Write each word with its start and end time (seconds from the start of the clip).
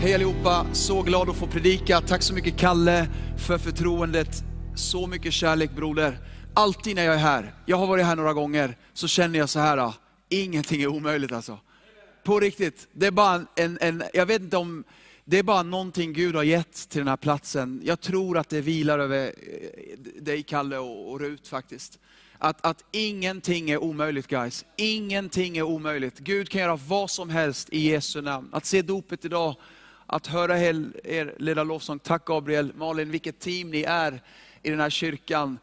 Hej 0.00 0.14
allihopa, 0.14 0.66
så 0.72 1.02
glad 1.02 1.30
att 1.30 1.36
få 1.36 1.46
predika. 1.46 2.00
Tack 2.00 2.22
så 2.22 2.34
mycket 2.34 2.56
Kalle 2.56 3.08
för 3.46 3.58
förtroendet. 3.58 4.44
Så 4.76 5.06
mycket 5.06 5.32
kärlek 5.32 5.70
broder. 5.70 6.18
Alltid 6.54 6.96
när 6.96 7.04
jag 7.04 7.14
är 7.14 7.18
här, 7.18 7.54
jag 7.66 7.76
har 7.76 7.86
varit 7.86 8.04
här 8.04 8.16
några 8.16 8.32
gånger, 8.32 8.76
så 8.92 9.08
känner 9.08 9.38
jag 9.38 9.48
så 9.48 9.58
här, 9.58 9.78
ah, 9.78 9.94
ingenting 10.28 10.82
är 10.82 10.86
omöjligt 10.86 11.32
alltså. 11.32 11.58
På 12.24 12.40
riktigt, 12.40 12.88
det 12.92 13.06
är 13.06 13.10
bara 13.10 13.46
en, 13.56 13.78
en, 13.80 14.02
jag 14.12 14.26
vet 14.26 14.42
inte 14.42 14.56
om, 14.56 14.84
det 15.24 15.38
är 15.38 15.42
bara 15.42 15.62
någonting 15.62 16.12
Gud 16.12 16.34
har 16.34 16.42
gett 16.42 16.88
till 16.88 16.98
den 16.98 17.08
här 17.08 17.16
platsen. 17.16 17.80
Jag 17.84 18.00
tror 18.00 18.38
att 18.38 18.48
det 18.48 18.60
vilar 18.60 18.98
över 18.98 19.26
eh, 19.26 20.22
dig 20.22 20.42
Kalle 20.42 20.78
och, 20.78 21.12
och 21.12 21.20
Rut 21.20 21.48
faktiskt. 21.48 21.98
Att, 22.38 22.66
att 22.66 22.84
ingenting 22.90 23.70
är 23.70 23.82
omöjligt 23.82 24.26
guys. 24.26 24.64
Ingenting 24.76 25.56
är 25.56 25.62
omöjligt. 25.62 26.18
Gud 26.18 26.48
kan 26.48 26.60
göra 26.60 26.76
vad 26.76 27.10
som 27.10 27.30
helst 27.30 27.68
i 27.70 27.90
Jesu 27.90 28.20
namn. 28.20 28.48
Att 28.52 28.66
se 28.66 28.82
dopet 28.82 29.24
idag, 29.24 29.56
att 30.08 30.26
höra 30.26 30.58
er, 30.58 31.34
leda 31.38 31.64
lovsång. 31.64 31.98
Tack 31.98 32.24
Gabriel, 32.24 32.72
Malin, 32.74 33.10
vilket 33.10 33.38
team 33.38 33.70
ni 33.70 33.82
är 33.82 34.22
i 34.62 34.70
den 34.70 34.80
här 34.80 34.90
kyrkan. 34.90 35.58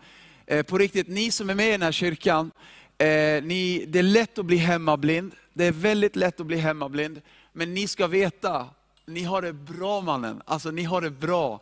Eh, 0.46 0.64
på 0.64 0.78
riktigt, 0.78 1.08
ni 1.08 1.32
som 1.32 1.50
är 1.50 1.56
med 1.56 1.68
i 1.68 1.72
den 1.72 1.82
här 1.82 1.92
kyrkan, 1.92 2.52
eh, 2.98 3.08
ni, 3.44 3.86
det 3.88 4.00
är 4.00 4.04
lätt 4.04 4.38
att 4.38 4.46
bli 4.46 4.58
hemmablind. 4.58 5.32
Det 5.54 5.66
är 5.66 5.72
väldigt 5.72 6.16
lätt 6.16 6.40
att 6.40 6.46
bli 6.46 6.58
hemmablind. 6.58 7.22
Men 7.54 7.74
ni 7.74 7.88
ska 7.88 8.08
veta, 8.08 8.70
ni 9.06 9.24
har 9.24 9.42
det 9.42 9.54
bra 9.54 10.02
mannen. 10.02 10.42
Alltså 10.46 10.72
ni 10.72 10.84
har 10.84 11.02
det 11.02 11.12
bra. 11.12 11.62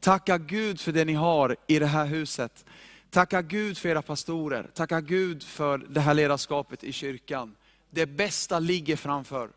Tacka 0.00 0.38
Gud 0.38 0.80
för 0.80 0.92
det 0.92 1.04
ni 1.04 1.14
har 1.14 1.56
i 1.66 1.78
det 1.78 1.86
här 1.86 2.06
huset. 2.06 2.64
Tacka 3.10 3.42
Gud 3.42 3.78
för 3.78 3.88
era 3.88 4.02
pastorer. 4.02 4.70
Tacka 4.74 5.00
Gud 5.00 5.42
för 5.42 5.78
det 5.78 6.00
här 6.00 6.14
ledarskapet 6.14 6.84
i 6.84 6.92
kyrkan. 6.92 7.54
Det 7.90 8.06
bästa 8.06 8.58
ligger 8.58 8.96
framför. 8.96 9.50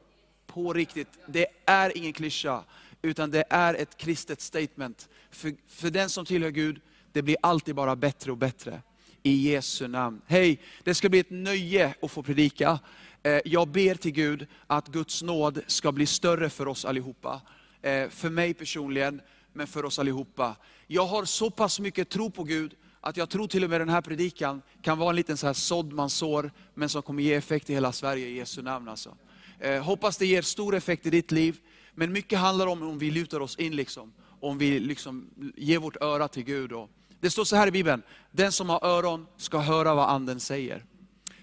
På 0.53 0.73
riktigt. 0.73 1.07
Det 1.27 1.47
är 1.65 1.97
ingen 1.97 2.13
klyscha, 2.13 2.63
utan 3.01 3.31
det 3.31 3.43
är 3.49 3.73
ett 3.73 3.97
kristet 3.97 4.41
statement. 4.41 5.09
För, 5.31 5.53
för 5.67 5.89
den 5.89 6.09
som 6.09 6.26
tillhör 6.26 6.49
Gud, 6.49 6.81
det 7.12 7.21
blir 7.21 7.37
alltid 7.41 7.76
bara 7.76 7.95
bättre 7.95 8.31
och 8.31 8.37
bättre. 8.37 8.81
I 9.23 9.51
Jesu 9.51 9.87
namn. 9.87 10.21
Hej, 10.27 10.59
det 10.84 10.95
ska 10.95 11.09
bli 11.09 11.20
ett 11.20 11.29
nöje 11.29 11.93
att 12.01 12.11
få 12.11 12.23
predika. 12.23 12.79
Eh, 13.23 13.39
jag 13.45 13.67
ber 13.67 13.95
till 13.95 14.11
Gud 14.11 14.48
att 14.67 14.87
Guds 14.87 15.21
nåd 15.21 15.61
ska 15.67 15.91
bli 15.91 16.05
större 16.05 16.49
för 16.49 16.67
oss 16.67 16.85
allihopa. 16.85 17.41
Eh, 17.81 18.09
för 18.09 18.29
mig 18.29 18.54
personligen, 18.54 19.21
men 19.54 19.67
för 19.67 19.85
oss 19.85 19.99
allihopa. 19.99 20.55
Jag 20.87 21.05
har 21.05 21.26
så 21.26 21.49
pass 21.49 21.79
mycket 21.79 22.09
tro 22.09 22.31
på 22.31 22.43
Gud, 22.43 22.76
att 23.01 23.17
jag 23.17 23.29
tror 23.29 23.48
till 23.48 23.63
och 23.63 23.70
med 23.70 23.81
den 23.81 23.89
här 23.89 24.01
predikan 24.01 24.61
kan 24.81 24.98
vara 24.98 25.09
en 25.09 25.15
liten 25.15 25.37
så 25.37 25.45
här 25.45 25.54
sådd 25.54 25.93
man 25.93 26.09
sår, 26.09 26.51
men 26.73 26.89
som 26.89 27.01
kommer 27.01 27.23
ge 27.23 27.33
effekt 27.33 27.70
i 27.70 27.73
hela 27.73 27.91
Sverige 27.91 28.27
i 28.27 28.37
Jesu 28.37 28.61
namn. 28.61 28.87
Alltså. 28.87 29.17
Eh, 29.62 29.84
hoppas 29.84 30.17
det 30.17 30.26
ger 30.26 30.41
stor 30.41 30.76
effekt 30.76 31.05
i 31.05 31.09
ditt 31.09 31.31
liv, 31.31 31.57
men 31.93 32.12
mycket 32.12 32.40
handlar 32.40 32.67
om 32.67 32.81
om 32.84 32.98
vi 32.98 33.12
lutar 33.12 33.40
oss 33.40 33.55
in, 33.55 33.76
liksom, 33.76 34.13
om 34.40 34.57
vi 34.57 34.79
liksom 34.79 35.29
ger 35.57 35.79
vårt 35.79 36.01
öra 36.01 36.27
till 36.27 36.43
Gud. 36.43 36.71
Och 36.71 36.90
det 37.20 37.29
står 37.29 37.43
så 37.43 37.55
här 37.55 37.67
i 37.67 37.71
Bibeln, 37.71 38.01
den 38.32 38.51
som 38.51 38.70
har 38.70 38.85
öron 38.85 39.27
ska 39.37 39.57
höra 39.57 39.93
vad 39.93 40.09
anden 40.09 40.39
säger. 40.39 40.85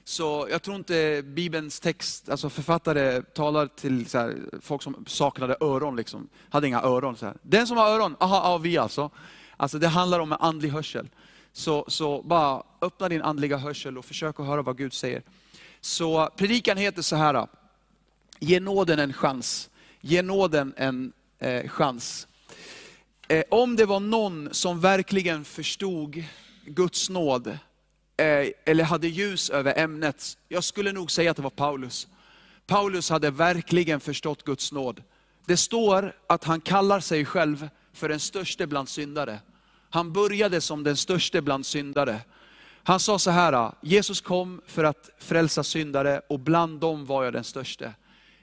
Så 0.05 0.49
jag 0.51 0.63
tror 0.63 0.77
inte 0.77 1.23
Bibelns 1.25 1.81
text, 1.81 2.29
alltså 2.29 2.51
författare 2.51 3.23
talar 3.23 3.67
till 3.67 4.07
så 4.07 4.19
här, 4.19 4.37
folk 4.61 4.83
som 4.83 5.05
saknade 5.07 5.57
öron, 5.61 5.97
liksom. 5.97 6.29
hade 6.51 6.67
inga 6.67 6.83
öron. 6.83 7.17
Så 7.17 7.27
här. 7.27 7.37
Den 7.43 7.67
som 7.67 7.77
har 7.77 7.87
öron, 7.87 8.17
aha, 8.21 8.37
aha, 8.37 8.59
vi 8.59 8.79
alltså. 8.79 9.11
Alltså 9.57 9.79
det 9.79 9.89
handlar 9.89 10.21
om 10.21 10.33
en 10.33 10.39
andlig 10.41 10.69
hörsel. 10.69 11.09
Så, 11.53 11.85
så 11.89 12.23
bara 12.23 12.63
öppna 12.81 13.09
din 13.09 13.23
andliga 13.23 13.57
hörsel 13.57 13.99
och 13.99 14.05
försök 14.05 14.41
att 14.41 14.47
höra 14.47 14.63
vad 14.63 14.79
Gud 14.79 14.93
säger. 14.93 15.23
Så 15.81 16.29
predikan 16.37 16.77
heter 16.77 17.03
så 17.03 17.17
här, 17.17 17.47
ge 18.39 18.61
nåden 18.61 18.99
en 18.99 19.13
chans. 19.13 19.71
Ge 20.01 20.23
nåden 20.23 20.75
en 20.77 21.13
eh, 21.39 21.69
chans. 21.69 22.29
Eh, 23.29 23.45
om 23.51 23.77
det 23.77 23.87
var 23.87 24.01
någon 24.01 24.49
som 24.53 24.81
verkligen 24.81 25.45
förstod 25.45 26.25
Guds 26.65 27.11
nåd, 27.11 27.47
eh, 27.47 28.49
eller 28.65 28.85
hade 28.85 29.09
ljus 29.09 29.51
över 29.51 29.79
ämnet, 29.79 30.39
jag 30.49 30.65
skulle 30.65 30.93
nog 30.93 31.11
säga 31.11 31.31
att 31.31 31.37
det 31.37 31.43
var 31.43 31.51
Paulus. 31.51 32.09
Paulus 32.67 33.11
hade 33.11 33.31
verkligen 33.31 34.01
förstått 34.01 34.45
Guds 34.45 34.73
nåd. 34.73 35.03
Det 35.47 35.57
står 35.57 36.13
att 36.27 36.45
han 36.45 36.61
kallar 36.61 37.01
sig 37.01 37.25
själv 37.25 37.69
för 37.93 38.09
den 38.09 38.21
störste 38.21 38.67
bland 38.67 38.89
syndare. 38.89 39.39
Han 39.91 40.13
började 40.13 40.61
som 40.61 40.85
den 40.85 40.97
störste 40.97 41.43
bland 41.43 41.67
syndare. 41.67 42.21
Han 42.83 43.01
sa 43.01 43.19
så 43.19 43.31
här, 43.31 43.73
Jesus 43.81 44.21
kom 44.21 44.61
för 44.67 44.85
att 44.85 45.11
frälsa 45.19 45.65
syndare 45.65 46.21
och 46.29 46.41
bland 46.41 46.81
dem 46.81 47.07
var 47.07 47.25
jag 47.25 47.33
den 47.33 47.45
störste. 47.45 47.95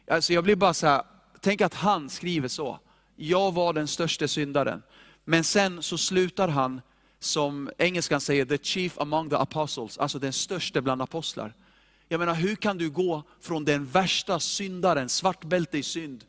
Alltså 0.07 0.33
jag 0.33 0.43
blir 0.43 0.55
bara 0.55 0.73
så 0.73 0.87
här, 0.87 1.03
tänk 1.41 1.61
att 1.61 1.73
han 1.73 2.09
skriver 2.09 2.47
så. 2.47 2.79
Jag 3.15 3.51
var 3.51 3.73
den 3.73 3.87
största 3.87 4.27
syndaren. 4.27 4.83
Men 5.23 5.43
sen 5.43 5.83
så 5.83 5.97
slutar 5.97 6.47
han, 6.47 6.81
som 7.19 7.71
engelskan 7.77 8.21
säger, 8.21 8.45
the 8.45 8.57
chief 8.57 8.97
among 8.99 9.29
the 9.29 9.35
apostles, 9.35 9.97
alltså 9.97 10.19
den 10.19 10.33
största 10.33 10.81
bland 10.81 11.01
apostlar. 11.01 11.53
Jag 12.07 12.19
menar, 12.19 12.33
hur 12.33 12.55
kan 12.55 12.77
du 12.77 12.89
gå 12.89 13.23
från 13.41 13.65
den 13.65 13.85
värsta 13.85 14.39
syndaren, 14.39 15.09
svartbälte 15.09 15.77
i 15.77 15.83
synd, 15.83 16.25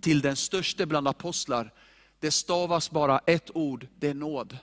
till 0.00 0.20
den 0.20 0.36
största 0.36 0.86
bland 0.86 1.08
apostlar? 1.08 1.72
Det 2.20 2.30
stavas 2.30 2.90
bara 2.90 3.18
ett 3.18 3.50
ord, 3.54 3.86
det 3.98 4.08
är 4.08 4.14
nåd. 4.14 4.58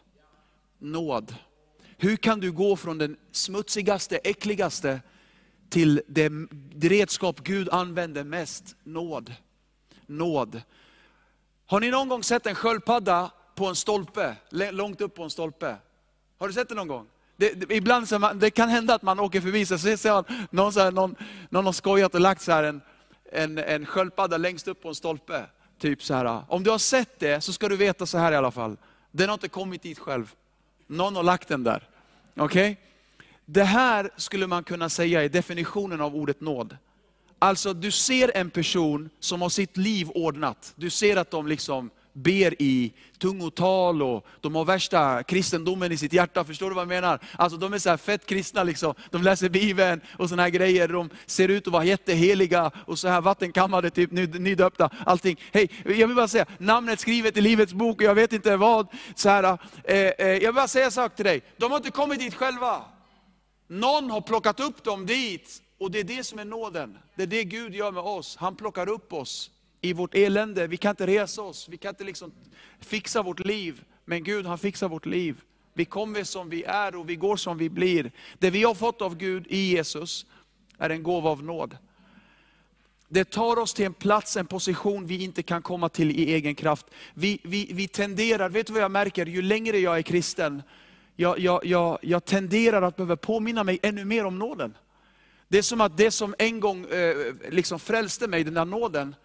Nåd. 0.80 1.36
Hur 1.98 2.16
kan 2.16 2.40
du 2.40 2.52
gå 2.52 2.76
från 2.76 2.98
den 2.98 3.18
smutsigaste, 3.32 4.18
äckligaste, 4.18 5.02
till 5.70 6.02
det 6.08 6.30
redskap 6.82 7.44
Gud 7.44 7.70
använder 7.70 8.24
mest, 8.24 8.76
nåd. 8.84 9.34
Nåd. 10.06 10.62
Har 11.66 11.80
ni 11.80 11.92
någon 11.92 12.10
gång 12.10 12.24
sett 12.24 12.46
en 12.46 12.56
sköldpadda 12.56 13.32
på 13.56 13.66
en 13.68 13.76
stolpe, 13.76 14.36
långt 14.52 15.02
upp 15.02 15.16
på 15.16 15.24
en 15.24 15.30
stolpe? 15.30 15.76
Har 16.38 16.48
du 16.48 16.54
sett 16.54 16.70
det 16.70 16.76
någon 16.76 16.88
gång? 16.88 17.08
Det, 17.38 17.54
det, 17.54 17.76
ibland 17.76 18.08
så 18.08 18.20
man, 18.20 18.40
det 18.40 18.50
kan 18.50 18.70
hända 18.70 18.94
att 18.94 19.02
man 19.02 19.20
åker 19.20 19.42
förbi, 19.42 19.66
så 19.66 19.78
ser 19.78 20.12
man 20.14 20.24
någon, 20.50 20.74
så 20.74 20.80
här, 20.80 20.92
någon, 20.92 21.16
någon 21.50 21.66
har 21.66 21.74
skojat 21.74 22.16
och 22.16 22.22
lagt 22.22 22.42
så 22.42 22.52
här 22.52 22.64
en, 22.64 22.82
en, 23.32 23.58
en 23.58 23.86
sköldpadda 23.86 24.38
längst 24.38 24.68
upp 24.68 24.82
på 24.82 24.90
en 24.90 24.96
stolpe. 24.96 25.46
Typ 25.80 26.04
så 26.04 26.14
här. 26.14 26.44
Om 26.48 26.64
du 26.64 26.70
har 26.70 26.78
sett 26.78 27.20
det 27.20 27.42
så 27.42 27.54
ska 27.54 27.70
du 27.70 27.76
veta 27.76 28.06
så 28.06 28.18
här 28.18 28.32
i 28.32 28.36
alla 28.36 28.52
fall. 28.52 28.78
Den 29.12 29.30
har 29.30 29.34
inte 29.34 29.48
kommit 29.48 29.82
dit 29.82 30.00
själv. 30.00 30.36
Någon 30.88 31.16
har 31.16 31.24
lagt 31.24 31.48
den 31.48 31.64
där. 31.64 31.90
Okej? 32.36 32.80
Det 33.50 33.64
här 33.64 34.10
skulle 34.18 34.48
man 34.48 34.64
kunna 34.64 34.90
säga 34.90 35.24
är 35.24 35.30
definitionen 35.30 36.02
av 36.02 36.16
ordet 36.16 36.42
nåd. 36.42 36.78
Alltså 37.40 37.74
du 37.74 37.92
ser 37.92 38.38
en 38.38 38.50
person 38.50 39.10
som 39.20 39.42
har 39.42 39.50
sitt 39.50 39.78
liv 39.78 40.10
ordnat. 40.10 40.74
Du 40.76 40.90
ser 40.90 41.18
att 41.18 41.32
de 41.32 41.48
liksom 41.48 41.90
ber 42.14 42.62
i 42.62 42.94
tungotal 43.20 44.02
och 44.02 44.26
de 44.42 44.56
har 44.56 44.66
värsta 44.66 45.24
kristendomen 45.24 45.92
i 45.92 45.98
sitt 45.98 46.14
hjärta. 46.14 46.44
Förstår 46.44 46.70
du 46.70 46.76
vad 46.76 46.82
jag 46.82 46.88
menar? 46.88 47.20
Alltså 47.36 47.58
de 47.58 47.74
är 47.74 47.78
så 47.78 47.90
här 47.90 47.98
fett 47.98 48.26
kristna 48.26 48.64
liksom. 48.64 48.94
De 49.12 49.24
läser 49.24 49.50
Bibeln 49.50 50.02
och 50.18 50.30
såna 50.30 50.42
här 50.42 50.50
grejer. 50.50 50.88
De 50.88 51.10
ser 51.26 51.50
ut 51.50 51.68
att 51.68 51.74
vara 51.74 51.84
jätteheliga 51.84 52.72
och 52.76 53.00
så 53.00 53.08
här 53.08 53.22
vattenkammade, 53.22 53.90
typ 53.90 54.12
nydöpta, 54.12 54.90
allting. 55.06 55.40
Hej, 55.52 55.70
jag 55.86 56.08
vill 56.08 56.16
bara 56.16 56.28
säga, 56.28 56.46
namnet 56.58 57.00
skrivet 57.00 57.38
i 57.38 57.42
Livets 57.42 57.74
bok 57.74 57.98
och 57.98 58.08
jag 58.08 58.16
vet 58.16 58.34
inte 58.34 58.58
vad. 58.58 58.88
Så 59.16 59.30
här, 59.30 59.44
eh, 59.84 59.98
eh, 59.98 60.28
jag 60.28 60.40
vill 60.40 60.54
bara 60.54 60.68
säga 60.68 60.86
en 60.86 60.92
sak 60.92 61.16
till 61.16 61.26
dig. 61.26 61.42
De 61.58 61.72
har 61.72 61.78
inte 61.78 61.92
kommit 61.92 62.20
dit 62.20 62.36
själva. 62.36 62.97
Någon 63.68 64.10
har 64.10 64.22
plockat 64.22 64.60
upp 64.60 64.84
dem 64.84 65.06
dit 65.06 65.62
och 65.78 65.92
det 65.92 66.00
är 66.00 66.04
det 66.04 66.24
som 66.24 66.40
är 66.40 66.46
nåden. 66.46 66.98
Det 67.16 67.24
är 67.24 67.28
det 67.28 67.44
Gud 67.44 67.76
gör 67.76 67.92
med 67.92 68.04
oss. 68.04 68.36
Han 68.36 68.56
plockar 68.56 68.90
upp 68.90 69.14
oss 69.14 69.52
i 69.82 69.94
vårt 69.94 70.16
elände. 70.16 70.68
Vi 70.68 70.78
kan 70.78 70.90
inte 70.90 71.08
resa 71.08 71.42
oss, 71.42 71.70
vi 71.70 71.78
kan 71.78 71.90
inte 71.90 72.04
liksom 72.04 72.32
fixa 72.80 73.22
vårt 73.22 73.40
liv. 73.40 73.84
Men 74.06 74.24
Gud 74.24 74.46
han 74.46 74.58
fixar 74.58 74.90
vårt 74.90 75.06
liv. 75.06 75.42
Vi 75.74 75.86
kommer 75.86 76.24
som 76.24 76.50
vi 76.50 76.64
är 76.64 76.96
och 76.96 77.10
vi 77.10 77.16
går 77.16 77.36
som 77.36 77.58
vi 77.58 77.70
blir. 77.70 78.12
Det 78.40 78.50
vi 78.50 78.64
har 78.64 78.74
fått 78.74 79.02
av 79.02 79.18
Gud 79.18 79.48
i 79.50 79.58
Jesus 79.58 80.26
är 80.78 80.90
en 80.90 81.04
gåva 81.04 81.30
av 81.30 81.44
nåd. 81.44 81.78
Det 83.10 83.32
tar 83.32 83.60
oss 83.60 83.74
till 83.74 83.86
en 83.86 83.94
plats, 83.94 84.38
en 84.38 84.46
position 84.46 85.08
vi 85.08 85.24
inte 85.24 85.44
kan 85.44 85.62
komma 85.62 85.90
till 85.90 86.12
i 86.12 86.34
egen 86.34 86.56
kraft. 86.56 86.86
Vi, 87.14 87.40
vi, 87.44 87.70
vi 87.74 87.88
tenderar, 87.88 88.50
vet 88.50 88.68
du 88.68 88.74
vad 88.74 88.82
jag 88.82 88.92
märker? 88.92 89.26
Ju 89.26 89.42
längre 89.42 89.78
jag 89.78 89.98
är 89.98 90.02
kristen, 90.02 90.62
jag, 91.20 91.40
jag, 91.40 91.66
jag, 91.66 92.00
jag 92.02 92.26
tenderar 92.26 92.82
att 92.82 92.96
behöva 92.96 93.16
påminna 93.16 93.64
mig 93.64 93.80
ännu 93.82 94.06
mer 94.06 94.26
om 94.26 94.40
nåden. 94.40 94.78
Det 95.48 95.58
är 95.58 95.62
som 95.62 95.82
att 95.82 95.98
det 95.98 96.12
som 96.12 96.36
en 96.38 96.60
gång 96.60 96.86
eh, 96.86 97.16
liksom 97.50 97.80
frälste 97.80 98.28
mig, 98.28 98.44
den 98.44 98.54
där 98.54 98.66
nåden, 98.66 99.16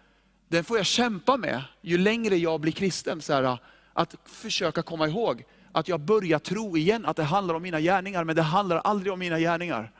den 0.47 0.63
får 0.63 0.77
jag 0.77 0.85
kämpa 0.85 1.37
med 1.37 1.63
ju 1.81 1.97
längre 1.97 2.37
jag 2.37 2.61
blir 2.61 2.71
kristen. 2.71 3.21
Så 3.21 3.33
här, 3.33 3.57
att 3.93 4.15
försöka 4.25 4.81
komma 4.81 5.07
ihåg 5.07 5.43
att 5.71 5.87
jag 5.87 5.99
börjar 5.99 6.39
tro 6.39 6.77
igen 6.77 7.05
att 7.05 7.15
det 7.15 7.23
handlar 7.23 7.55
om 7.55 7.61
mina 7.63 7.79
gärningar, 7.79 8.23
men 8.23 8.35
det 8.35 8.41
handlar 8.41 8.77
aldrig 8.77 9.13
om 9.13 9.19
mina 9.19 9.39
gärningar. 9.39 9.91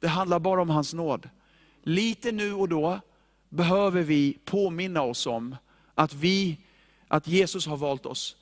Det 0.00 0.08
handlar 0.08 0.38
bara 0.38 0.62
om 0.62 0.70
hans 0.70 0.94
nåd. 0.94 1.28
Lite 1.82 2.32
nu 2.32 2.52
och 2.52 2.68
då 2.68 3.00
behöver 3.48 4.02
vi 4.02 4.38
påminna 4.44 5.02
oss 5.02 5.26
om 5.26 5.56
att, 5.94 6.14
vi, 6.14 6.58
att 7.08 7.26
Jesus 7.26 7.66
har 7.66 7.76
valt 7.76 8.06
oss. 8.06 8.36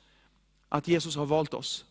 Att 0.69 0.87
Jesus 0.87 1.15
har 1.15 1.25
valt 1.25 1.53
oss. 1.53 1.85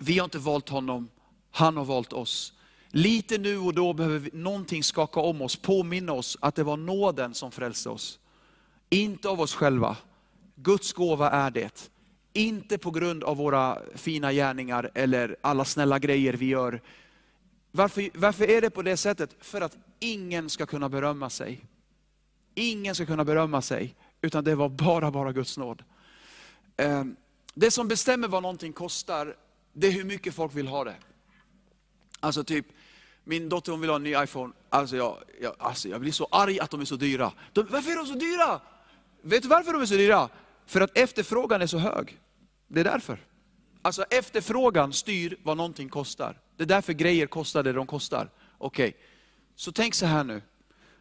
Vi 0.00 0.18
har 0.18 0.24
inte 0.24 0.38
valt 0.38 0.68
honom, 0.68 1.08
han 1.50 1.76
har 1.76 1.84
valt 1.84 2.12
oss. 2.12 2.52
Lite 2.90 3.38
nu 3.38 3.58
och 3.58 3.74
då 3.74 3.92
behöver 3.92 4.18
vi, 4.18 4.30
någonting 4.32 4.82
skaka 4.82 5.20
om 5.20 5.42
oss, 5.42 5.56
påminna 5.56 6.12
oss 6.12 6.36
att 6.40 6.54
det 6.54 6.62
var 6.62 6.76
nåden 6.76 7.34
som 7.34 7.50
frälste 7.50 7.88
oss. 7.88 8.18
Inte 8.90 9.28
av 9.28 9.40
oss 9.40 9.54
själva. 9.54 9.96
Guds 10.54 10.92
gåva 10.92 11.30
är 11.30 11.50
det. 11.50 11.90
Inte 12.32 12.78
på 12.78 12.90
grund 12.90 13.24
av 13.24 13.36
våra 13.36 13.78
fina 13.94 14.32
gärningar 14.32 14.90
eller 14.94 15.36
alla 15.40 15.64
snälla 15.64 15.98
grejer 15.98 16.32
vi 16.32 16.46
gör. 16.46 16.80
Varför, 17.72 18.10
varför 18.14 18.50
är 18.50 18.60
det 18.60 18.70
på 18.70 18.82
det 18.82 18.96
sättet? 18.96 19.36
För 19.40 19.60
att 19.60 19.76
ingen 19.98 20.50
ska 20.50 20.66
kunna 20.66 20.88
berömma 20.88 21.30
sig. 21.30 21.64
Ingen 22.54 22.94
ska 22.94 23.06
kunna 23.06 23.24
berömma 23.24 23.62
sig, 23.62 23.94
utan 24.20 24.44
det 24.44 24.54
var 24.54 24.68
bara, 24.68 25.10
bara 25.10 25.32
Guds 25.32 25.58
nåd. 25.58 25.82
Ehm, 26.76 27.16
det 27.54 27.70
som 27.70 27.88
bestämmer 27.88 28.28
vad 28.28 28.42
någonting 28.42 28.72
kostar, 28.72 29.36
det 29.80 29.86
är 29.86 29.92
hur 29.92 30.04
mycket 30.04 30.34
folk 30.34 30.54
vill 30.54 30.68
ha 30.68 30.84
det. 30.84 30.96
Alltså 32.20 32.44
typ, 32.44 32.66
min 33.24 33.48
dotter 33.48 33.72
hon 33.72 33.80
vill 33.80 33.90
ha 33.90 33.96
en 33.96 34.02
ny 34.02 34.14
iPhone. 34.22 34.52
Alltså 34.68 34.96
jag, 34.96 35.18
jag, 35.40 35.54
alltså 35.58 35.88
jag 35.88 36.00
blir 36.00 36.12
så 36.12 36.28
arg 36.30 36.60
att 36.60 36.70
de 36.70 36.80
är 36.80 36.84
så 36.84 36.96
dyra. 36.96 37.32
De, 37.52 37.66
varför 37.70 37.90
är 37.90 37.96
de 37.96 38.06
så 38.06 38.14
dyra? 38.14 38.60
Vet 39.22 39.42
du 39.42 39.48
varför 39.48 39.72
de 39.72 39.82
är 39.82 39.86
så 39.86 39.94
dyra? 39.94 40.28
För 40.66 40.80
att 40.80 40.98
efterfrågan 40.98 41.62
är 41.62 41.66
så 41.66 41.78
hög. 41.78 42.18
Det 42.68 42.80
är 42.80 42.84
därför. 42.84 43.18
Alltså 43.82 44.02
efterfrågan 44.02 44.92
styr 44.92 45.36
vad 45.42 45.56
någonting 45.56 45.88
kostar. 45.88 46.40
Det 46.56 46.62
är 46.62 46.66
därför 46.66 46.92
grejer 46.92 47.26
kostar 47.26 47.62
det 47.62 47.72
de 47.72 47.86
kostar. 47.86 48.30
Okej, 48.58 48.88
okay. 48.88 49.00
så 49.54 49.72
tänk 49.72 49.94
så 49.94 50.06
här 50.06 50.24
nu. 50.24 50.42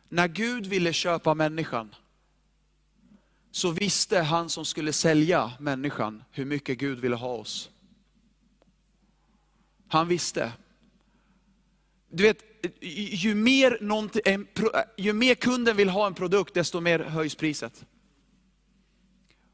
När 0.10 0.28
Gud 0.28 0.66
ville 0.66 0.94
köpa 0.94 1.34
människan, 1.34 1.96
så 3.52 3.72
visste 3.72 4.20
han 4.20 4.50
som 4.50 4.66
skulle 4.66 4.94
sälja 4.94 5.52
människan 5.60 6.24
hur 6.32 6.46
mycket 6.46 6.78
Gud 6.78 7.00
ville 7.00 7.16
ha 7.16 7.30
oss. 7.30 7.70
Han 9.88 10.07
visste. 10.07 10.51
Du 12.10 12.24
vet, 12.24 12.44
ju 13.12 13.36
mer, 13.36 13.78
ju 14.98 15.13
mer 15.13 15.36
kunden 15.36 15.78
vill 15.78 15.89
ha 15.89 16.07
en 16.07 16.13
produkt, 16.13 16.54
desto 16.54 16.80
mer 16.80 17.00
höjs 17.00 17.36
priset. 17.36 17.86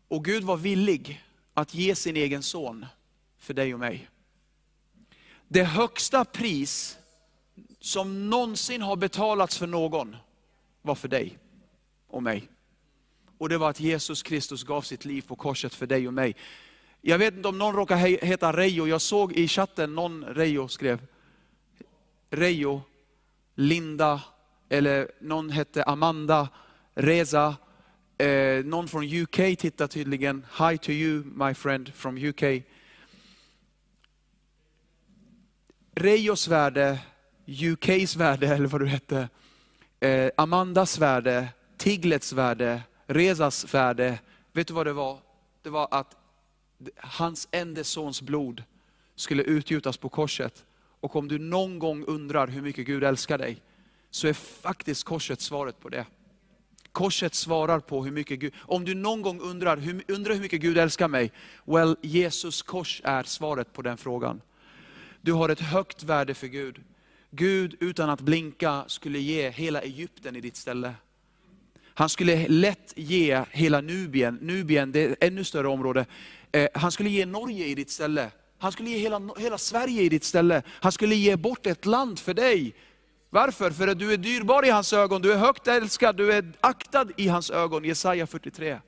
Och 0.07 0.25
Gud 0.25 0.43
var 0.43 0.57
villig 0.57 1.23
att 1.53 1.73
ge 1.73 1.95
sin 1.95 2.15
egen 2.15 2.43
son 2.43 2.85
för 3.37 3.53
dig 3.53 3.73
och 3.73 3.79
mig. 3.79 4.09
Det 5.47 5.63
högsta 5.63 6.25
pris 6.25 6.97
som 7.79 8.29
någonsin 8.29 8.81
har 8.81 8.95
betalats 8.95 9.57
för 9.57 9.67
någon 9.67 10.15
var 10.81 10.95
för 10.95 11.07
dig 11.07 11.37
och 12.07 12.23
mig. 12.23 12.49
Och 13.37 13.49
det 13.49 13.57
var 13.57 13.69
att 13.69 13.79
Jesus 13.79 14.23
Kristus 14.23 14.63
gav 14.63 14.81
sitt 14.81 15.05
liv 15.05 15.21
på 15.21 15.35
korset 15.35 15.73
för 15.73 15.87
dig 15.87 16.07
och 16.07 16.13
mig. 16.13 16.35
Jag 17.05 17.17
vet 17.17 17.33
inte 17.33 17.47
om 17.47 17.57
någon 17.57 17.75
råkar 17.75 17.97
heta 18.25 18.53
Reijo, 18.53 18.87
jag 18.87 19.01
såg 19.01 19.33
i 19.33 19.47
chatten 19.47 19.95
någon 19.95 20.25
Reijo 20.25 20.67
skrev. 20.67 21.01
Reijo, 22.29 22.81
Linda, 23.55 24.21
eller 24.69 25.11
någon 25.19 25.49
hette 25.49 25.83
Amanda, 25.83 26.49
Reza. 26.93 27.55
Eh, 28.17 28.65
någon 28.65 28.87
från 28.87 29.03
UK 29.03 29.59
tittar 29.59 29.87
tydligen. 29.87 30.45
Hi 30.59 30.77
to 30.77 30.89
you 30.91 31.23
my 31.23 31.53
friend 31.53 31.93
from 31.93 32.17
UK. 32.17 32.63
Rejos 35.95 36.47
värde, 36.47 36.99
UKs 37.45 38.15
värde, 38.15 38.47
eller 38.47 38.67
vad 38.67 38.81
du 38.81 38.87
hette, 38.87 39.29
eh, 39.99 40.31
Amandas 40.37 40.97
värde, 40.97 41.47
Tiglets 41.77 42.33
värde, 42.33 42.81
Rezas 43.07 43.73
värde. 43.73 44.19
Vet 44.51 44.67
du 44.67 44.73
vad 44.73 44.87
det 44.87 44.93
var? 44.93 45.19
Det 45.61 45.69
var 45.69 45.87
att 45.91 46.22
hans 46.97 47.47
enda 47.51 47.83
sons 47.83 48.21
blod 48.21 48.63
skulle 49.15 49.43
utgjutas 49.43 49.97
på 49.97 50.09
korset. 50.09 50.65
Och 50.99 51.15
om 51.15 51.27
du 51.27 51.39
någon 51.39 51.79
gång 51.79 52.03
undrar 52.05 52.47
hur 52.47 52.61
mycket 52.61 52.85
Gud 52.85 53.03
älskar 53.03 53.37
dig, 53.37 53.61
så 54.09 54.27
är 54.27 54.33
faktiskt 54.33 55.03
korset 55.03 55.41
svaret 55.41 55.79
på 55.79 55.89
det. 55.89 56.05
Korset 56.91 57.33
svarar 57.33 57.79
på 57.79 58.03
hur 58.03 58.11
mycket 58.11 58.39
Gud, 58.39 58.53
om 58.59 58.85
du 58.85 58.93
någon 58.95 59.21
gång 59.21 59.39
undrar 59.41 59.77
hur, 59.77 60.03
undrar 60.07 60.33
hur 60.33 60.41
mycket 60.41 60.61
Gud 60.61 60.77
älskar 60.77 61.07
mig, 61.07 61.31
well, 61.65 61.95
Jesus 62.01 62.61
kors 62.61 63.01
är 63.03 63.23
svaret 63.23 63.73
på 63.73 63.81
den 63.81 63.97
frågan. 63.97 64.41
Du 65.21 65.33
har 65.33 65.49
ett 65.49 65.59
högt 65.59 66.03
värde 66.03 66.33
för 66.33 66.47
Gud. 66.47 66.81
Gud 67.31 67.75
utan 67.79 68.09
att 68.09 68.21
blinka 68.21 68.83
skulle 68.87 69.19
ge 69.19 69.49
hela 69.49 69.81
Egypten 69.81 70.35
i 70.35 70.41
ditt 70.41 70.55
ställe. 70.55 70.93
Han 71.93 72.09
skulle 72.09 72.47
lätt 72.47 72.93
ge 72.95 73.43
hela 73.51 73.81
Nubien, 73.81 74.35
Nubien 74.41 74.91
det 74.91 75.03
är 75.03 75.09
ett 75.09 75.23
ännu 75.23 75.43
större 75.43 75.67
område. 75.67 76.05
Eh, 76.53 76.67
han 76.73 76.91
skulle 76.91 77.09
ge 77.09 77.25
Norge 77.25 77.65
i 77.65 77.75
ditt 77.75 77.91
ställe. 77.91 78.31
Han 78.57 78.71
skulle 78.71 78.89
ge 78.89 78.97
hela, 78.97 79.21
hela 79.37 79.57
Sverige 79.57 80.01
i 80.01 80.09
ditt 80.09 80.23
ställe. 80.23 80.63
Han 80.67 80.91
skulle 80.91 81.15
ge 81.15 81.35
bort 81.35 81.65
ett 81.65 81.85
land 81.85 82.19
för 82.19 82.33
dig. 82.33 82.75
Varför? 83.29 83.71
För 83.71 83.87
att 83.87 83.99
du 83.99 84.13
är 84.13 84.17
dyrbar 84.17 84.65
i 84.65 84.69
hans 84.69 84.93
ögon, 84.93 85.21
du 85.21 85.33
är 85.33 85.37
högt 85.37 85.67
älskad, 85.67 86.15
du 86.15 86.33
är 86.33 86.53
aktad 86.61 87.07
i 87.17 87.27
hans 87.27 87.51
ögon. 87.51 87.83
Jesaja 87.83 88.27
43. 88.27 88.79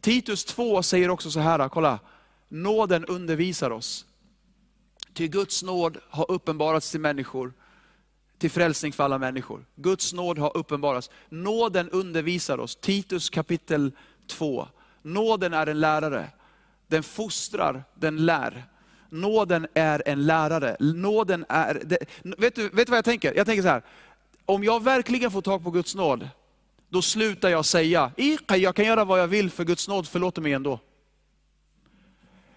Titus 0.00 0.44
2 0.44 0.82
säger 0.82 1.10
också 1.10 1.30
så 1.30 1.40
här, 1.40 1.68
kolla. 1.68 1.98
Nåden 2.48 3.04
undervisar 3.04 3.70
oss. 3.70 4.06
Ty 5.12 5.28
Guds 5.28 5.62
nåd 5.62 5.98
har 6.10 6.30
uppenbarats 6.30 6.90
till 6.90 7.00
människor, 7.00 7.52
till 8.38 8.50
frälsning 8.50 8.92
för 8.92 9.04
alla 9.04 9.18
människor. 9.18 9.64
Guds 9.74 10.12
nåd 10.12 10.38
har 10.38 10.56
uppenbarats. 10.56 11.10
Nåden 11.28 11.90
undervisar 11.90 12.58
oss. 12.58 12.76
Titus 12.76 13.30
kapitel 13.30 13.92
2. 14.26 14.68
Nåden 15.02 15.54
är 15.54 15.66
en 15.66 15.80
lärare. 15.80 16.28
Den 16.86 17.02
fostrar, 17.02 17.84
den 17.94 18.26
lär. 18.26 18.64
Nåden 19.10 19.66
är 19.74 20.02
en 20.06 20.26
lärare. 20.26 20.76
Nåden 20.80 21.44
är, 21.48 21.82
det, 21.84 21.98
vet, 22.22 22.54
du, 22.54 22.68
vet 22.68 22.86
du 22.86 22.90
vad 22.90 22.98
jag 22.98 23.04
tänker? 23.04 23.34
Jag 23.34 23.46
tänker 23.46 23.62
så 23.62 23.68
här, 23.68 23.82
om 24.44 24.64
jag 24.64 24.82
verkligen 24.82 25.30
får 25.30 25.42
tag 25.42 25.64
på 25.64 25.70
Guds 25.70 25.94
nåd, 25.94 26.28
då 26.88 27.02
slutar 27.02 27.48
jag 27.48 27.64
säga, 27.64 28.12
jag 28.46 28.74
kan 28.74 28.86
göra 28.86 29.04
vad 29.04 29.20
jag 29.20 29.28
vill 29.28 29.50
för 29.50 29.64
Guds 29.64 29.88
nåd 29.88 30.08
förlåter 30.08 30.42
mig 30.42 30.52
ändå. 30.52 30.80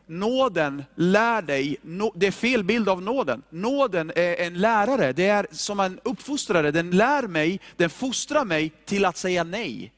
Nåden 0.06 0.84
lär 0.96 1.42
dig, 1.42 1.78
det 2.16 2.28
är 2.28 2.32
fel 2.32 2.64
bild 2.64 2.90
av 2.90 3.02
nåden. 3.02 3.42
Nåden 3.50 4.12
är 4.16 4.36
en 4.36 4.54
lärare, 4.54 5.14
det 5.14 5.28
är 5.28 5.48
som 5.52 5.80
en 5.80 6.00
uppfostrare. 6.04 6.72
Den 6.72 6.92
lär 6.92 7.28
mig, 7.28 7.60
den 7.78 7.90
fostrar 7.90 8.46
mig 8.46 8.72
till 8.86 9.06
att 9.06 9.18
säga 9.18 9.44
nej. 9.44 9.94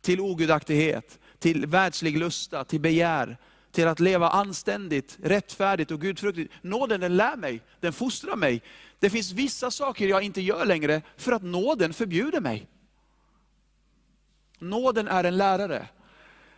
Till 0.00 0.20
ogudaktighet, 0.20 1.18
till 1.38 1.66
världslig 1.66 2.18
lusta, 2.18 2.64
till 2.64 2.80
begär, 2.80 3.36
till 3.72 3.88
att 3.88 4.00
leva 4.00 4.28
anständigt, 4.28 5.18
rättfärdigt 5.22 5.90
och 5.90 6.00
gudfruktigt. 6.00 6.52
Nåden 6.62 7.00
den 7.00 7.16
lär 7.16 7.36
mig, 7.36 7.62
den 7.80 7.92
fostrar 7.92 8.36
mig. 8.36 8.62
Det 8.98 9.10
finns 9.10 9.32
vissa 9.32 9.70
saker 9.70 10.08
jag 10.08 10.22
inte 10.22 10.40
gör 10.40 10.64
längre 10.64 11.02
för 11.16 11.32
att 11.32 11.42
nåden 11.42 11.92
förbjuder 11.92 12.40
mig. 12.40 12.66
Nåden 14.58 15.08
är 15.08 15.24
en 15.24 15.36
lärare. 15.36 15.88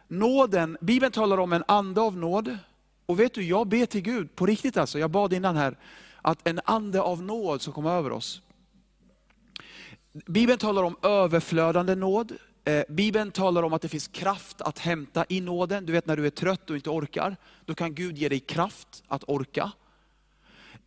Nåden, 0.08 0.76
Bibeln 0.80 1.12
talar 1.12 1.38
om 1.38 1.52
en 1.52 1.64
ande 1.68 2.00
av 2.00 2.16
nåd. 2.16 2.58
Och 3.06 3.20
vet 3.20 3.34
du, 3.34 3.42
jag 3.42 3.66
ber 3.66 3.86
till 3.86 4.00
Gud, 4.00 4.34
på 4.34 4.46
riktigt 4.46 4.76
alltså, 4.76 4.98
jag 4.98 5.10
bad 5.10 5.32
innan 5.32 5.56
här, 5.56 5.76
att 6.22 6.48
en 6.48 6.60
ande 6.64 7.00
av 7.00 7.22
nåd 7.22 7.62
ska 7.62 7.72
komma 7.72 7.92
över 7.92 8.12
oss. 8.12 8.42
Bibeln 10.12 10.58
talar 10.58 10.82
om 10.82 10.96
överflödande 11.02 11.94
nåd. 11.94 12.32
Eh, 12.64 12.82
Bibeln 12.88 13.30
talar 13.30 13.62
om 13.62 13.72
att 13.72 13.82
det 13.82 13.88
finns 13.88 14.08
kraft 14.08 14.60
att 14.60 14.78
hämta 14.78 15.24
i 15.28 15.40
nåden. 15.40 15.86
Du 15.86 15.92
vet 15.92 16.06
när 16.06 16.16
du 16.16 16.26
är 16.26 16.30
trött 16.30 16.70
och 16.70 16.76
inte 16.76 16.90
orkar, 16.90 17.36
då 17.64 17.74
kan 17.74 17.94
Gud 17.94 18.18
ge 18.18 18.28
dig 18.28 18.40
kraft 18.40 19.02
att 19.08 19.24
orka. 19.26 19.72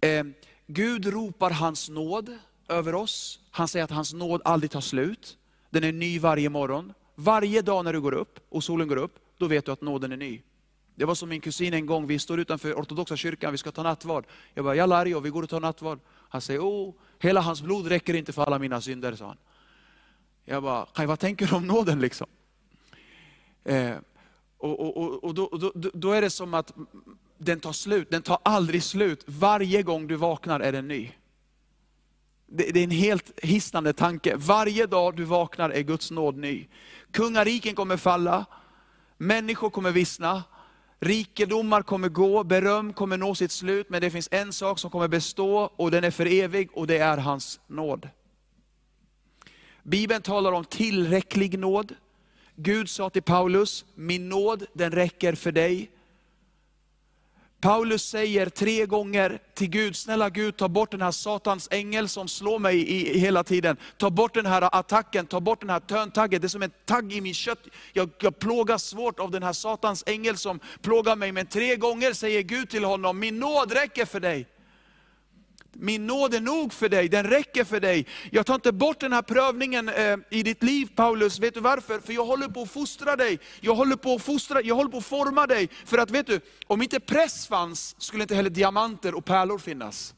Eh, 0.01 0.23
Gud 0.67 1.05
ropar 1.05 1.49
hans 1.51 1.89
nåd 1.89 2.37
över 2.67 2.95
oss. 2.95 3.39
Han 3.51 3.67
säger 3.67 3.83
att 3.83 3.91
hans 3.91 4.13
nåd 4.13 4.41
aldrig 4.45 4.71
tar 4.71 4.81
slut. 4.81 5.37
Den 5.69 5.83
är 5.83 5.91
ny 5.91 6.19
varje 6.19 6.49
morgon. 6.49 6.93
Varje 7.15 7.61
dag 7.61 7.85
när 7.85 7.93
du 7.93 8.01
går 8.01 8.13
upp 8.13 8.39
och 8.49 8.63
solen 8.63 8.87
går 8.87 8.95
upp, 8.95 9.19
då 9.37 9.47
vet 9.47 9.65
du 9.65 9.71
att 9.71 9.81
nåden 9.81 10.11
är 10.11 10.17
ny. 10.17 10.41
Det 10.95 11.05
var 11.05 11.15
som 11.15 11.29
min 11.29 11.41
kusin 11.41 11.73
en 11.73 11.85
gång, 11.85 12.07
vi 12.07 12.19
står 12.19 12.39
utanför 12.39 12.73
ortodoxa 12.73 13.15
kyrkan, 13.15 13.51
vi 13.51 13.57
ska 13.57 13.71
ta 13.71 13.83
nattvard. 13.83 14.25
Jag 14.53 14.65
bara, 14.65 14.75
jalla 14.75 15.17
och 15.17 15.25
vi 15.25 15.29
går 15.29 15.43
och 15.43 15.49
tar 15.49 15.59
nattvard. 15.59 15.99
Han 16.07 16.41
säger, 16.41 16.59
oh, 16.59 16.93
hela 17.19 17.41
hans 17.41 17.61
blod 17.61 17.87
räcker 17.87 18.13
inte 18.13 18.33
för 18.33 18.43
alla 18.43 18.59
mina 18.59 18.81
synder, 18.81 19.15
sa 19.15 19.27
han. 19.27 19.37
Jag 20.45 20.63
bara, 20.63 20.85
Kaj, 20.85 21.05
vad 21.05 21.19
tänker 21.19 21.47
du 21.47 21.55
om 21.55 21.67
nåden 21.67 21.99
liksom? 21.99 22.27
Eh, 23.63 23.95
och, 24.57 24.79
och, 24.79 24.97
och, 24.97 25.23
och 25.23 25.33
då, 25.33 25.49
då, 25.75 25.91
då, 25.93 26.11
är 26.11 26.21
det 26.21 26.29
som 26.29 26.53
att 26.53 26.73
den 27.37 27.59
tar 27.59 27.73
slut, 27.73 28.11
den 28.11 28.21
tar 28.21 28.37
aldrig 28.43 28.83
slut. 28.83 29.23
Varje 29.25 29.83
gång 29.83 30.07
du 30.07 30.15
vaknar 30.15 30.59
är 30.59 30.71
den 30.71 30.87
ny. 30.87 31.11
Det, 32.45 32.71
det 32.73 32.79
är 32.79 32.83
en 32.83 32.91
helt 32.91 33.39
hisnande 33.39 33.93
tanke. 33.93 34.35
Varje 34.35 34.85
dag 34.85 35.15
du 35.15 35.23
vaknar 35.23 35.69
är 35.69 35.81
Guds 35.81 36.11
nåd 36.11 36.37
ny. 36.37 36.67
Kungariken 37.11 37.75
kommer 37.75 37.97
falla, 37.97 38.45
människor 39.17 39.69
kommer 39.69 39.91
vissna, 39.91 40.43
Rikedomar 40.99 41.81
kommer 41.81 42.09
gå, 42.09 42.43
beröm 42.43 42.93
kommer 42.93 43.17
nå 43.17 43.35
sitt 43.35 43.51
slut, 43.51 43.89
men 43.89 44.01
det 44.01 44.11
finns 44.11 44.29
en 44.31 44.53
sak 44.53 44.79
som 44.79 44.91
kommer 44.91 45.07
bestå 45.07 45.71
och 45.75 45.91
den 45.91 46.03
är 46.03 46.11
för 46.11 46.25
evig 46.25 46.69
och 46.73 46.87
det 46.87 46.97
är 46.97 47.17
hans 47.17 47.59
nåd. 47.67 48.09
Bibeln 49.83 50.21
talar 50.21 50.51
om 50.51 50.65
tillräcklig 50.65 51.59
nåd. 51.59 51.95
Gud 52.55 52.89
sa 52.89 53.09
till 53.09 53.23
Paulus, 53.23 53.85
min 53.95 54.29
nåd 54.29 54.65
den 54.73 54.91
räcker 54.91 55.35
för 55.35 55.51
dig. 55.51 55.89
Paulus 57.61 58.03
säger 58.03 58.49
tre 58.49 58.85
gånger 58.85 59.39
till 59.53 59.69
Gud, 59.69 59.95
snälla 59.95 60.29
Gud, 60.29 60.57
ta 60.57 60.67
bort 60.67 60.91
den 60.91 61.01
här 61.01 61.11
satans 61.11 61.67
ängel 61.71 62.09
som 62.09 62.27
slår 62.27 62.59
mig 62.59 62.77
i, 62.77 63.15
i 63.15 63.19
hela 63.19 63.43
tiden. 63.43 63.77
Ta 63.97 64.09
bort 64.09 64.33
den 64.33 64.45
här 64.45 64.69
attacken, 64.79 65.25
ta 65.25 65.39
bort 65.39 65.59
den 65.59 65.69
här 65.69 65.79
töntaggen. 65.79 66.41
Det 66.41 66.47
är 66.47 66.49
som 66.49 66.61
en 66.61 66.71
tagg 66.85 67.13
i 67.13 67.21
min 67.21 67.33
kött. 67.33 67.67
Jag, 67.93 68.09
jag 68.19 68.39
plågas 68.39 68.83
svårt 68.83 69.19
av 69.19 69.31
den 69.31 69.43
här 69.43 69.53
satans 69.53 70.03
ängel 70.07 70.37
som 70.37 70.59
plågar 70.81 71.15
mig. 71.15 71.31
Men 71.31 71.45
tre 71.45 71.75
gånger 71.75 72.13
säger 72.13 72.41
Gud 72.41 72.69
till 72.69 72.83
honom, 72.83 73.19
min 73.19 73.39
nåd 73.39 73.71
räcker 73.71 74.05
för 74.05 74.19
dig. 74.19 74.47
Min 75.73 76.07
nåd 76.07 76.33
är 76.33 76.41
nog 76.41 76.73
för 76.73 76.89
dig, 76.89 77.09
den 77.09 77.23
räcker 77.23 77.63
för 77.63 77.79
dig. 77.79 78.07
Jag 78.31 78.45
tar 78.45 78.55
inte 78.55 78.71
bort 78.71 78.99
den 78.99 79.13
här 79.13 79.21
prövningen 79.21 79.89
eh, 79.89 80.17
i 80.29 80.43
ditt 80.43 80.63
liv 80.63 80.89
Paulus, 80.95 81.39
vet 81.39 81.53
du 81.53 81.59
varför? 81.59 81.99
För 81.99 82.13
jag 82.13 82.25
håller 82.25 82.47
på 82.47 82.61
att 82.61 82.71
fostra 82.71 83.15
dig, 83.15 83.39
jag 83.61 83.75
håller 83.75 83.95
på 83.95 84.13
att 84.13 84.21
fostra, 84.21 84.61
jag 84.61 84.75
håller 84.75 84.91
på 84.91 84.97
att 84.97 85.05
forma 85.05 85.47
dig. 85.47 85.69
För 85.85 85.97
att 85.97 86.11
vet 86.11 86.27
du, 86.27 86.39
om 86.67 86.81
inte 86.81 86.99
press 86.99 87.47
fanns, 87.47 87.95
skulle 87.97 88.23
inte 88.23 88.35
heller 88.35 88.49
diamanter 88.49 89.15
och 89.15 89.25
pärlor 89.25 89.57
finnas. 89.57 90.13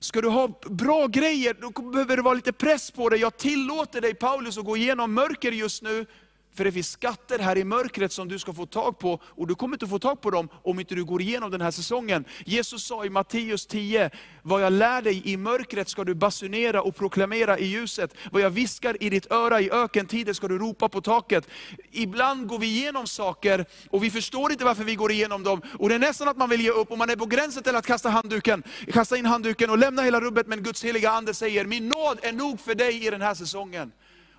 Ska 0.00 0.20
du 0.20 0.28
ha 0.28 0.60
bra 0.70 1.06
grejer, 1.06 1.56
då 1.60 1.90
behöver 1.90 2.16
det 2.16 2.22
vara 2.22 2.34
lite 2.34 2.52
press 2.52 2.90
på 2.90 3.08
dig. 3.08 3.20
Jag 3.20 3.36
tillåter 3.36 4.00
dig 4.00 4.14
Paulus 4.14 4.58
att 4.58 4.64
gå 4.64 4.76
igenom 4.76 5.14
mörker 5.14 5.52
just 5.52 5.82
nu, 5.82 6.06
för 6.54 6.64
det 6.64 6.72
finns 6.72 6.90
skatter 6.90 7.38
här 7.38 7.58
i 7.58 7.64
mörkret 7.64 8.12
som 8.12 8.28
du 8.28 8.38
ska 8.38 8.52
få 8.52 8.66
tag 8.66 8.98
på, 8.98 9.20
och 9.24 9.46
du 9.46 9.54
kommer 9.54 9.74
inte 9.74 9.86
få 9.86 9.98
tag 9.98 10.20
på 10.20 10.30
dem 10.30 10.48
om 10.62 10.80
inte 10.80 10.94
du 10.94 11.04
går 11.04 11.22
igenom 11.22 11.50
den 11.50 11.60
här 11.60 11.70
säsongen. 11.70 12.24
Jesus 12.46 12.84
sa 12.84 13.04
i 13.04 13.10
Matteus 13.10 13.66
10, 13.66 14.10
vad 14.42 14.62
jag 14.62 14.72
lär 14.72 15.02
dig 15.02 15.22
i 15.24 15.36
mörkret 15.36 15.88
ska 15.88 16.04
du 16.04 16.14
basunera 16.14 16.82
och 16.82 16.96
proklamera 16.96 17.58
i 17.58 17.66
ljuset. 17.66 18.14
Vad 18.32 18.42
jag 18.42 18.50
viskar 18.50 19.02
i 19.02 19.10
ditt 19.10 19.32
öra 19.32 19.60
i 19.60 19.70
ökentider 19.70 20.32
ska 20.32 20.48
du 20.48 20.58
ropa 20.58 20.88
på 20.88 21.00
taket. 21.00 21.48
Ibland 21.92 22.46
går 22.46 22.58
vi 22.58 22.66
igenom 22.66 23.06
saker, 23.06 23.66
och 23.90 24.04
vi 24.04 24.10
förstår 24.10 24.52
inte 24.52 24.64
varför 24.64 24.84
vi 24.84 24.94
går 24.94 25.12
igenom 25.12 25.42
dem. 25.42 25.62
Och 25.78 25.88
det 25.88 25.94
är 25.94 25.98
nästan 25.98 26.28
att 26.28 26.36
man 26.36 26.50
vill 26.50 26.60
ge 26.60 26.70
upp, 26.70 26.90
och 26.90 26.98
man 26.98 27.10
är 27.10 27.16
på 27.16 27.26
gränsen 27.26 27.62
till 27.62 27.76
att 27.76 27.86
kasta 27.86 28.08
handduken, 28.08 28.62
kasta 28.92 29.16
in 29.16 29.26
handduken 29.26 29.70
och 29.70 29.78
lämna 29.78 30.02
hela 30.02 30.20
rubbet, 30.20 30.46
men 30.46 30.62
Guds 30.62 30.84
heliga 30.84 31.10
Ande 31.10 31.34
säger, 31.34 31.64
min 31.64 31.88
nåd 31.88 32.18
är 32.22 32.32
nog 32.32 32.60
för 32.60 32.74
dig 32.74 33.06
i 33.06 33.10
den 33.10 33.22
här 33.22 33.34
säsongen. 33.34 33.92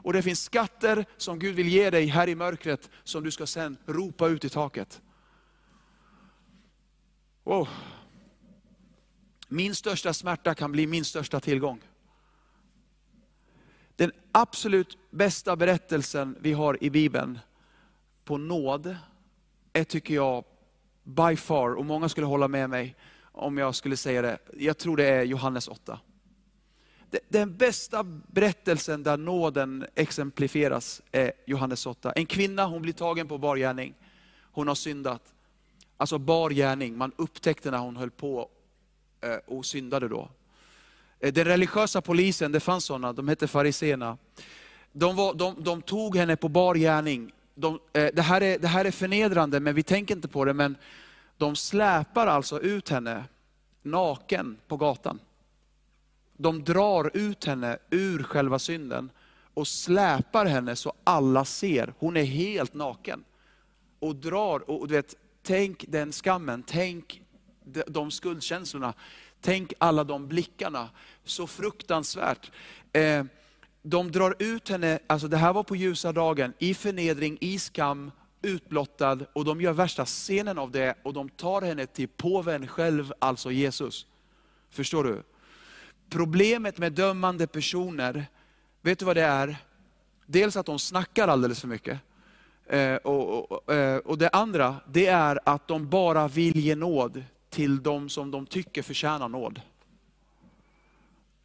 Och 0.06 0.14
det 0.14 0.22
finns 0.22 0.44
skatter 0.44 1.06
som 1.18 1.40
Gud 1.40 1.56
vill 1.56 1.68
ge 1.68 1.90
dig 1.90 2.06
här 2.06 2.30
i 2.30 2.36
mörkret, 2.36 2.90
som 3.04 3.24
du 3.24 3.32
ska 3.32 3.46
sen 3.46 3.78
ropa 3.86 4.28
ut 4.28 4.46
i 4.46 4.50
taket. 4.50 5.02
Wow. 7.44 7.68
Min 9.48 9.76
största 9.76 10.14
smärta 10.14 10.56
kan 10.56 10.72
bli 10.72 10.88
min 10.88 11.06
största 11.06 11.40
tillgång. 11.40 11.82
Den 13.96 14.12
absolut 14.32 14.98
bästa 15.12 15.56
berättelsen 15.56 16.38
vi 16.40 16.54
har 16.54 16.84
i 16.84 16.90
Bibeln 16.90 17.40
på 18.24 18.38
nåd, 18.38 18.96
är 19.74 19.84
tycker 19.84 20.16
jag, 20.16 20.46
by 21.04 21.36
far, 21.36 21.74
och 21.74 21.86
många 21.86 22.10
skulle 22.10 22.28
hålla 22.28 22.48
med 22.48 22.70
mig 22.70 22.96
om 23.22 23.58
jag 23.58 23.76
skulle 23.76 23.98
säga 23.98 24.22
det, 24.22 24.40
jag 24.54 24.78
tror 24.78 24.98
det 24.98 25.06
är 25.06 25.24
Johannes 25.24 25.68
8 25.68 26.00
den 27.30 27.58
bästa 27.58 28.04
berättelsen 28.04 29.04
där 29.04 29.18
nåden 29.18 29.86
exemplifieras 29.96 31.02
är 31.12 31.32
Johannes 31.46 31.86
8. 31.86 32.12
En 32.12 32.26
kvinna, 32.26 32.66
hon 32.66 32.82
blir 32.82 32.94
tagen 32.94 33.28
på 33.28 33.38
bar 33.38 33.56
gärning. 33.58 33.94
Hon 34.52 34.68
har 34.68 34.76
syndat. 34.76 35.22
Alltså 35.98 36.18
bar 36.18 36.50
gärning, 36.50 36.98
man 36.98 37.12
upptäckte 37.16 37.72
när 37.72 37.78
hon 37.78 37.98
höll 37.98 38.12
på 38.12 38.50
eh, 39.22 39.56
och 39.56 39.66
syndade 39.66 40.08
då. 40.08 40.30
Eh, 41.20 41.34
den 41.34 41.46
religiösa 41.46 42.02
polisen, 42.02 42.52
det 42.52 42.60
fanns 42.60 42.86
sådana, 42.86 43.14
de 43.14 43.28
hette 43.28 43.48
fariséerna. 43.48 44.18
De, 44.92 45.34
de, 45.36 45.64
de, 45.64 45.82
tog 45.82 46.18
henne 46.18 46.36
på 46.36 46.50
bar 46.50 46.76
gärning. 46.76 47.32
De, 47.56 47.80
eh, 47.94 48.10
det, 48.14 48.22
här 48.22 48.44
är, 48.44 48.60
det 48.60 48.68
här 48.68 48.86
är 48.86 48.92
förnedrande, 48.92 49.60
men 49.60 49.76
vi 49.76 49.84
tänker 49.84 50.16
inte 50.16 50.28
på 50.28 50.46
det. 50.46 50.54
Men 50.54 50.78
de 51.38 51.56
släpar 51.56 52.28
alltså 52.28 52.60
ut 52.62 52.90
henne 52.90 53.24
naken 53.82 54.58
på 54.68 54.78
gatan 54.78 55.20
de 56.38 56.64
drar 56.64 57.12
ut 57.14 57.46
henne 57.46 57.78
ur 57.90 58.24
själva 58.24 58.60
synden 58.60 59.12
och 59.54 59.68
släpar 59.68 60.46
henne 60.46 60.76
så 60.76 60.94
alla 61.04 61.46
ser. 61.46 61.94
Hon 62.00 62.18
är 62.18 62.24
helt 62.24 62.74
naken. 62.74 63.24
Och 64.00 64.16
drar, 64.16 64.70
och 64.70 64.88
du 64.88 64.94
vet, 64.94 65.16
tänk 65.44 65.86
den 65.88 66.12
skammen, 66.12 66.64
tänk 66.68 67.22
de 67.88 68.12
skuldkänslorna. 68.12 68.94
Tänk 69.42 69.74
alla 69.78 70.04
de 70.04 70.28
blickarna. 70.28 70.90
Så 71.24 71.48
fruktansvärt. 71.48 72.52
Eh, 72.94 73.24
de 73.82 74.12
drar 74.12 74.36
ut 74.40 74.70
henne, 74.70 75.00
alltså 75.08 75.28
det 75.28 75.38
här 75.38 75.54
var 75.54 75.64
på 75.64 75.76
ljusa 75.76 76.12
dagen, 76.12 76.54
i 76.60 76.74
förnedring, 76.74 77.38
i 77.42 77.60
skam, 77.60 78.12
utblottad. 78.42 79.20
Och 79.34 79.46
de 79.46 79.62
gör 79.62 79.74
värsta 79.74 80.06
scenen 80.06 80.58
av 80.58 80.72
det 80.72 80.96
och 81.04 81.14
de 81.14 81.30
tar 81.30 81.62
henne 81.62 81.86
till 81.86 82.08
påven 82.08 82.68
själv, 82.68 83.14
alltså 83.20 83.52
Jesus. 83.52 84.08
Förstår 84.70 85.04
du? 85.04 85.24
Problemet 86.10 86.78
med 86.78 86.94
dömande 86.94 87.48
personer, 87.48 88.26
vet 88.82 89.00
du 89.00 89.06
vad 89.06 89.16
det 89.16 89.24
är? 89.24 89.58
Dels 90.26 90.58
att 90.58 90.66
de 90.66 90.80
snackar 90.80 91.28
alldeles 91.28 91.62
för 91.62 91.68
mycket. 91.68 92.00
Eh, 92.66 92.96
och, 92.96 93.52
och, 93.52 93.52
och, 93.52 93.74
eh, 93.74 94.18
det 94.18 94.30
andra, 94.30 94.76
det 94.88 95.06
är 95.06 95.40
att 95.46 95.68
de 95.68 95.90
bara 95.90 96.28
vill 96.28 96.60
ge 96.60 96.76
nåd 96.76 97.24
till 97.50 97.84
de 97.84 98.10
som 98.10 98.32
de 98.32 98.46
tycker 98.46 98.82
förtjänar 98.82 99.30
nåd. 99.30 99.62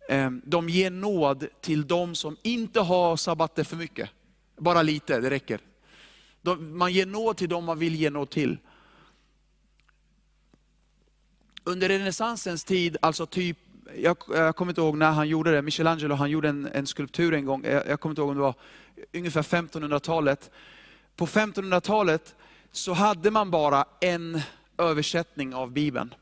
Eh, 0.08 0.30
de 0.30 0.68
ger 0.68 0.90
nåd 0.90 1.46
till 1.60 1.86
de 1.86 2.14
som 2.14 2.36
inte 2.42 2.80
har 2.80 3.16
sabbater 3.16 3.64
för 3.64 3.76
mycket. 3.76 4.10
Bara 4.56 4.82
lite, 4.82 5.20
det 5.20 5.30
räcker. 5.30 5.60
De, 6.42 6.78
man 6.78 6.92
ger 6.92 7.06
nåd 7.06 7.36
till 7.36 7.48
de 7.48 7.64
man 7.64 7.78
vill 7.78 7.94
ge 7.94 8.10
nåd 8.10 8.30
till. 8.30 8.58
Under 11.64 11.88
renässansens 11.88 12.64
tid, 12.64 12.96
alltså 13.02 13.26
typ 13.26 13.58
jag, 13.96 14.16
jag 14.28 14.56
kommer 14.56 14.72
inte 14.72 14.80
ihåg 14.80 14.96
när 14.96 15.10
han 15.10 15.28
gjorde 15.28 15.50
det, 15.50 15.62
Michelangelo 15.62 16.14
han 16.14 16.30
gjorde 16.30 16.48
en, 16.48 16.68
en 16.72 16.86
skulptur 16.86 17.34
en 17.34 17.44
gång, 17.44 17.64
jag, 17.64 17.86
jag 17.88 18.00
kommer 18.00 18.12
inte 18.12 18.20
ihåg 18.20 18.30
om 18.30 18.36
det 18.36 18.42
var 18.42 18.54
ungefär 19.12 19.42
1500-talet. 19.42 20.50
På 21.16 21.26
1500-talet 21.26 22.34
så 22.72 22.92
hade 22.92 23.30
man 23.30 23.50
bara 23.50 23.84
en 24.00 24.40
översättning 24.78 25.54
av 25.54 25.70
Bibeln. 25.72 26.14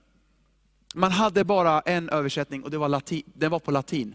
Man 0.95 1.13
hade 1.13 1.45
bara 1.45 1.81
en 1.81 2.09
översättning 2.09 2.65
och 2.65 2.71
det 2.71 2.79
var 2.79 2.89
latin, 2.89 3.23
den 3.27 3.51
var 3.51 3.59
på 3.59 3.71
latin. 3.71 4.15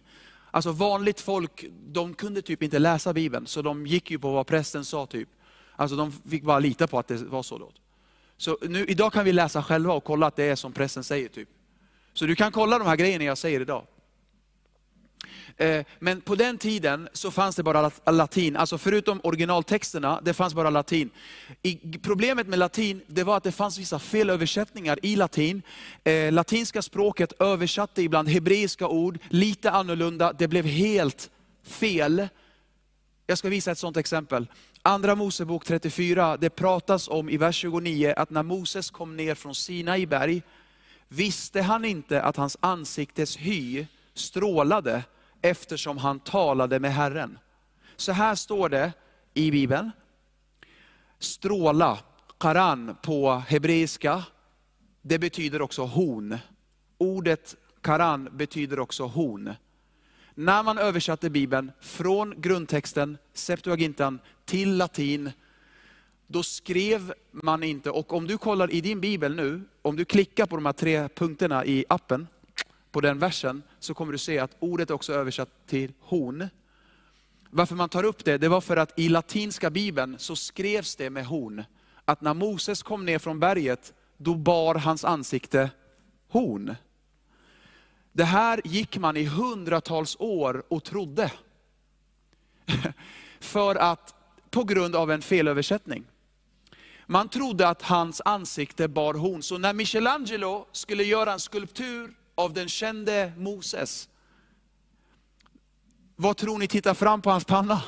Alltså 0.51 0.71
vanligt 0.71 1.21
folk, 1.21 1.65
de 1.87 2.13
kunde 2.13 2.41
typ 2.41 2.63
inte 2.63 2.79
läsa 2.79 3.13
Bibeln, 3.13 3.47
så 3.47 3.61
de 3.61 3.87
gick 3.87 4.11
ju 4.11 4.19
på 4.19 4.31
vad 4.31 4.47
prästen 4.47 4.85
sa. 4.85 5.05
typ. 5.05 5.29
Alltså 5.75 5.97
de 5.97 6.11
fick 6.11 6.43
bara 6.43 6.59
lita 6.59 6.87
på 6.87 6.99
att 6.99 7.07
det 7.07 7.17
var 7.23 7.43
så. 7.43 7.57
Då. 7.57 7.71
Så 8.37 8.57
nu, 8.61 8.85
idag 8.85 9.13
kan 9.13 9.25
vi 9.25 9.31
läsa 9.31 9.63
själva 9.63 9.93
och 9.93 10.03
kolla 10.03 10.27
att 10.27 10.35
det 10.35 10.43
är 10.43 10.55
som 10.55 10.71
prästen 10.71 11.03
säger. 11.03 11.29
typ. 11.29 11.49
Så 12.13 12.25
du 12.25 12.35
kan 12.35 12.51
kolla 12.51 12.79
de 12.79 12.87
här 12.87 12.95
grejerna 12.95 13.23
jag 13.23 13.37
säger 13.37 13.59
idag. 13.59 13.85
Eh, 15.57 15.85
men 15.99 16.21
på 16.21 16.35
den 16.35 16.57
tiden 16.57 17.09
så 17.13 17.31
fanns 17.31 17.55
det 17.55 17.63
bara 17.63 17.91
latin, 18.05 18.55
alltså 18.55 18.77
förutom 18.77 19.19
originaltexterna, 19.23 20.21
det 20.23 20.33
fanns 20.33 20.53
bara 20.53 20.69
latin. 20.69 21.09
Problemet 22.01 22.47
med 22.47 22.59
latin, 22.59 23.01
det 23.07 23.23
var 23.23 23.37
att 23.37 23.43
det 23.43 23.51
fanns 23.51 23.77
vissa 23.77 23.99
felöversättningar 23.99 24.99
i 25.01 25.15
latin. 25.15 25.61
Eh, 26.03 26.31
latinska 26.31 26.81
språket 26.81 27.33
översatte 27.39 28.01
ibland 28.01 28.29
hebreiska 28.29 28.87
ord, 28.87 29.19
lite 29.29 29.71
annorlunda, 29.71 30.33
det 30.33 30.47
blev 30.47 30.65
helt 30.65 31.29
fel. 31.63 32.27
Jag 33.27 33.37
ska 33.37 33.49
visa 33.49 33.71
ett 33.71 33.77
sådant 33.77 33.97
exempel. 33.97 34.47
Andra 34.81 35.15
Mosebok 35.15 35.65
34, 35.65 36.37
det 36.37 36.49
pratas 36.49 37.07
om 37.07 37.29
i 37.29 37.37
vers 37.37 37.55
29, 37.55 38.13
att 38.17 38.29
när 38.29 38.43
Moses 38.43 38.91
kom 38.91 39.17
ner 39.17 39.35
från 39.35 39.55
Sinai 39.55 40.05
berg, 40.05 40.41
Visste 41.15 41.61
han 41.61 41.85
inte 41.85 42.21
att 42.21 42.37
hans 42.37 42.57
ansiktes 42.59 43.37
hy 43.37 43.87
strålade 44.13 45.03
eftersom 45.41 45.97
han 45.97 46.19
talade 46.19 46.79
med 46.79 46.93
Herren? 46.93 47.39
Så 47.95 48.11
här 48.11 48.35
står 48.35 48.69
det 48.69 48.93
i 49.33 49.51
Bibeln. 49.51 49.91
Stråla, 51.19 51.99
karan 52.39 52.95
på 53.03 53.43
hebreiska, 53.47 54.23
det 55.01 55.19
betyder 55.19 55.61
också 55.61 55.83
horn. 55.83 56.37
Ordet 56.97 57.55
karan 57.81 58.29
betyder 58.31 58.79
också 58.79 59.03
horn. 59.03 59.53
När 60.35 60.63
man 60.63 60.77
översatte 60.77 61.29
Bibeln 61.29 61.71
från 61.81 62.41
grundtexten, 62.41 63.17
Septuagintan, 63.33 64.19
till 64.45 64.77
latin, 64.77 65.31
då 66.27 66.43
skrev 66.43 67.13
man 67.31 67.63
inte, 67.63 67.91
och 67.91 68.13
om 68.13 68.27
du 68.27 68.37
kollar 68.37 68.71
i 68.71 68.81
din 68.81 69.01
bibel 69.01 69.35
nu, 69.35 69.61
om 69.81 69.95
du 69.95 70.05
klickar 70.05 70.45
på 70.45 70.55
de 70.55 70.65
här 70.65 70.73
tre 70.73 71.09
punkterna 71.09 71.65
i 71.65 71.85
appen, 71.89 72.27
på 72.91 73.01
den 73.01 73.19
versen, 73.19 73.63
så 73.79 73.93
kommer 73.93 74.11
du 74.11 74.17
se 74.17 74.39
att 74.39 74.55
ordet 74.59 74.89
är 74.89 74.93
också 74.93 75.13
översatt 75.13 75.49
till 75.67 75.93
horn. 75.99 76.49
Varför 77.49 77.75
man 77.75 77.89
tar 77.89 78.03
upp 78.03 78.25
det, 78.25 78.37
det 78.37 78.47
var 78.47 78.61
för 78.61 78.77
att 78.77 78.99
i 78.99 79.09
latinska 79.09 79.69
bibeln 79.69 80.15
så 80.19 80.35
skrevs 80.35 80.95
det 80.95 81.09
med 81.09 81.25
horn. 81.25 81.63
Att 82.05 82.21
när 82.21 82.33
Moses 82.33 82.83
kom 82.83 83.05
ner 83.05 83.19
från 83.19 83.39
berget, 83.39 83.93
då 84.17 84.35
bar 84.35 84.75
hans 84.75 85.05
ansikte 85.05 85.69
horn. 86.27 86.75
Det 88.11 88.23
här 88.23 88.61
gick 88.63 88.97
man 88.97 89.17
i 89.17 89.25
hundratals 89.25 90.15
år 90.19 90.63
och 90.67 90.83
trodde. 90.83 91.31
För 93.39 93.75
att, 93.75 94.15
på 94.49 94.63
grund 94.63 94.95
av 94.95 95.11
en 95.11 95.21
felöversättning. 95.21 96.03
Man 97.13 97.29
trodde 97.29 97.67
att 97.67 97.81
hans 97.81 98.21
ansikte 98.25 98.87
bar 98.87 99.13
horn. 99.13 99.43
Så 99.43 99.57
när 99.57 99.73
Michelangelo 99.73 100.67
skulle 100.71 101.03
göra 101.03 101.33
en 101.33 101.39
skulptur 101.39 102.13
av 102.35 102.53
den 102.53 102.69
kände 102.69 103.33
Moses, 103.37 104.09
vad 106.15 106.37
tror 106.37 106.57
ni 106.57 106.67
tittar 106.67 106.93
fram 106.93 107.21
på 107.21 107.29
hans 107.29 107.45
panna? 107.45 107.81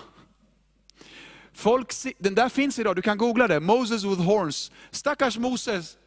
Folk, 1.54 1.94
den 2.18 2.36
där 2.36 2.50
finns 2.50 2.80
idag, 2.80 2.96
du 2.96 3.02
kan 3.02 3.18
googla 3.18 3.48
det. 3.48 3.60
Moses 3.60 4.04
with 4.04 4.22
horns. 4.22 4.72
Stackars 4.92 5.38
Moses. 5.38 5.98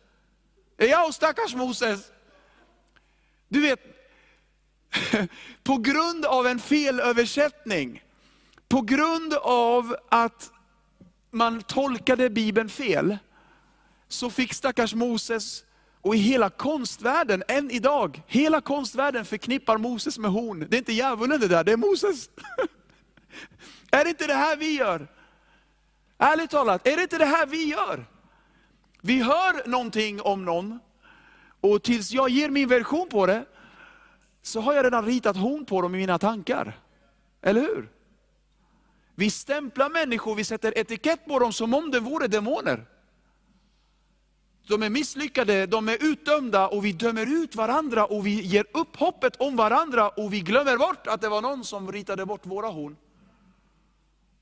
Ja, 0.77 1.11
stackars 1.13 1.55
Moses. 1.55 2.01
Du 3.49 3.61
vet, 3.61 3.81
på 5.63 5.77
grund 5.77 6.25
av 6.25 6.47
en 6.47 6.59
felöversättning, 6.59 8.03
på 8.69 8.81
grund 8.81 9.35
av 9.35 9.97
att 10.09 10.53
man 11.31 11.63
tolkade 11.63 12.31
Bibeln 12.31 12.69
fel, 12.69 13.19
så 14.09 14.31
fick 14.31 14.55
stackars 14.55 14.95
Moses, 14.95 15.65
och 16.03 16.15
i 16.15 16.19
hela 16.19 16.51
konstvärlden, 16.51 17.43
än 17.49 17.71
idag, 17.71 18.23
hela 18.27 18.61
konstvärlden 18.61 19.25
förknippar 19.25 19.79
Moses 19.79 20.19
med 20.19 20.31
horn. 20.31 20.67
Det 20.69 20.77
är 20.77 20.79
inte 20.79 20.93
djävulen 20.93 21.41
det 21.41 21.49
där, 21.49 21.65
det 21.65 21.73
är 21.73 21.77
Moses. 21.77 22.31
är 23.91 24.05
det 24.05 24.11
inte 24.11 24.27
det 24.27 24.35
här 24.35 24.57
vi 24.57 24.77
gör? 24.77 25.09
Ärligt 26.19 26.51
talat, 26.51 26.87
är 26.87 26.97
det 26.97 27.03
inte 27.03 27.19
det 27.19 27.25
här 27.25 27.47
vi 27.47 27.65
gör? 27.65 28.07
Vi 29.01 29.23
hör 29.23 29.69
någonting 29.69 30.21
om 30.21 30.45
någon, 30.45 30.79
och 31.61 31.83
tills 31.83 32.11
jag 32.11 32.29
ger 32.29 32.49
min 32.49 32.69
version 32.69 33.09
på 33.09 33.27
det, 33.27 33.45
så 34.43 34.61
har 34.61 34.75
jag 34.75 34.85
redan 34.85 35.07
ritat 35.07 35.37
horn 35.37 35.65
på 35.65 35.83
dem 35.83 35.95
i 35.95 35.99
mina 35.99 36.19
tankar. 36.19 36.79
Eller 37.43 37.61
hur? 37.61 37.89
Vi 39.19 39.31
stämplar 39.31 39.91
människor, 39.91 40.35
vi 40.35 40.45
sätter 40.45 40.79
etikett 40.79 41.27
på 41.27 41.39
dem 41.39 41.53
som 41.53 41.75
om 41.75 41.91
de 41.91 42.01
vore 42.01 42.29
demoner. 42.29 42.87
De 44.69 44.83
är 44.83 44.91
misslyckade, 44.91 45.67
de 45.67 45.89
är 45.89 45.97
utdömda 46.01 46.69
och 46.69 46.85
vi 46.85 46.93
dömer 46.93 47.27
ut 47.43 47.57
varandra 47.57 48.07
och 48.07 48.27
vi 48.27 48.41
ger 48.41 48.67
upp 48.73 48.97
hoppet 48.97 49.37
om 49.37 49.57
varandra 49.57 50.09
och 50.09 50.33
vi 50.33 50.41
glömmer 50.41 50.77
bort 50.77 51.07
att 51.07 51.21
det 51.21 51.29
var 51.29 51.43
någon 51.43 51.65
som 51.65 51.93
ritade 51.93 52.27
bort 52.27 52.47
våra 52.47 52.69
horn. 52.69 52.97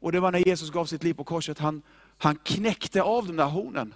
Och 0.01 0.13
det 0.13 0.21
var 0.21 0.33
när 0.33 0.49
Jesus 0.49 0.71
gav 0.71 0.87
sitt 0.87 1.03
liv 1.03 1.15
på 1.15 1.25
korset, 1.25 1.59
han, 1.59 1.83
han 2.19 2.37
knäckte 2.37 3.03
av 3.03 3.27
de 3.27 3.37
där 3.37 3.49
hornen. 3.49 3.95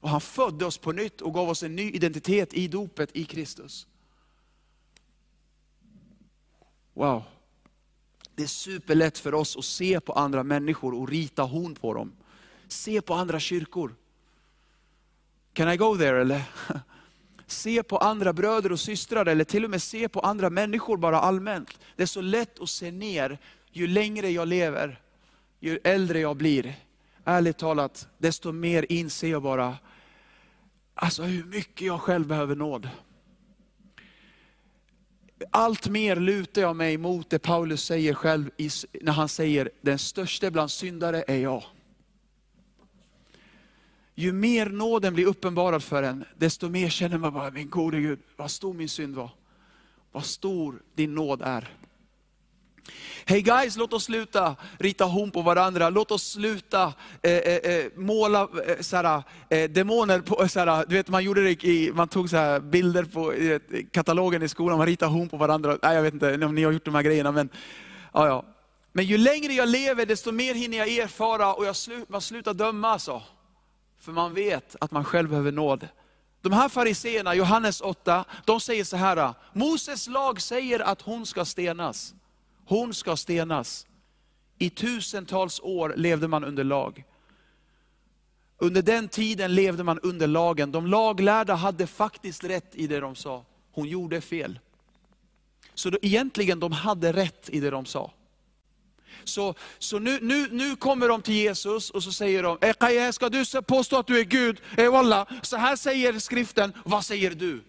Och 0.00 0.08
han 0.08 0.20
födde 0.20 0.66
oss 0.66 0.78
på 0.78 0.92
nytt 0.92 1.20
och 1.20 1.34
gav 1.34 1.48
oss 1.48 1.62
en 1.62 1.76
ny 1.76 1.90
identitet 1.90 2.54
i 2.54 2.68
dopet 2.68 3.10
i 3.12 3.24
Kristus. 3.24 3.86
Wow. 6.94 7.22
Det 8.40 8.44
är 8.44 8.48
superlätt 8.48 9.18
för 9.18 9.34
oss 9.34 9.56
att 9.56 9.64
se 9.64 10.00
på 10.00 10.12
andra 10.12 10.42
människor 10.42 10.94
och 10.94 11.08
rita 11.08 11.42
horn 11.42 11.74
på 11.74 11.94
dem. 11.94 12.12
Se 12.68 13.00
på 13.00 13.14
andra 13.14 13.40
kyrkor. 13.40 13.94
Can 15.52 15.72
I 15.72 15.76
go 15.76 15.96
there 15.96 16.20
eller? 16.20 16.42
Se 17.46 17.82
på 17.82 17.98
andra 17.98 18.32
bröder 18.32 18.72
och 18.72 18.80
systrar 18.80 19.26
eller 19.26 19.44
till 19.44 19.64
och 19.64 19.70
med 19.70 19.82
se 19.82 20.08
på 20.08 20.20
andra 20.20 20.50
människor 20.50 20.96
bara 20.96 21.20
allmänt. 21.20 21.78
Det 21.96 22.02
är 22.02 22.06
så 22.06 22.20
lätt 22.20 22.60
att 22.60 22.70
se 22.70 22.90
ner 22.90 23.38
ju 23.70 23.86
längre 23.86 24.30
jag 24.30 24.48
lever, 24.48 25.00
ju 25.58 25.78
äldre 25.84 26.20
jag 26.20 26.36
blir. 26.36 26.74
Ärligt 27.24 27.58
talat, 27.58 28.08
desto 28.18 28.52
mer 28.52 28.86
inser 28.88 29.28
jag 29.28 29.42
bara, 29.42 29.76
alltså 30.94 31.22
hur 31.22 31.44
mycket 31.44 31.86
jag 31.86 32.00
själv 32.00 32.26
behöver 32.26 32.56
nåd 32.56 32.88
allt 35.50 35.88
mer 35.88 36.16
lutar 36.16 36.62
jag 36.62 36.76
mig 36.76 36.98
mot 36.98 37.30
det 37.30 37.38
Paulus 37.38 37.84
säger 37.84 38.14
själv 38.14 38.50
när 39.00 39.12
han 39.12 39.28
säger, 39.28 39.70
den 39.80 39.98
största 39.98 40.50
bland 40.50 40.70
syndare 40.70 41.24
är 41.26 41.38
jag. 41.38 41.64
Ju 44.14 44.32
mer 44.32 44.66
nåden 44.66 45.14
blir 45.14 45.26
uppenbarad 45.26 45.82
för 45.82 46.02
en, 46.02 46.24
desto 46.36 46.68
mer 46.68 46.88
känner 46.88 47.18
man 47.18 47.32
bara, 47.32 47.50
min 47.50 47.70
gode 47.70 48.00
Gud, 48.00 48.18
vad 48.36 48.50
stor 48.50 48.74
min 48.74 48.88
synd 48.88 49.14
var. 49.14 49.30
Vad 50.12 50.24
stor 50.24 50.82
din 50.94 51.14
nåd 51.14 51.42
är. 51.42 51.79
Hey 53.24 53.42
guys, 53.42 53.76
låt 53.76 53.92
oss 53.92 54.04
sluta 54.04 54.56
rita 54.78 55.04
horn 55.04 55.30
på 55.30 55.42
varandra. 55.42 55.90
Låt 55.90 56.10
oss 56.10 56.32
sluta 56.32 56.92
eh, 57.22 57.32
eh, 57.32 57.56
eh 57.56 57.84
måla 57.96 58.48
eh, 58.66 58.80
såhär, 58.80 59.22
eh, 59.48 59.70
demoner. 59.70 60.20
På, 60.20 60.48
såhär, 60.48 60.84
du 60.88 60.94
vet, 60.94 61.08
man, 61.08 61.24
gjorde 61.24 61.42
det 61.42 61.64
i, 61.64 61.92
man 61.94 62.08
tog 62.08 62.30
såhär, 62.30 62.60
bilder 62.60 63.04
på 63.04 63.32
eh, 63.32 63.60
katalogen 63.90 64.42
i 64.42 64.48
skolan, 64.48 64.78
man 64.78 64.86
ritade 64.86 65.12
horn 65.12 65.28
på 65.28 65.36
varandra. 65.36 65.78
Nej, 65.82 65.94
jag 65.94 66.02
vet 66.02 66.14
inte 66.14 66.44
om 66.46 66.54
ni 66.54 66.64
har 66.64 66.72
gjort 66.72 66.84
de 66.84 66.94
här 66.94 67.02
grejerna. 67.02 67.32
Men, 67.32 67.48
ja, 68.12 68.26
ja. 68.26 68.44
men 68.92 69.04
ju 69.04 69.18
längre 69.18 69.52
jag 69.52 69.68
lever, 69.68 70.06
desto 70.06 70.32
mer 70.32 70.54
hinner 70.54 70.78
jag 70.78 70.88
erfara 70.88 71.54
och 71.54 71.66
jag 71.66 71.76
slu, 71.76 72.04
man 72.08 72.20
slutar 72.20 72.54
döma. 72.54 72.88
Alltså. 72.88 73.22
För 74.00 74.12
man 74.12 74.34
vet 74.34 74.76
att 74.80 74.90
man 74.90 75.04
själv 75.04 75.28
behöver 75.28 75.52
nåd. 75.52 75.88
De 76.42 76.52
här 76.52 76.68
fariseerna, 76.68 77.34
Johannes 77.34 77.80
8, 77.80 78.24
de 78.44 78.60
säger 78.60 78.84
så 78.84 78.96
här, 78.96 79.34
Moses 79.52 80.08
lag 80.08 80.40
säger 80.40 80.80
att 80.80 81.02
hon 81.02 81.26
ska 81.26 81.44
stenas. 81.44 82.14
Hon 82.70 82.94
ska 82.94 83.16
stenas. 83.16 83.86
I 84.58 84.70
tusentals 84.70 85.60
år 85.60 85.94
levde 85.96 86.28
man 86.28 86.44
under 86.44 86.64
lag. 86.64 87.04
Under 88.58 88.82
den 88.82 89.08
tiden 89.08 89.54
levde 89.54 89.84
man 89.84 89.98
under 89.98 90.26
lagen. 90.26 90.72
De 90.72 90.86
laglärda 90.86 91.54
hade 91.54 91.86
faktiskt 91.86 92.44
rätt 92.44 92.74
i 92.74 92.86
det 92.86 93.00
de 93.00 93.14
sa. 93.14 93.44
Hon 93.72 93.88
gjorde 93.88 94.20
fel. 94.20 94.58
Så 95.74 95.90
då, 95.90 95.98
egentligen 96.02 96.60
de 96.60 96.72
hade 96.72 97.12
rätt 97.12 97.50
i 97.50 97.60
det 97.60 97.70
de 97.70 97.84
sa. 97.84 98.12
Så, 99.24 99.54
så 99.78 99.98
nu, 99.98 100.18
nu, 100.22 100.48
nu 100.50 100.76
kommer 100.76 101.08
de 101.08 101.22
till 101.22 101.34
Jesus 101.34 101.90
och 101.90 102.02
så 102.02 102.12
säger 102.12 102.42
de, 102.42 102.58
eh, 102.60 103.10
ska 103.10 103.28
du 103.28 103.44
påstå 103.62 103.98
att 103.98 104.06
du 104.06 104.18
är 104.18 104.24
Gud? 104.24 104.60
Eh, 104.76 105.24
så 105.42 105.56
här 105.56 105.76
säger 105.76 106.18
skriften, 106.18 106.72
vad 106.84 107.04
säger 107.04 107.30
du? 107.30 107.62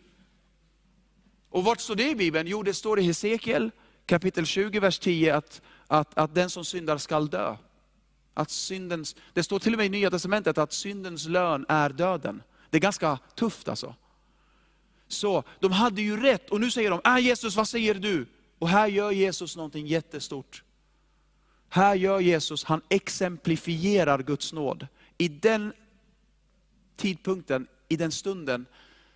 Och 1.50 1.64
vart 1.64 1.82
står 1.82 1.96
det 1.96 2.10
i 2.10 2.16
Bibeln? 2.16 2.48
Jo, 2.48 2.64
det 2.64 2.74
står 2.74 3.00
i 3.00 3.04
Hesekiel 3.04 3.72
kapitel 4.06 4.46
20, 4.46 4.80
vers 4.80 5.00
10, 5.00 5.36
att, 5.36 5.62
att, 5.88 6.18
att 6.18 6.36
den 6.36 6.50
som 6.50 6.66
syndar 6.66 6.98
skall 6.98 7.30
dö. 7.30 7.56
Att 8.34 8.50
syndens, 8.50 9.16
det 9.34 9.44
står 9.44 9.60
till 9.60 9.74
och 9.74 9.78
med 9.78 9.86
i 9.86 9.90
Nya 9.90 10.12
Testamentet 10.12 10.58
att 10.58 10.74
syndens 10.74 11.28
lön 11.28 11.66
är 11.70 11.90
döden. 11.90 12.44
Det 12.70 12.78
är 12.78 12.82
ganska 12.82 13.20
tufft 13.36 13.70
alltså. 13.70 13.96
Så 15.08 15.44
de 15.60 15.72
hade 15.72 16.02
ju 16.02 16.22
rätt, 16.22 16.50
och 16.50 16.62
nu 16.62 16.72
säger 16.72 16.90
de, 16.90 17.02
ah, 17.04 17.18
Jesus 17.18 17.56
vad 17.56 17.68
säger 17.68 17.94
du? 17.94 18.26
Och 18.60 18.70
här 18.70 18.88
gör 18.88 19.12
Jesus 19.12 19.56
någonting 19.56 19.88
jättestort. 19.88 20.64
Här 21.70 21.96
gör 21.96 22.20
Jesus, 22.20 22.64
han 22.64 22.82
exemplifierar 22.90 24.24
Guds 24.24 24.54
nåd. 24.54 24.88
I 25.18 25.28
den 25.28 25.74
tidpunkten, 26.96 27.68
i 27.88 27.96
den 27.96 28.12
stunden, 28.12 28.66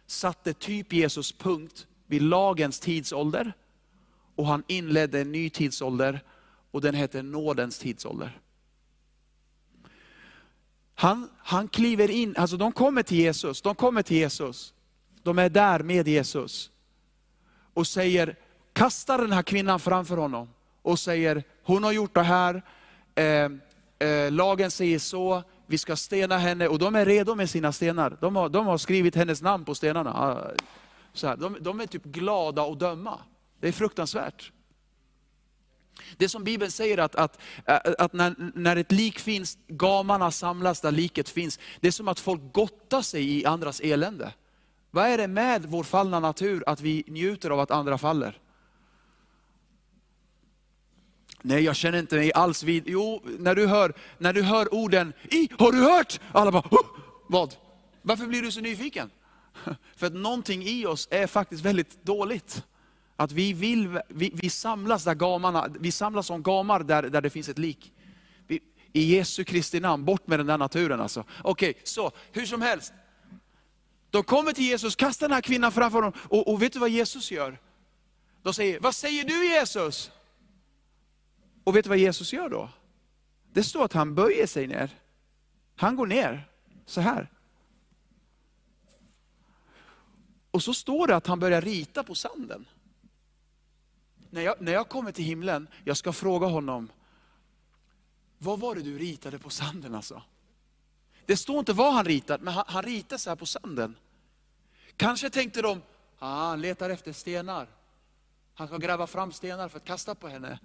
satte 0.08 0.54
typ 0.54 0.94
Jesus 0.94 1.32
punkt 1.32 1.88
vid 2.08 2.22
lagens 2.22 2.80
tidsålder, 2.80 3.54
och 4.36 4.48
han 4.48 4.64
inledde 4.68 5.22
en 5.22 5.32
ny 5.32 5.50
tidsålder 5.50 6.22
och 6.72 6.82
den 6.82 6.96
heter 6.96 7.24
nådens 7.24 7.80
tidsålder. 7.80 8.40
Han, 10.96 11.30
han 11.38 11.68
kliver 11.68 12.12
in, 12.12 12.36
alltså 12.38 12.58
de 12.58 12.72
kommer 12.72 13.04
till 13.04 13.18
Jesus, 13.18 13.62
de 13.62 13.76
kommer 13.76 14.02
till 14.02 14.18
Jesus. 14.18 14.74
De 15.24 15.40
är 15.40 15.50
där 15.50 15.80
med 15.80 16.08
Jesus. 16.08 16.72
Och 17.74 17.88
säger, 17.88 18.36
kastar 18.74 19.18
den 19.18 19.32
här 19.32 19.44
kvinnan 19.44 19.80
framför 19.80 20.18
honom 20.18 20.50
och 20.82 21.00
säger, 21.00 21.44
hon 21.64 21.84
har 21.84 21.92
gjort 21.92 22.14
det 22.14 22.22
här, 22.22 22.62
eh, 23.16 23.50
eh, 24.10 24.32
lagen 24.32 24.72
säger 24.72 25.00
så, 25.00 25.44
vi 25.68 25.78
ska 25.78 25.96
stena 25.96 26.38
henne. 26.38 26.68
Och 26.68 26.80
de 26.80 26.96
är 26.96 27.06
redo 27.06 27.36
med 27.36 27.50
sina 27.50 27.72
stenar. 27.72 28.18
De 28.22 28.36
har, 28.36 28.50
de 28.50 28.66
har 28.66 28.78
skrivit 28.78 29.16
hennes 29.16 29.42
namn 29.42 29.66
på 29.66 29.76
stenarna. 29.76 30.14
Ah, 30.14 30.52
så 31.14 31.28
här, 31.28 31.38
de, 31.38 31.58
de 31.62 31.80
är 31.80 31.88
typ 31.88 32.04
glada 32.04 32.62
att 32.64 32.80
döma. 32.80 33.20
Det 33.66 33.70
är 33.70 33.74
fruktansvärt. 33.74 34.52
Det 36.18 36.30
som 36.30 36.44
Bibeln 36.44 36.72
säger 36.72 36.98
att, 36.98 37.16
att, 37.16 37.40
eh, 37.66 37.78
att 38.00 38.14
när, 38.14 38.36
när 38.56 38.76
ett 38.76 38.92
lik 38.92 39.20
finns, 39.20 39.58
gamarna 39.68 40.32
samlas 40.32 40.82
där 40.82 40.92
liket 40.92 41.30
finns. 41.30 41.60
Det 41.80 41.88
är 41.88 41.92
som 41.92 42.08
att 42.08 42.20
folk 42.20 42.42
gottar 42.54 43.02
sig 43.02 43.40
i 43.40 43.46
andras 43.46 43.80
elände. 43.80 44.34
Vad 44.92 45.06
är 45.06 45.18
det 45.18 45.28
med 45.28 45.66
vår 45.66 45.84
fallna 45.84 46.20
natur 46.20 46.64
att 46.68 46.82
vi 46.82 47.04
njuter 47.08 47.50
av 47.50 47.60
att 47.60 47.72
andra 47.72 47.98
faller? 47.98 48.40
Nej, 51.42 51.64
jag 51.64 51.76
känner 51.76 52.00
inte 52.00 52.16
mig 52.16 52.34
alls 52.34 52.64
vid... 52.64 52.84
Jo, 52.88 53.22
när 53.40 53.56
du 53.56 53.68
hör, 53.68 53.94
när 54.18 54.34
du 54.34 54.42
hör 54.42 54.74
orden, 54.74 55.14
I, 55.24 55.50
har 55.60 55.72
du 55.72 55.82
hört? 55.82 56.20
Alla 56.32 56.52
bara, 56.52 56.68
oh! 56.72 56.88
vad? 57.28 57.56
Varför 58.02 58.26
blir 58.26 58.42
du 58.42 58.52
så 58.52 58.62
nyfiken? 58.62 59.10
För 59.96 60.08
att 60.08 60.14
någonting 60.14 60.64
i 60.64 60.86
oss 60.86 61.08
är 61.12 61.28
faktiskt 61.28 61.66
väldigt 61.66 62.04
dåligt. 62.04 62.66
Att 63.16 63.32
vi, 63.32 63.54
vill, 63.54 64.00
vi, 64.08 64.32
vi, 64.34 64.50
samlas 64.50 65.04
där 65.04 65.16
gamarna, 65.16 65.68
vi 65.80 65.92
samlas 65.92 66.28
som 66.28 66.44
gamar 66.44 66.80
där, 66.80 67.04
där 67.04 67.22
det 67.22 67.30
finns 67.30 67.50
ett 67.50 67.58
lik. 67.58 67.94
Vi, 68.48 68.60
I 68.94 69.16
Jesu 69.16 69.44
Kristi 69.44 69.80
namn, 69.80 70.06
bort 70.06 70.28
med 70.28 70.40
den 70.40 70.48
där 70.48 70.58
naturen 70.58 71.02
alltså. 71.02 71.24
Okej, 71.44 71.70
okay, 71.70 71.82
så 71.84 72.12
hur 72.32 72.46
som 72.46 72.62
helst. 72.62 72.94
De 74.10 74.24
kommer 74.24 74.52
till 74.52 74.66
Jesus, 74.66 74.96
kastar 74.96 75.28
den 75.28 75.34
här 75.34 75.42
kvinnan 75.42 75.72
framför 75.72 75.98
honom. 76.02 76.20
och, 76.30 76.54
och 76.54 76.62
vet 76.62 76.74
du 76.74 76.80
vad 76.80 76.90
Jesus 76.90 77.32
gör? 77.32 77.60
De 78.44 78.54
säger, 78.54 78.80
vad 78.80 78.96
säger 78.96 79.24
du 79.24 79.48
Jesus? 79.48 80.12
Och 81.64 81.76
vet 81.76 81.84
du 81.86 81.90
vad 81.90 81.98
Jesus 81.98 82.34
gör 82.34 82.50
då? 82.50 82.70
Det 83.54 83.64
står 83.64 83.86
att 83.86 83.94
han 83.94 84.16
böjer 84.16 84.48
sig 84.48 84.68
ner. 84.68 84.90
Han 85.76 85.96
går 85.96 86.08
ner 86.08 86.50
så 86.86 87.02
här. 87.02 87.32
Och 90.52 90.64
så 90.64 90.74
står 90.74 91.08
det 91.08 91.16
att 91.16 91.28
han 91.28 91.40
börjar 91.40 91.62
rita 91.62 92.04
på 92.04 92.16
sanden. 92.16 92.66
När 94.36 94.42
jag, 94.42 94.62
när 94.62 94.74
jag 94.74 94.90
kommer 94.90 95.12
till 95.12 95.26
himlen, 95.26 95.68
jag 95.84 95.98
ska 95.98 96.14
fråga 96.14 96.48
honom, 96.48 96.92
vad 98.38 98.60
var 98.60 98.76
det 98.76 98.82
du 98.82 98.98
ritade 98.98 99.40
på 99.40 99.50
sanden 99.50 99.96
alltså? 99.96 100.22
Det 101.26 101.38
står 101.38 101.60
inte 101.60 101.74
vad 101.74 101.94
han 101.94 102.06
ritat, 102.06 102.42
men 102.42 102.54
han, 102.54 102.64
han 102.68 102.84
ritade 102.84 103.20
så 103.20 103.30
här 103.30 103.36
på 103.36 103.46
sanden. 103.46 103.96
Kanske 104.98 105.30
tänkte 105.30 105.62
de, 105.62 105.82
ah, 106.20 106.50
han 106.50 106.62
letar 106.62 106.90
efter 106.90 107.14
stenar. 107.14 107.68
Han 108.54 108.68
ska 108.68 108.78
gräva 108.78 109.08
fram 109.08 109.32
stenar 109.32 109.70
för 109.70 109.78
att 109.78 109.86
kasta 109.86 110.16
på 110.16 110.28
henne. 110.28 110.60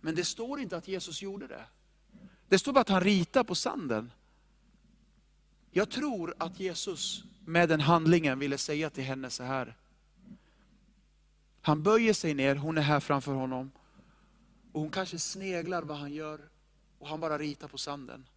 Men 0.00 0.14
det 0.14 0.24
står 0.24 0.60
inte 0.60 0.76
att 0.76 0.88
Jesus 0.88 1.22
gjorde 1.22 1.46
det. 1.46 1.64
Det 2.48 2.58
står 2.58 2.72
bara 2.72 2.80
att 2.80 2.88
han 2.88 3.00
ritar 3.00 3.44
på 3.44 3.54
sanden. 3.54 4.12
Jag 5.70 5.90
tror 5.90 6.34
att 6.38 6.60
Jesus 6.60 7.24
med 7.44 7.68
den 7.68 7.80
handlingen 7.80 8.38
ville 8.38 8.58
säga 8.58 8.90
till 8.90 9.04
henne 9.04 9.30
så 9.30 9.42
här. 9.42 9.76
Han 11.66 11.82
böjer 11.82 12.12
sig 12.12 12.34
ner, 12.34 12.56
hon 12.56 12.78
är 12.78 12.82
här 12.82 13.00
framför 13.00 13.32
honom. 13.32 13.70
Och 14.72 14.80
hon 14.80 14.90
kanske 14.90 15.18
sneglar 15.18 15.82
vad 15.82 15.96
han 15.96 16.12
gör 16.12 16.40
och 16.98 17.08
han 17.08 17.20
bara 17.20 17.38
ritar 17.38 17.68
på 17.68 17.78
sanden. 17.78 18.28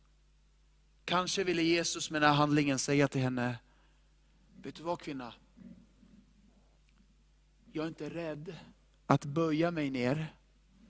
Kanske 1.06 1.44
ville 1.44 1.62
Jesus 1.62 2.12
med 2.12 2.22
den 2.22 2.30
här 2.30 2.38
handlingen 2.38 2.80
säga 2.80 3.08
till 3.08 3.22
henne, 3.22 3.60
vet 4.62 4.76
du 4.76 4.84
vad 4.84 5.00
kvinna? 5.00 5.34
Jag 7.72 7.84
är 7.84 7.88
inte 7.88 8.10
rädd 8.10 8.56
att 9.06 9.26
böja 9.26 9.72
mig 9.72 9.90
ner 9.90 10.34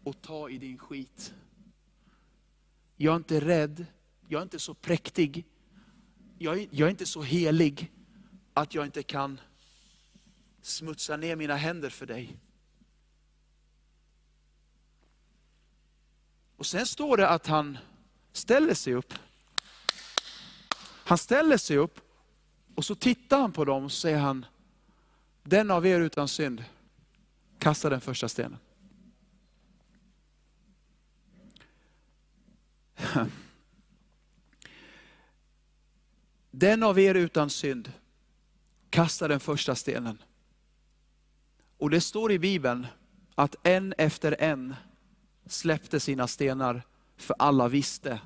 och 0.03 0.21
ta 0.21 0.49
i 0.49 0.57
din 0.57 0.77
skit. 0.77 1.33
Jag 2.95 3.11
är 3.11 3.17
inte 3.17 3.39
rädd, 3.39 3.85
jag 4.27 4.39
är 4.39 4.43
inte 4.43 4.59
så 4.59 4.73
präktig, 4.73 5.45
jag 6.37 6.59
är, 6.59 6.67
jag 6.71 6.85
är 6.85 6.89
inte 6.89 7.05
så 7.05 7.21
helig 7.21 7.91
att 8.53 8.75
jag 8.75 8.85
inte 8.85 9.03
kan 9.03 9.39
smutsa 10.67 11.17
ner 11.17 11.35
mina 11.35 11.55
händer 11.55 11.89
för 11.89 12.05
dig. 12.05 12.37
Och 16.57 16.65
sen 16.65 16.85
står 16.85 17.17
det 17.17 17.29
att 17.29 17.47
han 17.47 17.77
ställer 18.31 18.73
sig 18.73 18.93
upp. 18.93 19.13
Han 20.83 21.17
ställer 21.17 21.57
sig 21.57 21.77
upp 21.77 21.99
och 22.75 22.85
så 22.85 22.95
tittar 22.95 23.39
han 23.39 23.51
på 23.51 23.65
dem 23.65 23.83
och 23.83 23.91
säger 23.91 24.17
han, 24.17 24.45
den 25.43 25.71
av 25.71 25.85
er 25.85 25.99
utan 25.99 26.27
synd, 26.27 26.63
kasta 27.59 27.89
den 27.89 28.01
första 28.01 28.29
stenen. 28.29 28.57
Den 36.51 36.83
av 36.83 36.99
er 36.99 37.15
utan 37.15 37.49
synd, 37.49 37.91
kasta 38.89 39.27
den 39.27 39.39
första 39.39 39.75
stenen. 39.75 40.17
Och 41.77 41.89
det 41.89 42.01
står 42.01 42.31
i 42.31 42.39
Bibeln 42.39 42.87
att 43.35 43.55
en 43.63 43.93
efter 43.97 44.35
en 44.39 44.75
släppte 45.45 45.99
sina 45.99 46.27
stenar, 46.27 46.81
för 47.17 47.35
alla 47.39 47.67
visste 47.67 48.19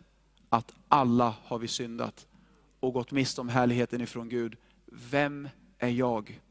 att 0.49 0.73
alla 0.87 1.35
har 1.43 1.59
vi 1.59 1.67
syndat 1.67 2.27
och 2.79 2.93
gått 2.93 3.11
miste 3.11 3.41
om 3.41 3.49
härligheten 3.49 4.01
ifrån 4.01 4.29
Gud. 4.29 4.57
Vem 4.85 5.49
är 5.79 5.89
jag 5.89 6.41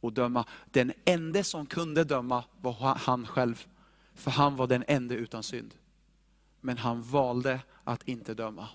att 0.00 0.14
döma? 0.14 0.44
Den 0.70 0.92
enda 1.04 1.44
som 1.44 1.66
kunde 1.66 2.04
döma 2.04 2.44
var 2.60 2.94
han 2.98 3.26
själv, 3.26 3.66
för 4.14 4.30
han 4.30 4.56
var 4.56 4.66
den 4.66 4.84
enda 4.88 5.14
utan 5.14 5.42
synd. 5.42 5.74
Men 6.60 6.78
han 6.78 7.02
valde 7.02 7.60
att 7.84 8.08
inte 8.08 8.34
döma. 8.34 8.68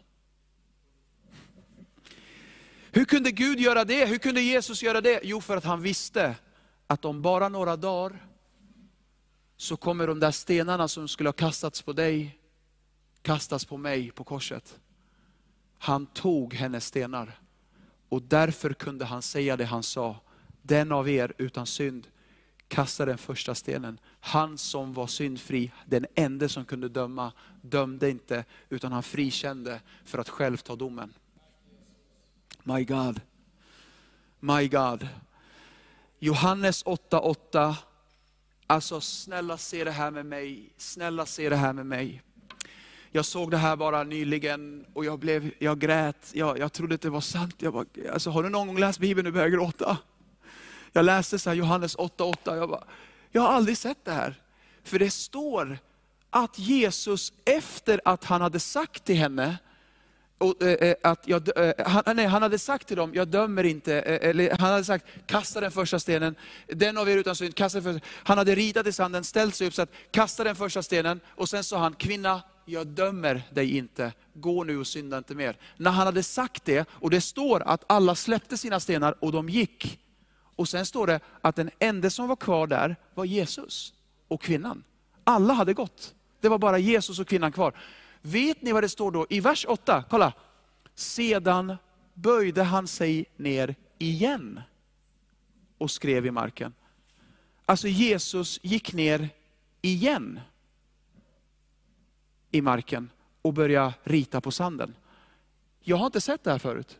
Hur 2.92 3.06
kunde 3.06 3.32
Gud 3.32 3.60
göra 3.60 3.86
det? 3.86 4.06
Hur 4.06 4.18
kunde 4.18 4.42
Jesus 4.42 4.84
göra 4.84 5.02
det? 5.02 5.20
Jo, 5.24 5.42
för 5.42 5.58
att 5.58 5.64
han 5.64 5.82
visste 5.82 6.36
att 6.88 7.06
om 7.06 7.22
bara 7.22 7.50
några 7.50 7.76
dagar 7.76 8.26
så 9.58 9.78
kommer 9.78 10.08
de 10.08 10.20
där 10.20 10.32
stenarna 10.32 10.88
som 10.88 11.08
skulle 11.08 11.30
ha 11.30 11.34
kastats 11.34 11.82
på 11.82 11.94
dig, 11.94 12.40
kastas 13.22 13.66
på 13.66 13.78
mig 13.78 14.12
på 14.12 14.24
korset. 14.24 14.80
Han 15.78 16.06
tog 16.06 16.54
hennes 16.54 16.86
stenar 16.86 17.40
och 18.10 18.22
därför 18.22 18.74
kunde 18.74 19.06
han 19.06 19.22
säga 19.22 19.58
det 19.58 19.66
han 19.66 19.84
sa. 19.84 20.16
Den 20.62 20.92
av 20.92 21.10
er 21.10 21.34
utan 21.38 21.66
synd 21.66 22.08
kastade 22.68 23.12
den 23.12 23.18
första 23.18 23.56
stenen. 23.56 24.00
Han 24.20 24.58
som 24.58 24.94
var 24.94 25.08
syndfri, 25.08 25.72
den 25.86 26.06
enda 26.16 26.50
som 26.50 26.66
kunde 26.66 26.90
döma, 26.90 27.32
dömde 27.62 28.10
inte 28.10 28.46
utan 28.70 28.92
han 28.92 29.04
frikände 29.04 29.82
för 30.06 30.18
att 30.18 30.30
själv 30.30 30.58
ta 30.58 30.76
domen. 30.76 31.14
My 32.64 32.84
God. 32.84 33.22
My 34.40 34.68
God. 34.68 35.08
Johannes 36.20 36.86
8.8. 36.86 37.76
Alltså 38.68 39.02
snälla 39.02 39.58
se 39.58 39.84
det 39.84 39.92
här 39.92 40.12
med 40.12 40.26
mig, 40.26 40.74
snälla 40.78 41.26
se 41.26 41.50
det 41.50 41.56
här 41.56 41.74
med 41.74 41.86
mig. 41.86 42.22
Jag 43.12 43.26
såg 43.26 43.52
det 43.52 43.58
här 43.58 43.76
bara 43.76 44.04
nyligen 44.04 44.86
och 44.94 45.06
jag, 45.06 45.20
blev, 45.20 45.52
jag 45.60 45.80
grät, 45.80 46.32
jag, 46.34 46.60
jag 46.60 46.74
trodde 46.74 46.96
att 46.96 47.02
det 47.02 47.10
var 47.10 47.22
sant. 47.22 47.56
Jag 47.58 47.74
bara, 47.74 47.86
alltså, 48.14 48.30
har 48.30 48.44
du 48.44 48.50
någon 48.50 48.68
gång 48.68 48.80
läst 48.80 49.00
Bibeln 49.00 49.28
och 49.28 49.34
börjat 49.34 49.52
gråta? 49.52 49.98
Jag 50.92 51.06
läste 51.06 51.40
så 51.40 51.50
här, 51.50 51.58
Johannes 51.58 51.98
8.8, 51.98 52.56
jag, 52.56 52.84
jag 53.32 53.42
har 53.42 53.50
aldrig 53.50 53.78
sett 53.78 54.06
det 54.06 54.12
här. 54.12 54.42
För 54.84 55.00
det 55.00 55.12
står 55.12 55.78
att 56.30 56.60
Jesus 56.60 57.34
efter 57.46 58.02
att 58.06 58.24
han 58.24 58.42
hade 58.42 58.60
sagt 58.60 59.06
till 59.06 59.16
henne, 59.16 59.58
och, 60.38 60.64
eh, 60.64 60.90
eh, 60.90 60.96
att 61.04 61.28
jag, 61.28 61.58
eh, 61.58 61.88
han, 61.88 62.04
nej, 62.16 62.26
han 62.26 62.42
hade 62.42 62.60
sagt 62.60 62.88
till 62.88 62.98
dem, 62.98 63.12
jag 63.14 63.28
dömer 63.28 63.64
inte, 63.64 64.02
eh, 64.02 64.14
eh, 64.14 64.30
eller 64.30 64.50
han 64.60 64.72
hade 64.72 64.84
sagt, 64.84 65.06
kasta 65.26 65.62
den 65.62 65.72
första 65.72 66.00
stenen, 66.00 66.36
den 66.68 66.98
av 66.98 67.10
er 67.10 67.18
utan 67.18 67.36
synd, 67.36 67.56
kasta 67.56 67.82
den 67.82 67.94
första. 67.94 68.08
Han 68.24 68.38
hade 68.38 68.56
ritat 68.56 68.88
i 68.88 68.92
sanden, 68.92 69.24
ställt 69.24 69.56
sig 69.56 69.68
upp 69.68 69.74
så 69.74 69.82
att, 69.82 69.92
kasta 70.12 70.44
den 70.44 70.56
första 70.56 70.84
stenen, 70.84 71.20
och 71.28 71.50
sen 71.50 71.64
sa 71.64 71.78
han, 71.78 71.94
kvinna, 71.94 72.42
jag 72.66 72.88
dömer 72.88 73.42
dig 73.50 73.78
inte, 73.78 74.14
gå 74.34 74.64
nu 74.64 74.78
och 74.78 74.88
synda 74.88 75.18
inte 75.18 75.36
mer. 75.36 75.58
När 75.78 75.92
han 75.92 76.06
hade 76.06 76.24
sagt 76.24 76.66
det, 76.66 76.90
och 76.92 77.10
det 77.10 77.22
står 77.22 77.62
att 77.62 77.84
alla 77.88 78.16
släppte 78.16 78.58
sina 78.58 78.80
stenar 78.80 79.16
och 79.20 79.32
de 79.32 79.50
gick. 79.50 80.00
Och 80.56 80.70
sen 80.70 80.86
står 80.86 81.08
det 81.08 81.20
att 81.42 81.56
den 81.56 81.70
enda 81.80 82.10
som 82.10 82.28
var 82.28 82.36
kvar 82.36 82.68
där 82.68 82.96
var 83.14 83.26
Jesus 83.26 83.94
och 84.28 84.42
kvinnan. 84.42 84.84
Alla 85.24 85.54
hade 85.54 85.74
gått. 85.74 86.14
Det 86.42 86.50
var 86.50 86.58
bara 86.58 86.78
Jesus 86.78 87.20
och 87.20 87.28
kvinnan 87.28 87.52
kvar. 87.52 87.74
Vet 88.22 88.62
ni 88.62 88.72
vad 88.72 88.84
det 88.84 88.90
står 88.90 89.12
då 89.12 89.28
i 89.30 89.40
vers 89.40 89.66
8? 89.70 90.04
Kolla. 90.10 90.34
Sedan 90.96 91.78
böjde 92.14 92.64
han 92.64 92.88
sig 92.88 93.26
ner 93.36 93.76
igen 93.98 94.62
och 95.78 95.92
skrev 95.92 96.26
i 96.26 96.32
marken. 96.32 96.74
Alltså 97.66 97.88
Jesus 97.88 98.60
gick 98.64 98.94
ner 98.94 99.30
igen 99.82 100.40
i 102.52 102.62
marken 102.62 103.10
och 103.42 103.54
började 103.54 103.94
rita 104.04 104.42
på 104.42 104.52
sanden. 104.52 104.96
Jag 105.80 105.98
har 105.98 106.06
inte 106.06 106.22
sett 106.22 106.44
det 106.44 106.52
här 106.52 106.60
förut. 106.60 107.00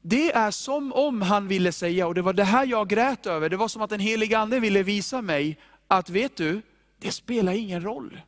Det 0.00 0.32
är 0.32 0.50
som 0.50 0.92
om 0.92 1.22
han 1.22 1.48
ville 1.48 1.72
säga, 1.72 2.06
och 2.06 2.14
det 2.14 2.22
var 2.22 2.32
det 2.32 2.44
här 2.44 2.66
jag 2.66 2.88
grät 2.88 3.26
över, 3.26 3.48
det 3.48 3.56
var 3.56 3.68
som 3.68 3.82
att 3.82 3.90
den 3.90 4.00
helige 4.00 4.38
Ande 4.38 4.60
ville 4.60 4.82
visa 4.82 5.22
mig, 5.22 5.58
att 5.88 6.10
vet 6.10 6.36
du, 6.36 6.62
det 6.98 7.10
spelar 7.10 7.52
ingen 7.52 7.82
roll 7.82 8.20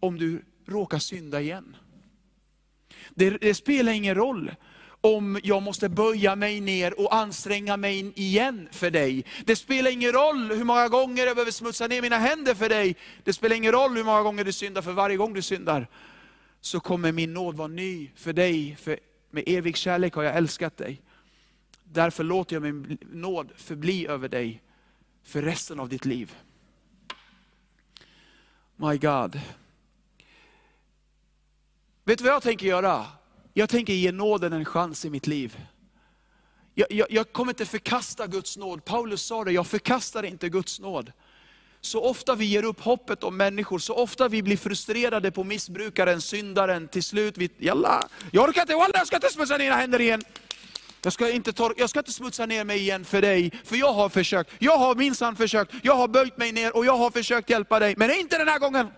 om 0.00 0.18
du 0.18 0.42
råkar 0.66 0.98
synda 0.98 1.40
igen. 1.40 1.76
Det, 3.10 3.30
det, 3.30 3.54
spelar 3.54 3.92
ingen 3.92 4.14
roll 4.14 4.54
om 5.00 5.40
jag 5.42 5.62
måste 5.62 5.88
böja 5.88 6.36
mig 6.36 6.60
ner 6.60 7.00
och 7.00 7.14
anstränga 7.14 7.76
mig 7.76 8.12
igen 8.14 8.68
för 8.72 8.90
dig. 8.90 9.24
Det 9.44 9.56
spelar 9.56 9.90
ingen 9.90 10.12
roll 10.12 10.50
hur 10.50 10.64
många 10.64 10.88
gånger 10.88 11.26
jag 11.26 11.36
behöver 11.36 11.52
smutsa 11.52 11.86
ner 11.86 12.02
mina 12.02 12.18
händer 12.18 12.54
för 12.54 12.68
dig. 12.68 12.96
Det 13.24 13.32
spelar 13.32 13.56
ingen 13.56 13.72
roll 13.72 13.96
hur 13.96 14.04
många 14.04 14.22
gånger 14.22 14.44
du 14.44 14.52
syndar, 14.52 14.82
för 14.82 14.92
varje 14.92 15.16
gång 15.16 15.34
du 15.34 15.42
syndar 15.42 15.86
så 16.60 16.80
kommer 16.80 17.12
min 17.12 17.34
nåd 17.34 17.56
vara 17.56 17.68
ny 17.68 18.10
för 18.14 18.32
dig. 18.32 18.76
För 18.80 18.98
med 19.30 19.44
evig 19.46 19.76
kärlek 19.76 20.14
har 20.14 20.22
jag 20.22 20.36
älskat 20.36 20.76
dig. 20.76 21.02
Därför 21.84 22.24
låter 22.24 22.56
jag 22.56 22.62
min 22.62 22.98
nåd 23.12 23.52
förbli 23.56 24.06
över 24.06 24.28
dig 24.28 24.62
för 25.22 25.42
resten 25.42 25.80
av 25.80 25.88
ditt 25.88 26.04
liv. 26.04 26.36
My 28.76 28.98
God. 28.98 29.40
Vet 32.08 32.18
du 32.18 32.24
vad 32.24 32.32
jag 32.32 32.42
tänker 32.42 32.66
göra? 32.66 33.06
Jag 33.54 33.68
tänker 33.68 33.92
ge 33.92 34.12
nåden 34.12 34.52
en 34.52 34.64
chans 34.64 35.04
i 35.04 35.10
mitt 35.10 35.26
liv. 35.26 35.60
Jag, 36.74 36.92
jag, 36.92 37.06
jag, 37.10 37.32
kommer 37.32 37.52
inte 37.52 37.66
förkasta 37.66 38.26
Guds 38.26 38.56
nåd. 38.56 38.84
Paulus 38.84 39.22
sa 39.22 39.44
det, 39.44 39.52
jag 39.52 39.66
förkastar 39.66 40.22
inte 40.22 40.48
Guds 40.48 40.80
nåd. 40.80 41.12
Så 41.80 42.04
ofta 42.04 42.34
vi 42.34 42.44
ger 42.44 42.62
upp 42.62 42.80
hoppet 42.80 43.24
om 43.24 43.36
människor, 43.36 43.78
så 43.78 43.94
ofta 43.94 44.28
vi 44.28 44.42
blir 44.42 44.56
frustrerade 44.56 45.30
på 45.30 45.44
missbrukaren, 45.44 46.20
syndaren, 46.20 46.88
till 46.88 47.02
slut, 47.02 47.38
vi, 47.38 47.50
jalla, 47.58 48.08
jag 48.32 48.48
orkar 48.48 48.60
inte, 48.60 48.72
jag 48.72 49.06
ska 49.06 49.16
inte 49.16 49.32
smutsa 49.32 49.56
ner 49.56 49.64
mina 49.64 49.76
händer 49.76 50.00
igen. 50.00 50.22
Jag 51.02 51.12
ska, 51.12 51.30
inte 51.30 51.52
tor- 51.52 51.74
jag 51.76 51.90
ska 51.90 51.98
inte 51.98 52.12
smutsa 52.12 52.46
ner 52.46 52.64
mig 52.64 52.78
igen 52.78 53.04
för 53.04 53.22
dig, 53.22 53.50
för 53.64 53.76
jag 53.76 53.92
har 53.92 54.08
försökt. 54.08 54.50
Jag 54.58 54.78
har 54.78 54.94
minsann 54.94 55.36
försökt, 55.36 55.74
jag 55.82 55.94
har 55.94 56.08
böjt 56.08 56.36
mig 56.38 56.52
ner 56.52 56.76
och 56.76 56.86
jag 56.86 56.96
har 56.96 57.10
försökt 57.10 57.50
hjälpa 57.50 57.78
dig, 57.78 57.94
men 57.96 58.10
inte 58.10 58.38
den 58.38 58.48
här 58.48 58.58
gången. 58.58 58.88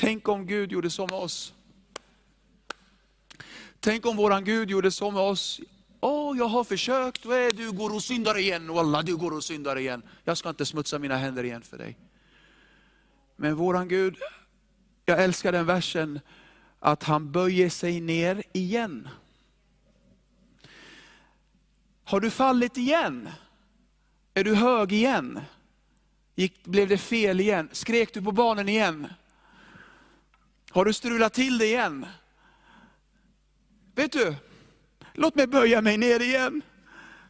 Tänk 0.00 0.28
om 0.28 0.46
Gud 0.46 0.72
gjorde 0.72 0.90
så 0.90 1.06
med 1.06 1.18
oss. 1.18 1.54
Tänk 3.80 4.06
om 4.06 4.16
våran 4.16 4.44
Gud 4.44 4.70
gjorde 4.70 4.90
så 4.90 5.10
med 5.10 5.22
oss. 5.22 5.60
Åh, 6.00 6.38
jag 6.38 6.48
har 6.48 6.64
försökt, 6.64 7.22
du 7.52 7.72
går 7.72 7.94
och 7.94 8.02
syndar 8.02 8.38
igen, 8.38 8.72
Wallah, 8.72 9.04
du 9.04 9.16
går 9.16 9.30
och 9.30 9.44
syndar 9.44 9.78
igen. 9.78 10.02
Jag 10.24 10.38
ska 10.38 10.48
inte 10.48 10.66
smutsa 10.66 10.98
mina 10.98 11.16
händer 11.16 11.44
igen 11.44 11.62
för 11.62 11.78
dig. 11.78 11.98
Men 13.36 13.54
våran 13.54 13.88
Gud, 13.88 14.16
jag 15.04 15.24
älskar 15.24 15.52
den 15.52 15.66
versen, 15.66 16.20
att 16.78 17.02
han 17.02 17.32
böjer 17.32 17.68
sig 17.68 18.00
ner 18.00 18.42
igen. 18.52 19.08
Har 22.04 22.20
du 22.20 22.30
fallit 22.30 22.76
igen? 22.76 23.28
Är 24.34 24.44
du 24.44 24.54
hög 24.54 24.92
igen? 24.92 25.40
Gick, 26.34 26.64
blev 26.64 26.88
det 26.88 26.98
fel 26.98 27.40
igen? 27.40 27.68
Skrek 27.72 28.14
du 28.14 28.22
på 28.22 28.32
barnen 28.32 28.68
igen? 28.68 29.06
Har 30.70 30.84
du 30.84 30.92
strulat 30.92 31.32
till 31.32 31.58
det 31.58 31.66
igen? 31.66 32.06
Vet 33.94 34.12
du, 34.12 34.34
låt 35.12 35.34
mig 35.34 35.46
böja 35.46 35.80
mig 35.80 35.98
ner 35.98 36.20
igen. 36.20 36.62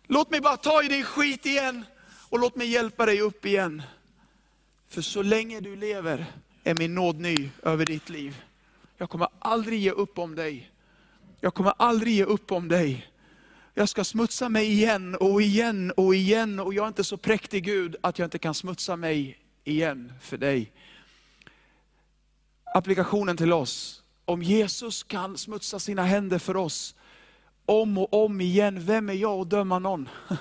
Låt 0.07 0.31
mig 0.31 0.41
bara 0.41 0.57
ta 0.57 0.83
i 0.83 0.89
din 0.89 1.05
skit 1.05 1.47
igen 1.47 1.85
och 2.29 2.39
låt 2.39 2.57
mig 2.57 2.67
hjälpa 2.67 3.07
dig 3.07 3.21
upp 3.21 3.47
igen. 3.47 3.83
För 4.89 5.03
så 5.03 5.23
länge 5.23 5.61
du 5.61 5.77
lever 5.77 6.27
är 6.65 6.75
min 6.75 6.95
nåd 6.95 7.21
ny 7.21 7.51
över 7.63 7.87
ditt 7.87 8.09
liv. 8.09 8.43
Jag 8.97 9.11
kommer 9.11 9.29
aldrig 9.39 9.81
ge 9.81 9.91
upp 9.91 10.19
om 10.19 10.35
dig. 10.35 10.71
Jag 11.41 11.55
kommer 11.55 11.73
aldrig 11.77 12.15
ge 12.15 12.25
upp 12.25 12.53
om 12.53 12.69
dig. 12.69 13.11
Jag 13.75 13.89
ska 13.89 14.05
smutsa 14.05 14.49
mig 14.49 14.67
igen 14.73 15.15
och 15.15 15.43
igen 15.43 15.93
och 15.97 16.15
igen 16.15 16.61
och 16.61 16.75
jag 16.75 16.85
är 16.85 16.89
inte 16.89 17.05
så 17.05 17.17
präktig 17.17 17.65
Gud 17.65 17.97
att 18.01 18.19
jag 18.19 18.27
inte 18.27 18.39
kan 18.39 18.55
smutsa 18.55 18.97
mig 18.97 19.39
igen 19.65 20.13
för 20.21 20.39
dig. 20.39 20.73
Applikationen 22.75 23.37
till 23.37 23.53
oss. 23.53 24.03
Om 24.25 24.43
Jesus 24.43 25.03
kan 25.03 25.39
smutsa 25.39 25.79
sina 25.79 26.03
händer 26.03 26.39
för 26.39 26.57
oss 26.57 26.95
om 27.67 27.99
och 27.99 28.25
om 28.25 28.41
igen, 28.41 28.87
vem 28.87 29.09
är 29.09 29.15
jag 29.15 29.41
att 29.41 29.51
döma 29.51 29.79
någon? 29.79 30.09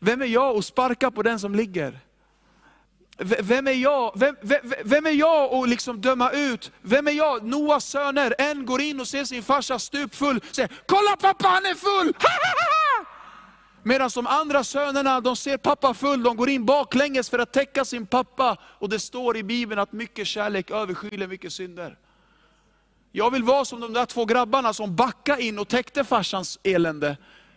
Vem 0.00 0.22
är 0.22 0.26
jag 0.26 0.56
att 0.56 0.64
sparka 0.64 1.10
på 1.10 1.22
den 1.22 1.40
som 1.40 1.54
ligger? 1.54 1.98
Vem 3.18 3.66
är 3.66 3.72
jag, 3.72 4.12
vem, 4.16 4.36
vem, 4.40 4.72
vem 4.84 5.06
är 5.06 5.10
jag 5.10 5.54
att 5.54 5.68
liksom 5.68 6.00
döma 6.00 6.30
ut? 6.30 6.72
Vem 6.82 7.08
är 7.08 7.12
jag? 7.12 7.46
Noas 7.46 7.84
söner, 7.84 8.34
en 8.38 8.66
går 8.66 8.80
in 8.80 9.00
och 9.00 9.08
ser 9.08 9.24
sin 9.24 9.42
farsa 9.42 9.78
stupfull, 9.78 10.40
säger, 10.50 10.70
kolla 10.86 11.16
pappa 11.20 11.48
han 11.48 11.66
är 11.66 11.74
full! 11.74 12.14
Medan 13.82 14.10
de 14.14 14.26
andra 14.26 14.64
sönerna, 14.64 15.20
de 15.20 15.36
ser 15.36 15.56
pappa 15.56 15.94
full, 15.94 16.22
de 16.22 16.36
går 16.36 16.50
in 16.50 16.64
baklänges 16.64 17.30
för 17.30 17.38
att 17.38 17.52
täcka 17.52 17.84
sin 17.84 18.06
pappa. 18.06 18.56
Och 18.62 18.88
det 18.88 18.98
står 18.98 19.36
i 19.36 19.42
Bibeln 19.42 19.80
att 19.80 19.92
mycket 19.92 20.26
kärlek 20.26 20.70
överskyler 20.70 21.26
mycket 21.26 21.52
synder. 21.52 21.98
Jag 23.12 23.30
vill 23.30 23.42
vara 23.42 23.64
som 23.64 23.80
de 23.80 23.92
där 23.92 24.06
två 24.06 24.24
grabbarna 24.24 24.72
som 24.72 24.96
backade 24.96 25.42
in 25.42 25.58
och 25.58 25.68
täckte 25.68 26.04
farsans 26.04 26.58
elände, 26.62 27.16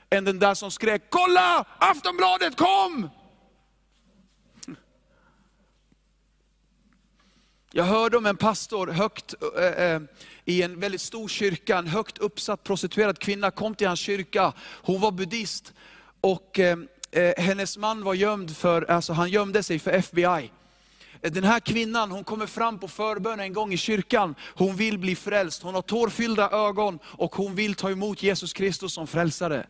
än 0.10 0.26
den 0.26 0.40
där 0.40 0.54
som 0.54 0.72
skrek, 0.72 1.04
kolla 1.10 1.66
Aftonbladet 1.78 2.58
kom! 2.58 3.10
Jag 7.72 7.84
hörde 7.84 8.18
om 8.18 8.26
en 8.26 8.38
pastor 8.38 8.88
högt, 8.88 9.34
äh, 9.58 9.66
äh, 9.66 10.02
i 10.46 10.62
en 10.62 10.80
väldigt 10.80 11.02
stor 11.02 11.28
kyrka, 11.28 11.78
en 11.78 11.88
högt 11.88 12.18
uppsatt 12.18 12.64
prostituerad 12.64 13.20
kvinna 13.20 13.52
kom 13.52 13.76
till 13.76 13.88
hans 13.88 14.00
kyrka. 14.00 14.54
Hon 14.82 15.02
var 15.02 15.12
buddhist 15.12 15.74
och 16.26 16.60
eh, 16.60 16.78
eh, 17.12 17.44
hennes 17.44 17.78
man 17.78 18.04
var 18.04 18.14
gömd 18.14 18.58
för, 18.58 18.92
alltså 18.92 19.14
han 19.14 19.30
gömde 19.30 19.64
sig 19.64 19.80
för 19.80 19.92
FBI. 19.92 20.52
Eh, 21.22 21.32
den 21.32 21.44
här 21.44 21.60
kvinnan 21.60 22.12
hon 22.12 22.24
kommer 22.24 22.46
fram 22.46 22.80
på 22.80 22.88
förbön 22.88 23.40
en 23.40 23.54
gång 23.54 23.74
i 23.74 23.78
kyrkan. 23.78 24.36
Hon 24.56 24.76
vill 24.76 24.98
bli 24.98 25.16
frälst, 25.16 25.64
hon 25.64 25.76
har 25.76 25.82
tårfyllda 25.82 26.50
ögon 26.50 27.00
och 27.04 27.36
hon 27.36 27.56
vill 27.56 27.76
ta 27.76 27.92
emot 27.92 28.24
Jesus 28.24 28.54
Kristus 28.54 28.94
som 28.94 29.08
frälsare. 29.08 29.68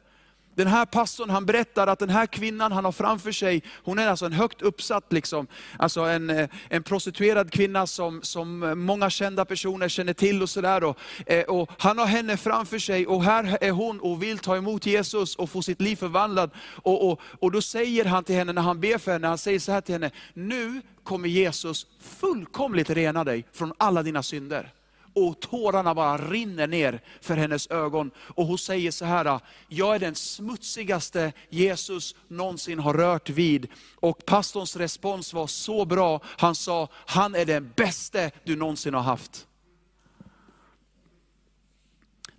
Den 0.56 0.68
här 0.68 0.86
pastorn 0.86 1.30
han 1.30 1.46
berättar 1.46 1.88
att 1.88 2.00
den 2.00 2.10
här 2.10 2.26
kvinnan 2.26 2.72
han 2.72 2.86
har 2.86 2.92
framför 2.92 3.32
sig, 3.32 3.64
hon 3.84 4.00
är 4.00 4.08
alltså 4.08 4.26
en 4.26 4.34
högt 4.34 4.62
uppsatt, 4.62 5.14
liksom, 5.14 5.48
alltså 5.80 6.02
en, 6.02 6.30
eh, 6.30 6.50
en 6.70 6.84
prostituerad 6.84 7.52
kvinna 7.52 7.88
som, 7.88 8.22
som 8.24 8.60
många 8.86 9.10
kända 9.10 9.46
personer 9.46 9.90
känner 9.90 10.14
till. 10.14 10.42
och, 10.42 10.50
sådär 10.50 10.84
och, 10.84 10.98
eh, 11.26 11.44
och 11.44 11.72
Han 11.78 11.98
har 11.98 12.06
henne 12.06 12.38
framför 12.38 12.80
sig 12.80 13.08
och 13.08 13.24
här 13.24 13.58
är 13.62 13.72
hon 13.72 14.00
och 14.00 14.24
vill 14.24 14.40
ta 14.40 14.58
emot 14.58 14.86
Jesus 14.86 15.36
och 15.36 15.50
få 15.50 15.62
sitt 15.62 15.82
liv 15.82 15.96
förvandlat. 15.96 16.54
Och, 16.84 17.12
och, 17.12 17.22
och 17.40 17.52
då 17.52 17.62
säger 17.62 18.06
han 18.06 18.24
till 18.24 18.36
henne, 18.36 18.54
när 18.54 18.62
han 18.62 18.80
ber 18.80 18.98
för 18.98 19.12
henne, 19.12 19.28
han 19.28 19.38
säger 19.38 19.60
så 19.60 19.72
här 19.72 19.82
till 19.82 19.96
henne, 19.96 20.12
nu 20.34 20.82
kommer 21.04 21.30
Jesus 21.30 21.88
fullkomligt 22.00 22.90
rena 22.90 23.24
dig 23.24 23.46
från 23.54 23.74
alla 23.78 24.04
dina 24.04 24.24
synder 24.24 24.72
och 25.16 25.40
tårarna 25.40 25.96
bara 25.96 26.18
rinner 26.18 26.68
ner 26.68 27.02
för 27.22 27.38
hennes 27.38 27.68
ögon. 27.68 28.12
Och 28.18 28.46
hon 28.46 28.58
säger 28.58 28.92
så 28.92 29.06
här, 29.06 29.40
jag 29.68 29.96
är 29.96 30.00
den 30.00 30.16
smutsigaste 30.16 31.34
Jesus 31.50 32.16
någonsin 32.28 32.80
har 32.80 32.94
rört 32.94 33.30
vid. 33.30 33.68
Och 33.96 34.26
pastorns 34.26 34.76
respons 34.76 35.34
var 35.34 35.48
så 35.48 35.86
bra, 35.86 36.22
han 36.26 36.56
sa, 36.56 36.90
han 36.94 37.36
är 37.36 37.46
den 37.46 37.74
bästa 37.76 38.30
du 38.44 38.56
någonsin 38.56 38.94
har 38.94 39.02
haft. 39.02 39.48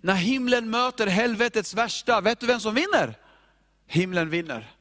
När 0.01 0.15
himlen 0.15 0.69
möter 0.69 1.07
helvetets 1.07 1.73
värsta, 1.73 2.21
vet 2.21 2.39
du 2.39 2.47
vem 2.47 2.59
som 2.59 2.75
vinner? 2.75 3.17
Himlen 3.87 4.29
vinner. 4.29 4.71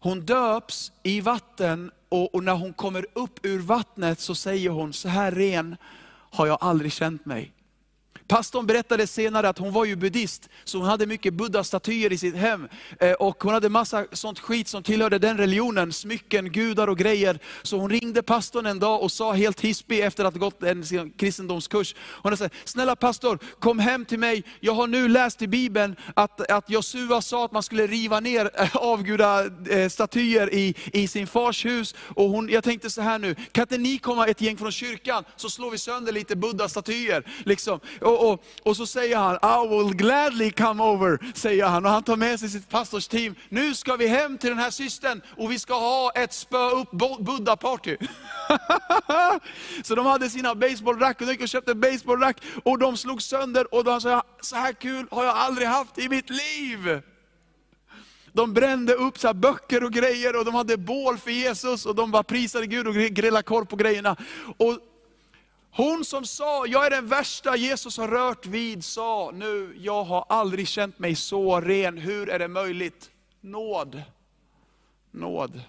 Hon 0.00 0.26
döps 0.26 0.92
i 1.02 1.20
vatten 1.20 1.90
och, 2.08 2.34
och, 2.34 2.44
när 2.44 2.54
hon 2.54 2.72
kommer 2.72 3.06
upp 3.12 3.46
ur 3.46 3.58
vattnet 3.58 4.20
så 4.20 4.34
säger 4.34 4.70
hon, 4.70 4.92
så 4.92 5.08
här 5.08 5.32
ren 5.32 5.76
har 6.30 6.46
jag 6.46 6.58
aldrig 6.60 6.92
känt 6.92 7.24
mig. 7.26 7.52
Pastorn 8.28 8.66
berättade 8.66 9.06
senare 9.06 9.48
att 9.48 9.58
hon 9.58 9.72
var 9.72 9.84
ju 9.84 9.96
buddhist, 9.96 10.48
så 10.64 10.78
hon 10.78 10.86
hade 10.86 11.06
mycket 11.06 11.34
buddha-statyer 11.34 12.12
i 12.12 12.18
sitt 12.18 12.36
hem. 12.36 12.68
Eh, 13.00 13.12
och 13.12 13.42
hon 13.42 13.52
hade 13.52 13.68
massa 13.68 14.06
sånt 14.12 14.38
skit 14.38 14.68
som 14.68 14.82
tillhörde 14.82 15.18
den 15.18 15.38
religionen, 15.38 15.92
smycken, 15.92 16.52
gudar 16.52 16.88
och 16.88 16.98
grejer. 16.98 17.38
Så 17.62 17.78
hon 17.78 17.90
ringde 17.90 18.22
pastorn 18.22 18.66
en 18.66 18.78
dag 18.78 19.02
och 19.02 19.12
sa 19.12 19.32
helt 19.32 19.60
hispig 19.60 20.00
efter 20.00 20.24
att 20.24 20.34
ha 20.34 20.40
gått 20.40 20.62
en 20.62 20.84
kristendomskurs. 21.16 21.94
Hon 22.22 22.36
sa, 22.36 22.48
snälla 22.64 22.96
pastor, 22.96 23.38
kom 23.58 23.78
hem 23.78 24.04
till 24.04 24.18
mig. 24.18 24.44
Jag 24.60 24.72
har 24.72 24.86
nu 24.86 25.08
läst 25.08 25.42
i 25.42 25.48
Bibeln 25.48 25.96
att, 26.14 26.50
att 26.50 26.70
Josua 26.70 27.22
sa 27.22 27.44
att 27.44 27.52
man 27.52 27.62
skulle 27.62 27.86
riva 27.86 28.20
ner 28.20 28.50
eh, 28.54 28.76
avgudastatyer 28.76 30.48
eh, 30.52 30.58
i, 30.58 30.74
i 30.92 31.08
sin 31.08 31.26
fars 31.26 31.64
hus. 31.64 31.94
Och 31.98 32.24
hon, 32.24 32.48
jag 32.48 32.64
tänkte 32.64 32.90
så 32.90 33.02
här 33.02 33.18
nu, 33.18 33.34
kan 33.52 33.62
inte 33.62 33.78
ni 33.78 33.98
komma 33.98 34.26
ett 34.26 34.40
gäng 34.40 34.56
från 34.56 34.72
kyrkan, 34.72 35.24
så 35.36 35.50
slår 35.50 35.70
vi 35.70 35.78
sönder 35.78 36.12
lite 36.12 36.36
buddha-statyer. 36.36 37.22
Liksom. 37.44 37.80
Och, 38.00 38.17
och, 38.18 38.44
och, 38.62 38.76
så 38.76 38.86
säger 38.86 39.16
han, 39.16 39.34
I 39.34 39.68
will 39.68 39.94
gladly 39.94 40.50
come 40.50 40.82
over, 40.82 41.18
säger 41.34 41.66
han. 41.66 41.84
Och 41.84 41.90
han 41.90 42.02
tar 42.02 42.16
med 42.16 42.40
sig 42.40 42.48
sitt 42.48 42.68
pastorsteam. 42.68 43.34
Nu 43.48 43.74
ska 43.74 43.96
vi 43.96 44.06
hem 44.06 44.38
till 44.38 44.50
den 44.50 44.58
här 44.58 44.70
systern 44.70 45.22
och 45.36 45.52
vi 45.52 45.58
ska 45.58 45.74
ha 45.74 46.12
ett 46.14 46.32
spö 46.32 46.70
upp 46.70 46.90
Buddha-party. 47.20 47.96
så 49.82 49.94
de 49.94 50.06
hade 50.06 50.30
sina 50.30 50.54
baseballrack 50.54 51.20
och 51.20 51.26
de 51.26 51.32
gick 51.32 51.42
och 51.42 51.48
köpte 51.48 51.74
baseballrack 51.74 52.36
och 52.64 52.78
de 52.78 52.96
slog 52.96 53.22
sönder 53.22 53.74
och 53.74 53.84
de 53.84 54.00
sa, 54.00 54.22
så 54.40 54.56
här 54.56 54.72
kul 54.72 55.06
har 55.10 55.24
jag 55.24 55.36
aldrig 55.36 55.68
haft 55.68 55.98
i 55.98 56.08
mitt 56.08 56.30
liv. 56.30 57.02
De 58.32 58.54
brände 58.54 58.94
upp 58.94 59.18
så 59.18 59.34
böcker 59.34 59.84
och 59.84 59.92
grejer 59.92 60.38
och 60.38 60.44
de 60.44 60.54
hade 60.54 60.76
bål 60.76 61.18
för 61.18 61.30
Jesus 61.30 61.86
och 61.86 61.94
de 61.94 62.10
bara 62.10 62.22
prisade 62.22 62.66
Gud 62.66 62.86
och 62.86 62.94
grillade 62.94 63.42
korv 63.42 63.64
på 63.64 63.76
grejerna. 63.76 64.16
Och 64.56 64.78
hon 65.70 66.04
som 66.04 66.24
sa, 66.24 66.66
jag 66.66 66.86
är 66.86 66.90
den 66.90 67.06
värsta 67.06 67.56
Jesus 67.56 67.98
har 67.98 68.08
rört 68.08 68.46
vid, 68.46 68.84
sa 68.84 69.30
nu, 69.34 69.76
jag 69.80 70.04
har 70.04 70.24
aldrig 70.28 70.68
känt 70.68 70.98
mig 70.98 71.14
så 71.14 71.60
ren, 71.60 71.98
hur 71.98 72.28
är 72.28 72.38
det 72.38 72.48
möjligt? 72.48 73.10
Nåd. 73.40 74.02
Nåd. 75.10 75.60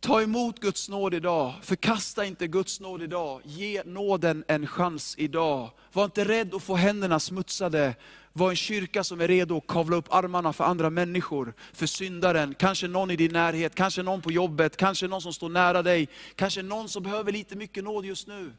Ta 0.00 0.22
emot 0.22 0.60
Guds 0.60 0.88
nåd 0.88 1.14
idag, 1.14 1.54
förkasta 1.62 2.24
inte 2.24 2.46
Guds 2.46 2.80
nåd 2.80 3.02
idag. 3.02 3.40
Ge 3.44 3.82
nåden 3.84 4.44
en 4.48 4.66
chans 4.66 5.14
idag. 5.18 5.70
Var 5.92 6.04
inte 6.04 6.24
rädd 6.24 6.54
att 6.54 6.62
få 6.62 6.74
händerna 6.74 7.20
smutsade 7.20 7.94
var 8.32 8.50
en 8.50 8.56
kyrka 8.56 9.04
som 9.04 9.20
är 9.20 9.28
redo 9.28 9.56
att 9.56 9.66
kavla 9.66 9.96
upp 9.96 10.14
armarna 10.14 10.52
för 10.52 10.64
andra 10.64 10.90
människor, 10.90 11.54
för 11.72 11.86
syndaren, 11.86 12.54
kanske 12.54 12.88
någon 12.88 13.10
i 13.10 13.16
din 13.16 13.32
närhet, 13.32 13.74
kanske 13.74 14.02
någon 14.02 14.22
på 14.22 14.32
jobbet, 14.32 14.76
kanske 14.76 15.08
någon 15.08 15.22
som 15.22 15.32
står 15.32 15.48
nära 15.48 15.82
dig, 15.82 16.08
kanske 16.34 16.62
någon 16.62 16.88
som 16.88 17.02
behöver 17.02 17.32
lite 17.32 17.56
mycket 17.56 17.84
nåd 17.84 18.04
just 18.04 18.26
nu. 18.26 18.52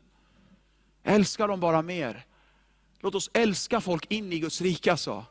Älska 1.04 1.48
dem 1.48 1.60
bara 1.60 1.82
mer. 1.82 2.26
Låt 3.00 3.16
oss 3.16 3.30
älska 3.34 3.82
folk 3.82 4.12
in 4.12 4.34
i 4.34 4.40
Guds 4.40 4.62
rike 4.62 4.98
sa. 4.98 5.26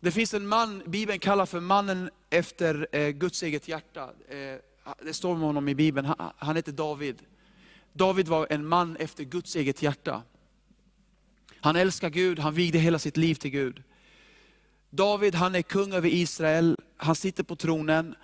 Det 0.00 0.10
finns 0.10 0.34
en 0.34 0.46
man, 0.46 0.82
Bibeln 0.86 1.18
kallar 1.18 1.46
för 1.46 1.60
mannen 1.60 2.10
efter 2.30 2.88
eh, 2.92 3.08
Guds 3.08 3.42
eget 3.42 3.68
hjärta. 3.68 4.10
Eh, 4.28 4.58
det 5.02 5.14
står 5.14 5.32
om 5.32 5.40
honom 5.40 5.68
i 5.68 5.74
Bibeln, 5.74 6.06
han, 6.06 6.32
han 6.36 6.56
heter 6.56 6.72
David. 6.72 7.22
David 7.92 8.28
var 8.28 8.46
en 8.50 8.66
man 8.66 8.96
efter 8.96 9.24
Guds 9.24 9.56
eget 9.56 9.82
hjärta. 9.82 10.22
Han 11.60 11.76
älskar 11.76 12.10
Gud, 12.10 12.38
han 12.38 12.54
vigde 12.54 12.78
hela 12.78 12.98
sitt 12.98 13.16
liv 13.16 13.34
till 13.34 13.50
Gud. 13.50 13.82
David 14.90 15.34
han 15.34 15.54
är 15.54 15.62
kung 15.62 15.92
över 15.92 16.08
Israel, 16.08 16.76
han 16.96 17.14
sitter 17.14 17.42
på 17.42 17.56
tronen. 17.56 18.14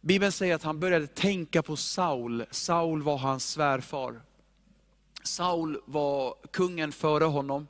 Bibeln 0.00 0.32
säger 0.32 0.54
att 0.54 0.62
han 0.62 0.80
började 0.80 1.06
tänka 1.06 1.62
på 1.62 1.76
Saul. 1.76 2.44
Saul 2.50 3.02
var 3.02 3.18
hans 3.18 3.50
svärfar. 3.50 4.20
Saul 5.22 5.80
var 5.84 6.34
kungen 6.50 6.92
före 6.92 7.24
honom. 7.24 7.68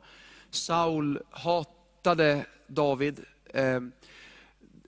Saul 0.50 1.22
hatade 1.30 2.46
David. 2.66 3.24
Eh, 3.46 3.80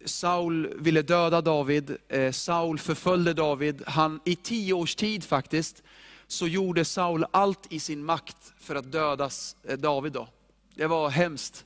Saul 0.09 0.75
ville 0.79 1.03
döda 1.03 1.41
David, 1.41 1.97
eh, 2.09 2.33
Saul 2.33 2.79
förföljde 2.79 3.33
David. 3.33 3.83
Han, 3.87 4.21
I 4.25 4.37
tio 4.37 4.73
års 4.73 4.95
tid 4.95 5.25
faktiskt, 5.25 5.83
så 6.27 6.47
gjorde 6.47 6.85
Saul 6.85 7.25
allt 7.31 7.73
i 7.73 7.81
sin 7.81 8.05
makt 8.05 8.53
för 8.61 8.75
att 8.75 8.93
döda 8.93 9.31
eh, 9.69 9.79
David. 9.79 10.13
Då. 10.13 10.29
Det 10.75 10.87
var 10.87 11.09
hemskt. 11.09 11.65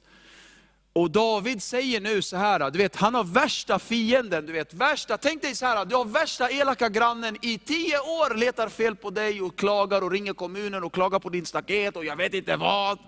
Och 0.95 1.11
David 1.11 1.63
säger 1.63 2.01
nu 2.01 2.23
så 2.23 2.37
här, 2.37 2.71
du 2.71 2.79
vet 2.79 2.97
han 2.97 3.15
har 3.15 3.25
värsta 3.25 3.79
fienden, 3.79 4.47
du 4.47 4.53
vet 4.53 4.75
värsta, 4.75 5.19
tänk 5.19 5.43
dig 5.43 5.55
så 5.55 5.67
här, 5.67 5.85
du 5.85 5.97
har 5.97 6.05
värsta 6.05 6.51
elaka 6.51 6.89
grannen, 6.89 7.37
i 7.43 7.59
tio 7.59 7.99
år 7.99 8.35
letar 8.35 8.69
fel 8.69 8.97
på 8.97 9.11
dig 9.11 9.43
och 9.43 9.59
klagar 9.59 10.03
och 10.03 10.11
ringer 10.11 10.33
kommunen 10.33 10.85
och 10.85 10.93
klagar 10.93 11.19
på 11.19 11.29
din 11.29 11.47
staket 11.47 11.97
och 11.97 12.05
jag 12.05 12.17
vet 12.17 12.35
inte 12.35 12.57
vad. 12.57 12.99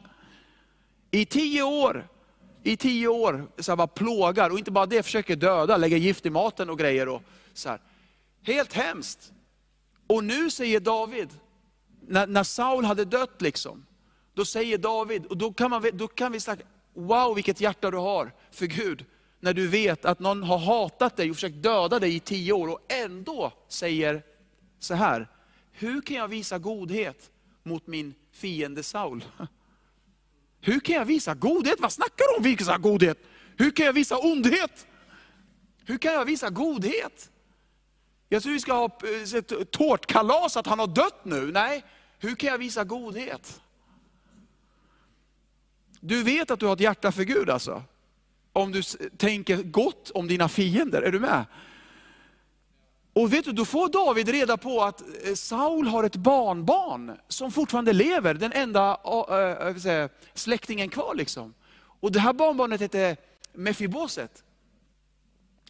I 1.11 1.27
tio 1.27 1.63
år, 1.63 2.09
i 2.67 2.77
tio 2.77 3.09
år, 3.09 3.47
så 3.59 3.73
här 3.73 3.77
bara 3.77 3.87
plågar, 3.87 4.51
och 4.51 4.59
inte 4.59 4.71
bara 4.71 4.87
det, 4.87 5.03
försöker 5.03 5.37
döda, 5.37 5.77
lägga 5.77 5.97
gift 5.97 6.27
i 6.27 6.31
maten 6.31 6.71
och 6.71 6.79
grejer. 6.79 7.09
Och 7.09 7.23
så 7.53 7.69
här. 7.69 7.81
Helt 8.43 8.73
hemskt. 8.73 9.33
Och 10.07 10.25
nu 10.25 10.51
säger 10.51 10.81
David, 10.81 11.29
när, 12.01 12.27
när 12.27 12.43
Saul 12.43 12.85
hade 12.85 13.05
dött, 13.05 13.43
liksom, 13.43 13.87
då 14.35 14.45
säger 14.45 14.79
David, 14.79 15.27
och 15.27 15.37
då 15.37 15.53
kan, 15.53 15.71
man, 15.71 15.85
då 15.93 16.09
kan 16.09 16.33
vi 16.33 16.41
säga, 16.41 16.57
wow 16.95 17.35
vilket 17.35 17.61
hjärta 17.61 17.91
du 17.91 17.97
har 17.97 18.33
för 18.51 18.67
Gud. 18.67 19.05
När 19.41 19.53
du 19.53 19.69
vet 19.69 20.05
att 20.05 20.19
någon 20.19 20.43
har 20.43 20.59
hatat 20.59 21.17
dig 21.17 21.31
och 21.31 21.37
försökt 21.37 21.63
döda 21.63 21.99
dig 21.99 22.15
i 22.15 22.21
tio 22.21 22.53
år 22.53 22.69
och 22.69 22.81
ändå 22.89 23.53
säger 23.69 24.23
så 24.79 24.95
här, 24.95 25.29
hur 25.73 26.01
kan 26.01 26.17
jag 26.17 26.29
visa 26.29 26.59
godhet 26.59 27.31
mot 27.63 27.87
min 27.87 28.15
fiende 28.33 28.83
Saul? 28.83 29.25
Hur 30.67 30.81
kan 30.81 30.95
jag 30.95 31.05
visa 31.05 31.35
godhet? 31.35 31.81
Vad 31.81 31.93
snackar 31.93 32.25
du 32.31 32.37
om 32.37 32.43
visa 32.43 32.79
godhet? 32.79 33.19
Hur 33.57 33.71
kan 33.71 33.87
jag 33.87 33.93
visa 33.93 34.19
ondhet? 34.19 34.87
Hur 35.85 35.99
kan 35.99 36.13
jag 36.13 36.25
visa 36.25 36.51
godhet? 36.51 37.31
Jag 38.29 38.43
tror 38.43 38.53
vi 38.53 38.61
ska 38.61 38.73
ha 38.73 38.85
eh, 38.85 39.39
ett 39.39 39.71
tårtkalas 39.71 40.57
att 40.57 40.67
han 40.67 40.79
har 40.79 40.87
dött 40.87 41.25
nu. 41.25 41.53
Nej, 41.53 41.85
hur 42.19 42.35
kan 42.35 42.51
jag 42.51 42.59
visa 42.59 42.85
godhet? 42.85 43.61
Du 46.01 46.23
vet 46.23 46.51
att 46.51 46.61
du 46.61 46.67
har 46.67 46.73
ett 46.73 46.81
hjärta 46.81 47.13
för 47.13 47.25
Gud 47.25 47.51
alltså. 47.51 47.83
Om 48.53 48.73
du 48.73 48.83
tänker 49.17 49.63
gott 49.63 50.11
om 50.11 50.29
dina 50.29 50.49
fiender, 50.49 51.03
är 51.03 51.13
du 51.13 51.21
med? 51.21 51.45
Och 53.15 53.33
vet 53.33 53.45
du, 53.45 53.53
då 53.53 53.65
får 53.65 53.89
David 53.89 54.29
reda 54.29 54.57
på 54.57 54.83
att 54.83 55.01
eh, 55.01 55.35
Saul 55.35 55.87
har 55.87 56.05
ett 56.05 56.17
barnbarn 56.17 57.17
som 57.29 57.53
fortfarande 57.53 57.93
lever, 57.93 58.35
den 58.35 58.53
enda 58.53 58.99
äh, 59.69 59.77
säga, 59.77 60.09
släktingen 60.35 60.89
kvar. 60.89 61.15
Liksom. 61.15 61.55
Och 62.01 62.13
det 62.13 62.21
här 62.21 62.33
barnbarnet 62.33 62.81
hette 62.81 63.17
Mefiboset. 63.53 64.45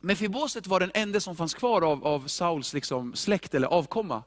Mefiboset 0.01 0.67
var 0.67 0.81
den 0.81 0.91
enda 0.95 1.21
som 1.21 1.37
fanns 1.37 1.55
kvar 1.55 1.83
av, 1.83 2.07
av 2.07 2.27
Sauls 2.27 2.73
liksom, 2.73 3.15
släkt 3.15 3.55
eller 3.55 3.69
avkomma. 3.69 4.23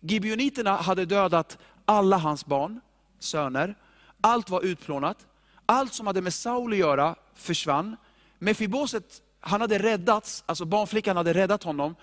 Gibeoniterna 0.00 0.76
hade 0.76 1.04
dödat 1.04 1.58
alla 1.84 2.16
hans 2.16 2.46
barn, 2.46 2.80
söner. 3.18 3.74
Allt 4.20 4.50
var 4.50 4.62
utplånat. 4.62 5.26
Allt 5.66 5.92
som 5.92 6.06
hade 6.06 6.20
med 6.20 6.34
Saul 6.34 6.72
att 6.72 6.78
göra 6.78 7.14
försvann. 7.34 7.96
Mefiboset, 8.38 9.22
han 9.40 9.60
hade 9.60 9.78
räddats, 9.78 10.44
alltså 10.46 10.64
barnflickan 10.64 11.16
hade 11.16 11.34
räddat 11.34 11.62
honom, 11.62 11.94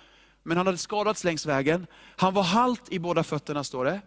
men 0.48 0.58
han 0.58 0.66
hade 0.66 0.78
skadats 0.78 1.24
längs 1.24 1.46
vägen. 1.46 1.88
Han 2.16 2.34
var 2.34 2.44
halt 2.44 2.92
i 2.92 3.00
båda 3.00 3.24
fötterna 3.24 3.64
står 3.64 3.86
det. 3.86 4.02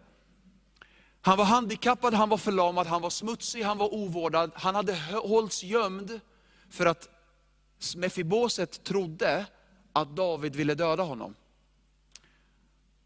Han 1.21 1.37
var 1.37 1.45
handikappad, 1.45 2.13
han 2.13 2.29
var 2.29 2.37
förlamad, 2.37 2.87
han 2.87 3.01
var 3.01 3.09
smutsig, 3.09 3.63
han 3.63 3.77
var 3.77 3.93
ovårdad. 3.93 4.51
Han 4.55 4.75
hade 4.75 4.95
hållits 5.23 5.63
gömd 5.63 6.19
för 6.69 6.85
att 6.85 7.09
Mefiboset 7.95 8.83
trodde 8.83 9.45
att 9.93 10.15
David 10.15 10.55
ville 10.55 10.75
döda 10.75 11.03
honom. 11.03 11.35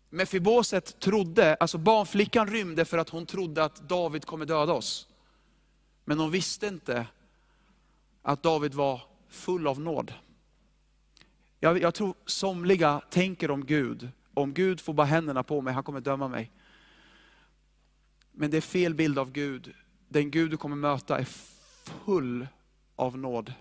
Mefiboset 0.09 0.99
trodde, 0.99 1.55
alltså 1.55 1.77
barnflickan 1.77 2.47
rymde 2.47 2.85
för 2.85 2.97
att 2.97 3.09
hon 3.09 3.25
trodde 3.25 3.63
att 3.63 3.75
David 3.89 4.25
kommer 4.25 4.45
döda 4.45 4.73
oss. 4.73 5.07
Men 6.05 6.19
hon 6.19 6.31
visste 6.31 6.67
inte 6.67 7.07
att 8.21 8.43
David 8.43 8.73
var 8.73 9.01
full 9.29 9.67
av 9.67 9.79
nåd. 9.79 10.13
Jag, 11.63 11.81
jag 11.81 11.93
tror 11.93 12.13
somliga 12.25 13.01
tänker 13.09 13.51
om 13.51 13.65
Gud, 13.65 14.09
om 14.33 14.53
Gud 14.53 14.81
får 14.81 14.93
bara 14.93 15.07
händerna 15.07 15.43
på 15.43 15.61
mig, 15.61 15.73
han 15.73 15.83
kommer 15.83 16.01
döma 16.01 16.27
mig. 16.27 16.51
Men 18.31 18.51
det 18.51 18.57
är 18.57 18.61
fel 18.61 18.93
bild 18.93 19.19
av 19.19 19.31
Gud. 19.31 19.73
Den 20.07 20.31
Gud 20.31 20.51
du 20.51 20.57
kommer 20.57 20.75
möta 20.75 21.19
är 21.19 21.27
full 22.05 22.47
av 22.95 23.17
nåd. 23.17 23.53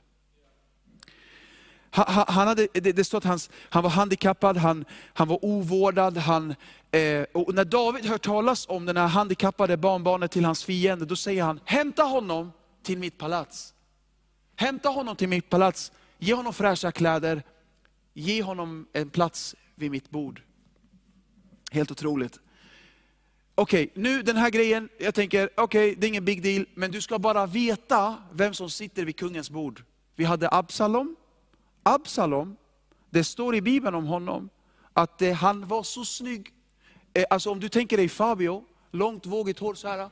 Han, 1.90 2.24
han 2.28 2.48
hade, 2.48 2.66
det 2.72 3.04
står 3.04 3.18
att 3.18 3.24
han, 3.24 3.38
han 3.68 3.82
var 3.82 3.90
handikappad, 3.90 4.56
han, 4.56 4.84
han 5.12 5.28
var 5.28 5.44
ovårdad. 5.44 6.16
Han, 6.16 6.54
eh, 6.90 7.22
och 7.32 7.54
när 7.54 7.64
David 7.64 8.06
hör 8.06 8.18
talas 8.18 8.68
om 8.68 8.86
den 8.86 8.96
här 8.96 9.06
handikappade 9.06 9.76
barnbarnet 9.76 10.30
till 10.30 10.44
hans 10.44 10.64
fiende, 10.64 11.04
då 11.04 11.16
säger 11.16 11.42
han, 11.42 11.60
hämta 11.64 12.02
honom 12.02 12.52
till 12.82 12.98
mitt 12.98 13.18
palats. 13.18 13.74
Hämta 14.56 14.88
honom 14.88 15.16
till 15.16 15.28
mitt 15.28 15.50
palats, 15.50 15.92
ge 16.18 16.34
honom 16.34 16.52
fräscha 16.52 16.92
kläder, 16.92 17.42
ge 18.14 18.42
honom 18.42 18.86
en 18.92 19.10
plats 19.10 19.54
vid 19.74 19.90
mitt 19.90 20.10
bord. 20.10 20.42
Helt 21.70 21.90
otroligt. 21.90 22.40
Okej, 23.54 23.90
okay, 23.90 24.02
nu 24.02 24.22
den 24.22 24.36
här 24.36 24.50
grejen, 24.50 24.88
jag 24.98 25.14
tänker, 25.14 25.48
okej 25.56 25.90
okay, 25.90 25.94
det 25.94 26.06
är 26.06 26.08
ingen 26.08 26.24
big 26.24 26.42
deal, 26.42 26.66
men 26.74 26.90
du 26.90 27.00
ska 27.00 27.18
bara 27.18 27.46
veta 27.46 28.16
vem 28.32 28.54
som 28.54 28.70
sitter 28.70 29.04
vid 29.04 29.16
kungens 29.16 29.50
bord. 29.50 29.84
Vi 30.16 30.24
hade 30.24 30.48
Absalom, 30.50 31.16
Absalom, 31.82 32.56
det 33.10 33.24
står 33.24 33.54
i 33.54 33.60
Bibeln 33.60 33.94
om 33.94 34.04
honom, 34.04 34.48
att 34.92 35.22
eh, 35.22 35.32
han 35.32 35.66
var 35.66 35.82
så 35.82 36.04
snygg. 36.04 36.54
Eh, 37.14 37.24
alltså 37.30 37.50
om 37.50 37.60
du 37.60 37.68
tänker 37.68 37.96
dig 37.96 38.08
Fabio, 38.08 38.64
långt 38.90 39.26
vågigt 39.26 39.58
hår 39.58 39.74
så 39.74 39.88
här. 39.88 40.10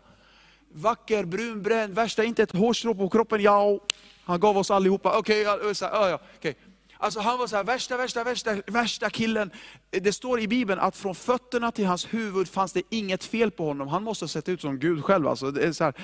Vacker, 0.73 1.25
brunbränd, 1.25 1.95
värsta, 1.95 2.25
inte 2.25 2.43
ett 2.43 2.53
hårstrå 2.53 2.95
på 2.95 3.09
kroppen, 3.09 3.43
ja, 3.43 3.79
han 4.25 4.41
gav 4.41 4.59
oss 4.59 4.71
allihopa. 4.71 5.19
Okej, 5.19 5.49
okay, 5.49 5.75
ja, 5.81 6.09
ja, 6.09 6.19
okay. 6.39 6.55
Alltså 7.03 7.21
han 7.21 7.39
var 7.39 7.47
så 7.47 7.57
här, 7.57 7.65
värsta, 7.65 7.97
värsta, 7.97 8.25
värsta, 8.25 8.57
värsta 8.67 9.11
killen. 9.11 9.51
Det 9.91 10.13
står 10.13 10.41
i 10.41 10.49
Bibeln 10.49 10.81
att 10.81 10.97
från 10.97 11.15
fötterna 11.15 11.73
till 11.73 11.87
hans 11.87 12.15
huvud 12.15 12.49
fanns 12.49 12.73
det 12.73 12.83
inget 12.91 13.25
fel 13.25 13.51
på 13.51 13.67
honom. 13.67 13.89
Han 13.89 14.03
måste 14.03 14.23
ha 14.23 14.29
sett 14.29 14.49
ut 14.49 14.61
som 14.61 14.79
Gud 14.79 15.05
själv. 15.05 15.29
Alltså. 15.29 15.51
Det 15.51 15.63
är 15.63 15.73
så 15.73 15.85
här, 15.85 15.95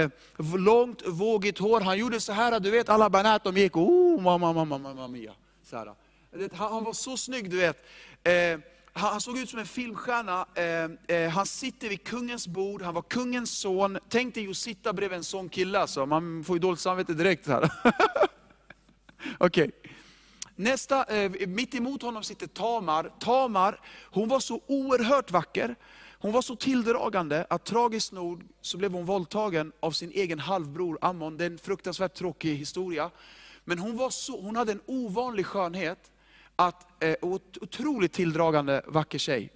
eh, 0.00 0.10
långt, 0.56 1.02
vågigt 1.06 1.58
hår. 1.58 1.80
Han 1.80 1.98
gjorde 1.98 2.20
så 2.20 2.32
här, 2.32 2.60
du 2.60 2.70
vet 2.70 2.88
alla 2.88 3.10
banat 3.10 3.44
de 3.44 3.56
gick, 3.56 3.76
oh, 3.76 4.22
mamma, 4.22 4.52
mamma, 4.52 4.78
mamma 4.78 5.08
mia. 5.08 5.32
Så 5.62 5.76
här. 5.76 5.94
Han 6.52 6.84
var 6.84 6.92
så 6.92 7.16
snygg, 7.16 7.50
du 7.50 7.56
vet. 7.56 7.86
Eh, 8.22 8.58
han 8.92 9.20
såg 9.20 9.38
ut 9.38 9.50
som 9.50 9.58
en 9.58 9.66
filmstjärna. 9.66 10.46
Eh, 11.08 11.30
han 11.30 11.46
sitter 11.46 11.88
vid 11.88 12.04
kungens 12.04 12.48
bord, 12.48 12.82
han 12.82 12.94
var 12.94 13.02
kungens 13.02 13.58
son. 13.58 13.98
Tänk 14.08 14.34
dig 14.34 14.50
att 14.50 14.56
sitta 14.56 14.92
bredvid 14.92 15.16
en 15.16 15.24
sån 15.24 15.48
kille, 15.48 15.78
alltså. 15.78 16.06
man 16.06 16.44
får 16.44 16.56
ju 16.56 16.60
dåligt 16.60 16.80
samvete 16.80 17.14
direkt. 17.14 17.48
Okej. 19.38 19.68
Okay. 19.68 19.70
Nästa, 20.56 21.04
eh, 21.04 21.30
mitt 21.46 21.74
emot 21.74 22.02
honom 22.02 22.22
sitter 22.22 22.46
Tamar. 22.46 23.12
Tamar, 23.20 23.80
hon 24.10 24.28
var 24.28 24.40
så 24.40 24.60
oerhört 24.66 25.30
vacker. 25.30 25.76
Hon 26.18 26.32
var 26.32 26.42
så 26.42 26.56
tilldragande 26.56 27.46
att 27.50 27.64
tragiskt 27.64 28.12
nog 28.12 28.42
så 28.60 28.78
blev 28.78 28.92
hon 28.92 29.04
våldtagen 29.06 29.72
av 29.80 29.90
sin 29.90 30.10
egen 30.10 30.38
halvbror 30.38 30.98
Ammon. 31.00 31.36
Det 31.36 31.44
är 31.44 31.50
en 31.50 31.58
fruktansvärt 31.58 32.14
tråkig 32.14 32.54
historia. 32.54 33.10
Men 33.64 33.78
hon, 33.78 33.96
var 33.96 34.10
så, 34.10 34.40
hon 34.40 34.56
hade 34.56 34.72
en 34.72 34.80
ovanlig 34.86 35.46
skönhet, 35.46 36.10
att, 36.56 37.02
eh, 37.02 37.14
otroligt 37.60 38.12
tilldragande 38.12 38.82
vacker 38.86 39.18
tjej. 39.18 39.50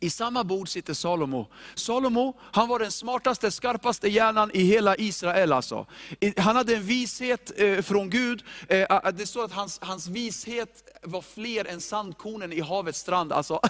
I 0.00 0.10
samma 0.10 0.44
bord 0.44 0.68
sitter 0.68 0.94
Salomo. 0.94 1.46
Salomo, 1.74 2.36
han 2.40 2.68
var 2.68 2.78
den 2.78 2.92
smartaste, 2.92 3.50
skarpaste 3.50 4.08
hjärnan 4.08 4.50
i 4.54 4.62
hela 4.62 4.96
Israel. 4.96 5.52
Alltså. 5.52 5.86
Han 6.36 6.56
hade 6.56 6.76
en 6.76 6.82
vishet 6.82 7.52
eh, 7.56 7.82
från 7.82 8.10
Gud. 8.10 8.44
Eh, 8.68 9.10
det 9.14 9.26
står 9.26 9.44
att 9.44 9.52
hans, 9.52 9.78
hans 9.82 10.08
vishet 10.08 11.00
var 11.02 11.22
fler 11.22 11.64
än 11.64 11.80
sandkornen 11.80 12.52
i 12.52 12.60
havets 12.60 12.98
strand. 12.98 13.32
Alltså, 13.32 13.60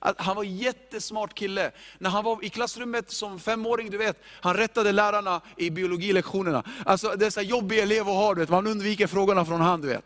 han 0.16 0.36
var 0.36 0.44
en 0.44 0.56
jättesmart 0.56 1.34
kille. 1.34 1.70
När 1.98 2.10
han 2.10 2.24
var 2.24 2.44
i 2.44 2.48
klassrummet 2.48 3.10
som 3.10 3.40
femåring, 3.40 3.90
du 3.90 3.98
vet, 3.98 4.22
han 4.40 4.54
rättade 4.56 4.92
lärarna 4.92 5.40
i 5.56 5.70
biologilektionerna. 5.70 6.62
Alltså, 6.84 7.14
det 7.16 7.26
är 7.26 7.30
så 7.30 7.40
jobbig 7.40 7.78
elev 7.78 8.08
att 8.08 8.14
ha, 8.14 8.34
du 8.34 8.40
vet. 8.40 8.50
man 8.50 8.66
undviker 8.66 9.06
frågorna 9.06 9.44
från 9.44 9.60
han. 9.60 9.80
Du 9.80 9.88
vet. 9.88 10.04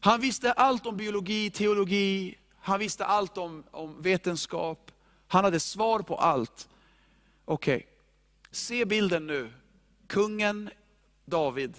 Han 0.00 0.20
visste 0.20 0.52
allt 0.52 0.86
om 0.86 0.96
biologi, 0.96 1.50
teologi, 1.50 2.34
han 2.64 2.78
visste 2.78 3.04
allt 3.04 3.38
om, 3.38 3.64
om 3.70 4.02
vetenskap. 4.02 4.92
Han 5.26 5.44
hade 5.44 5.60
svar 5.60 6.00
på 6.00 6.16
allt. 6.16 6.68
Okej, 7.44 7.76
okay. 7.76 7.86
se 8.50 8.84
bilden 8.84 9.26
nu. 9.26 9.52
Kungen 10.06 10.70
David, 11.24 11.74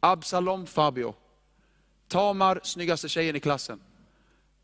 Absalom 0.00 0.66
Fabio, 0.66 1.14
Tamar, 2.08 2.60
snyggaste 2.62 3.08
tjejen 3.08 3.36
i 3.36 3.40
klassen. 3.40 3.80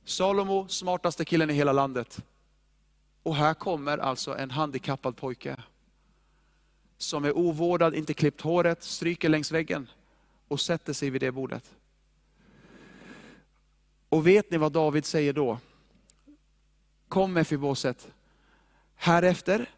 Salomo, 0.04 0.68
smartaste 0.68 1.24
killen 1.24 1.50
i 1.50 1.52
hela 1.52 1.72
landet. 1.72 2.18
Och 3.22 3.36
här 3.36 3.54
kommer 3.54 3.98
alltså 3.98 4.36
en 4.36 4.50
handikappad 4.50 5.16
pojke. 5.16 5.56
som 6.98 7.24
är 7.24 7.38
ovårdad, 7.38 7.94
inte 7.94 8.14
klippt 8.14 8.40
håret, 8.40 8.82
stryker 8.82 9.28
längs 9.28 9.52
väggen 9.52 9.88
och 10.48 10.60
sätter 10.60 10.92
sig 10.92 11.10
vid 11.10 11.20
det 11.20 11.32
bordet. 11.32 11.74
Och 14.14 14.26
vet 14.26 14.50
ni 14.50 14.58
vad 14.58 14.72
David 14.72 15.04
säger 15.04 15.32
då? 15.32 15.58
Kom 17.08 17.32
Mefiboset, 17.32 18.12
härefter 18.94 19.70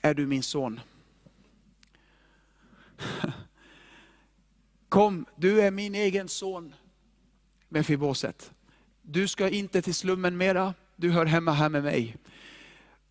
är 0.00 0.14
du 0.14 0.26
min 0.26 0.42
son. 0.42 0.80
Kom, 4.88 5.26
du 5.36 5.60
är 5.60 5.70
min 5.70 5.94
egen 5.94 6.28
son 6.28 6.74
Mefiboset. 7.68 8.52
Du 9.02 9.28
ska 9.28 9.48
inte 9.48 9.82
till 9.82 9.94
slummen 9.94 10.36
mera, 10.36 10.74
du 10.96 11.10
hör 11.10 11.26
hemma 11.26 11.52
här 11.52 11.68
med 11.68 11.82
mig. 11.82 12.16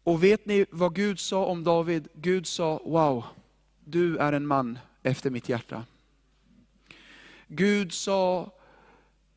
Och 0.04 0.24
vet 0.24 0.46
ni 0.46 0.66
vad 0.70 0.96
Gud 0.96 1.20
sa 1.20 1.46
om 1.46 1.64
David? 1.64 2.08
Gud 2.14 2.48
sa, 2.48 2.82
wow, 2.86 3.26
du 3.80 4.18
är 4.18 4.34
en 4.34 4.48
man 4.48 4.80
efter 5.04 5.30
mitt 5.30 5.50
hjärta. 5.50 5.86
Gud 7.48 7.94
sa, 7.94 8.52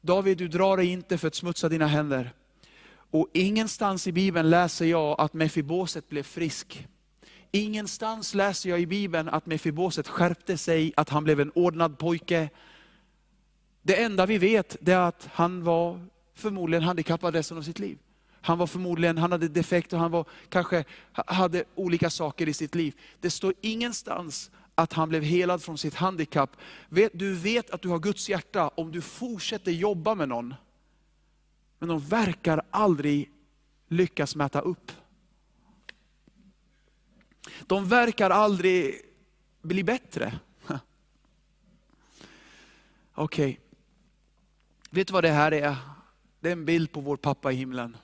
David 0.00 0.38
du 0.38 0.48
drar 0.48 0.76
dig 0.76 0.86
inte 0.86 1.18
för 1.18 1.28
att 1.28 1.34
smutsa 1.34 1.68
dina 1.68 1.86
händer. 1.86 2.32
Och 3.10 3.28
ingenstans 3.32 4.06
i 4.06 4.12
Bibeln 4.12 4.50
läser 4.50 4.86
jag 4.86 5.20
att 5.20 5.34
Mefiboset 5.34 6.08
blev 6.08 6.22
frisk. 6.22 6.86
Ingenstans 7.52 8.34
läser 8.34 8.70
jag 8.70 8.80
i 8.80 8.86
Bibeln 8.86 9.28
att 9.28 9.46
Mefiboset 9.46 10.08
skärpte 10.08 10.58
sig, 10.58 10.92
att 10.96 11.08
han 11.08 11.24
blev 11.24 11.40
en 11.40 11.50
ordnad 11.54 11.98
pojke. 11.98 12.50
Det 13.82 14.02
enda 14.02 14.26
vi 14.26 14.38
vet 14.38 14.88
är 14.88 14.96
att 14.96 15.28
han 15.32 15.64
var 15.64 16.06
förmodligen 16.34 16.82
handikappad 16.82 17.34
resten 17.34 17.58
av 17.58 17.62
sitt 17.62 17.78
liv. 17.78 17.98
Han 18.40 18.58
var 18.58 18.66
förmodligen, 18.66 19.18
han 19.18 19.32
hade 19.32 19.48
defekt 19.48 19.92
och 19.92 19.98
han 19.98 20.10
var, 20.10 20.24
kanske 20.48 20.84
hade 21.12 21.64
olika 21.74 22.10
saker 22.10 22.48
i 22.48 22.52
sitt 22.52 22.74
liv. 22.74 22.94
Det 23.20 23.30
står 23.30 23.54
ingenstans 23.60 24.50
att 24.80 24.92
han 24.92 25.08
blev 25.08 25.22
helad 25.22 25.62
från 25.62 25.78
sitt 25.78 25.94
handikapp. 25.94 26.56
Du 27.12 27.34
vet 27.34 27.70
att 27.70 27.82
du 27.82 27.88
har 27.88 27.98
Guds 27.98 28.28
hjärta 28.28 28.68
om 28.68 28.92
du 28.92 29.00
fortsätter 29.00 29.72
jobba 29.72 30.14
med 30.14 30.28
någon. 30.28 30.54
Men 31.78 31.88
de 31.88 32.00
verkar 32.00 32.62
aldrig 32.70 33.30
lyckas 33.88 34.36
mäta 34.36 34.60
upp. 34.60 34.92
De 37.66 37.88
verkar 37.88 38.30
aldrig 38.30 39.00
bli 39.62 39.84
bättre. 39.84 40.38
Okej. 43.14 43.50
Okay. 43.50 43.56
Vet 44.90 45.06
du 45.06 45.12
vad 45.12 45.24
det 45.24 45.30
här 45.30 45.52
är? 45.52 45.76
Det 46.40 46.48
är 46.48 46.52
en 46.52 46.64
bild 46.64 46.92
på 46.92 47.00
vår 47.00 47.16
pappa 47.16 47.52
i 47.52 47.54
himlen. 47.54 47.96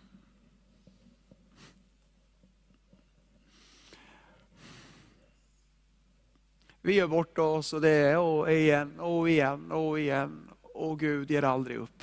Vi 6.86 6.94
gör 6.94 7.06
bort 7.06 7.38
oss 7.38 7.72
och 7.72 7.80
det 7.80 7.90
är 7.90 8.18
och 8.18 8.52
igen 8.52 9.00
och 9.00 9.30
igen 9.30 9.72
och 9.72 10.00
igen. 10.00 10.50
Och 10.62 11.00
Gud 11.00 11.30
ger 11.30 11.42
aldrig 11.42 11.76
upp. 11.76 12.02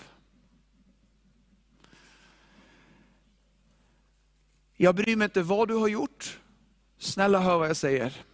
Jag 4.75 4.95
bryr 4.95 5.15
mig 5.15 5.25
inte 5.25 5.41
vad 5.41 5.67
du 5.67 5.73
har 5.73 5.87
gjort. 5.87 6.39
Snälla 6.97 7.39
hör 7.39 7.57
vad 7.57 7.69
jag 7.69 7.77
säger. 7.77 8.25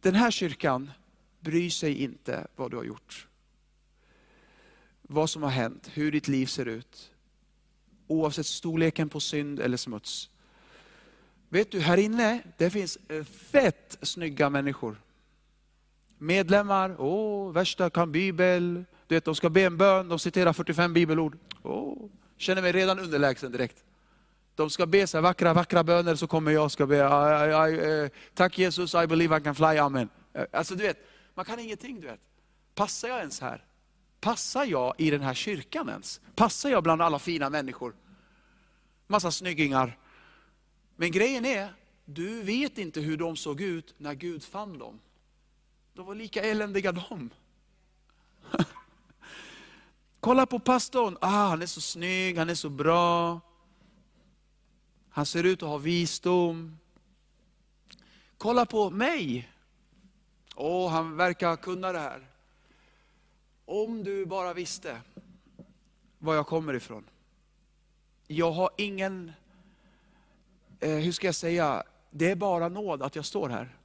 Den 0.00 0.14
här 0.14 0.30
kyrkan 0.30 0.90
bryr 1.40 1.70
sig 1.70 2.02
inte 2.02 2.46
vad 2.56 2.70
du 2.70 2.76
har 2.76 2.84
gjort. 2.84 3.28
Vad 5.02 5.30
som 5.30 5.42
har 5.42 5.50
hänt, 5.50 5.90
hur 5.94 6.12
ditt 6.12 6.28
liv 6.28 6.46
ser 6.46 6.66
ut. 6.66 7.12
Oavsett 8.06 8.46
storleken 8.46 9.08
på 9.08 9.20
synd 9.20 9.60
eller 9.60 9.76
smuts. 9.76 10.30
Vet 11.48 11.72
du, 11.72 11.80
här 11.80 11.96
inne, 11.96 12.42
det 12.56 12.70
finns 12.70 12.98
eh, 13.08 13.24
fett 13.24 13.98
snygga 14.02 14.50
människor. 14.50 14.96
Medlemmar, 16.18 16.96
åh, 16.98 17.52
värsta 17.52 17.90
kan 17.90 18.12
bibel. 18.12 18.84
Du 19.06 19.14
vet, 19.14 19.24
de 19.24 19.34
ska 19.34 19.50
be 19.50 19.62
en 19.62 19.76
bön, 19.76 20.08
de 20.08 20.18
citerar 20.18 20.52
45 20.52 20.92
bibelord. 20.92 21.38
Åh, 21.62 21.96
känner 22.36 22.62
mig 22.62 22.72
redan 22.72 22.98
underlägsen 22.98 23.52
direkt. 23.52 23.84
De 24.54 24.70
ska 24.70 24.86
be 24.86 25.06
så 25.06 25.20
vackra, 25.20 25.54
vackra 25.54 25.84
böner, 25.84 26.14
så 26.14 26.26
kommer 26.26 26.50
jag 26.50 26.64
och 26.64 26.72
ska 26.72 26.86
be, 26.86 26.96
I, 26.96 27.00
I, 27.00 27.74
I, 27.74 28.02
eh, 28.04 28.10
tack 28.34 28.58
Jesus, 28.58 28.94
I 28.94 29.06
believe 29.06 29.38
I 29.38 29.40
can 29.40 29.54
fly, 29.54 29.78
amen. 29.78 30.08
Eh, 30.32 30.44
alltså 30.52 30.74
du 30.74 30.82
vet, 30.82 30.96
man 31.34 31.44
kan 31.44 31.58
ingenting 31.58 32.00
du 32.00 32.06
vet. 32.06 32.20
Passar 32.74 33.08
jag 33.08 33.18
ens 33.18 33.40
här? 33.40 33.64
Passar 34.20 34.64
jag 34.64 34.94
i 34.98 35.10
den 35.10 35.20
här 35.20 35.34
kyrkan 35.34 35.88
ens? 35.88 36.20
Passar 36.34 36.70
jag 36.70 36.82
bland 36.82 37.02
alla 37.02 37.18
fina 37.18 37.50
människor? 37.50 37.94
Massa 39.06 39.30
snyggingar. 39.30 39.98
Men 41.00 41.10
grejen 41.10 41.44
är, 41.44 41.74
du 42.04 42.42
vet 42.42 42.78
inte 42.78 43.00
hur 43.00 43.16
de 43.16 43.36
såg 43.36 43.60
ut 43.60 43.94
när 43.98 44.14
Gud 44.14 44.44
fann 44.44 44.78
dem. 44.78 45.00
De 45.92 46.06
var 46.06 46.14
lika 46.14 46.42
eländiga 46.42 46.92
de. 46.92 47.30
Kolla 50.20 50.46
på 50.46 50.58
pastorn, 50.58 51.16
ah, 51.20 51.48
han 51.48 51.62
är 51.62 51.66
så 51.66 51.80
snygg, 51.80 52.38
han 52.38 52.50
är 52.50 52.54
så 52.54 52.68
bra. 52.68 53.40
Han 55.08 55.26
ser 55.26 55.44
ut 55.44 55.62
att 55.62 55.68
ha 55.68 55.78
visdom. 55.78 56.78
Kolla 58.38 58.66
på 58.66 58.90
mig. 58.90 59.48
Åh, 60.56 60.86
oh, 60.86 60.90
han 60.90 61.16
verkar 61.16 61.56
kunna 61.56 61.92
det 61.92 61.98
här. 61.98 62.26
Om 63.64 64.04
du 64.04 64.26
bara 64.26 64.54
visste 64.54 65.00
var 66.18 66.34
jag 66.34 66.46
kommer 66.46 66.74
ifrån. 66.74 67.04
Jag 68.26 68.52
har 68.52 68.70
ingen 68.76 69.32
Eh, 70.80 70.90
hur 70.90 71.12
ska 71.12 71.26
jag 71.26 71.34
säga, 71.34 71.82
det 72.10 72.30
är 72.30 72.36
bara 72.36 72.68
nåd 72.68 73.02
att 73.02 73.16
jag 73.16 73.24
står 73.24 73.48
här. 73.48 73.76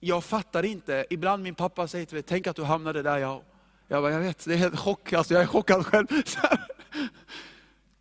Jag 0.00 0.24
fattar 0.24 0.62
inte, 0.62 1.06
ibland 1.10 1.42
min 1.42 1.54
pappa 1.54 1.88
säger 1.88 2.06
till 2.06 2.14
mig, 2.14 2.22
tänk 2.22 2.46
att 2.46 2.56
du 2.56 2.64
hamnade 2.64 3.02
där. 3.02 3.18
Jag, 3.18 3.42
jag, 3.88 4.02
bara, 4.02 4.12
jag 4.12 4.20
vet, 4.20 4.44
det 4.44 4.54
är 4.54 4.58
helt 4.58 4.78
chock, 4.78 5.12
alltså, 5.12 5.34
jag 5.34 5.42
är 5.42 5.46
chockad 5.46 5.86
själv. 5.86 6.06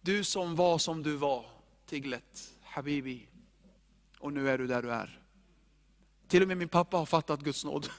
Du 0.01 0.23
som 0.23 0.55
var 0.55 0.77
som 0.77 1.03
du 1.03 1.15
var, 1.15 1.45
Tiglet, 1.85 2.53
Habibi, 2.61 3.27
och 4.19 4.33
nu 4.33 4.49
är 4.49 4.57
du 4.57 4.67
där 4.67 4.81
du 4.81 4.91
är. 4.91 5.19
Till 6.27 6.41
och 6.41 6.47
med 6.47 6.57
min 6.57 6.69
pappa 6.69 6.97
har 6.97 7.05
fattat 7.05 7.39
Guds 7.39 7.65
nåd. 7.65 7.89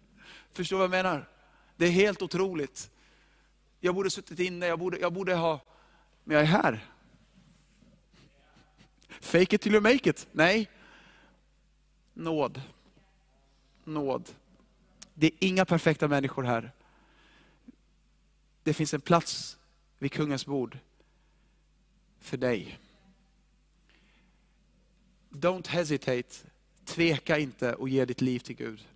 Förstår 0.52 0.76
du 0.76 0.88
vad 0.88 0.98
jag 0.98 1.04
menar? 1.04 1.28
Det 1.76 1.86
är 1.86 1.90
helt 1.90 2.22
otroligt. 2.22 2.90
Jag 3.80 3.94
borde 3.94 4.10
suttit 4.10 4.38
inne, 4.38 4.66
jag 4.66 4.78
borde, 4.78 4.98
jag 4.98 5.12
borde 5.12 5.34
ha, 5.34 5.60
men 6.24 6.36
jag 6.36 6.42
är 6.42 6.46
här. 6.46 6.84
Fake 9.20 9.56
it 9.56 9.60
till 9.60 9.72
you 9.72 9.80
make 9.80 10.10
it. 10.10 10.26
Nej. 10.32 10.70
Nåd. 12.14 12.62
Nåd. 13.84 14.28
Det 15.14 15.26
är 15.26 15.32
inga 15.40 15.64
perfekta 15.64 16.08
människor 16.08 16.42
här. 16.42 16.72
Det 18.62 18.74
finns 18.74 18.94
en 18.94 19.00
plats 19.00 19.58
vid 19.98 20.12
kungens 20.12 20.46
bord 20.46 20.78
för 22.20 22.36
dig. 22.36 22.78
Don't 25.30 25.68
hesitate. 25.68 26.28
Tveka 26.84 27.38
inte 27.38 27.74
och 27.74 27.88
ge 27.88 28.04
ditt 28.04 28.20
liv 28.20 28.38
till 28.38 28.56
Gud. 28.56 28.86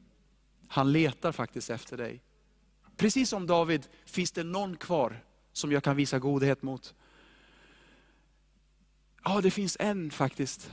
Han 0.69 0.93
letar 0.93 1.33
faktiskt 1.33 1.71
efter 1.71 1.97
dig. 1.97 2.21
Precis 2.97 3.29
som 3.29 3.47
David 3.47 3.87
finns 4.05 4.33
det 4.33 4.45
någon 4.45 4.77
kvar 4.77 5.25
som 5.53 5.73
jag 5.73 5.85
kan 5.85 5.97
visa 5.97 6.19
godhet 6.19 6.63
mot. 6.63 6.95
Ja, 9.25 9.41
det 9.41 9.51
finns 9.51 9.77
en 9.81 10.11
faktiskt. 10.11 10.73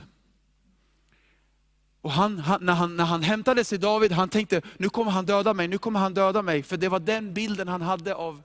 Och 2.00 2.10
han, 2.10 2.38
han, 2.38 2.64
när, 2.66 2.72
han, 2.72 2.96
när 2.96 3.04
han 3.04 3.22
hämtade 3.22 3.64
sig 3.64 3.78
David, 3.78 4.12
han 4.12 4.28
tänkte, 4.28 4.62
nu 4.76 4.88
kommer 4.88 5.10
han 5.10 5.26
döda 5.26 5.54
mig, 5.54 5.68
nu 5.68 5.78
kommer 5.78 6.00
han 6.00 6.14
döda 6.14 6.42
mig. 6.42 6.62
För 6.62 6.76
det 6.76 6.88
var 6.88 7.00
den 7.00 7.34
bilden 7.34 7.68
han 7.68 7.82
hade 7.82 8.14
av 8.14 8.42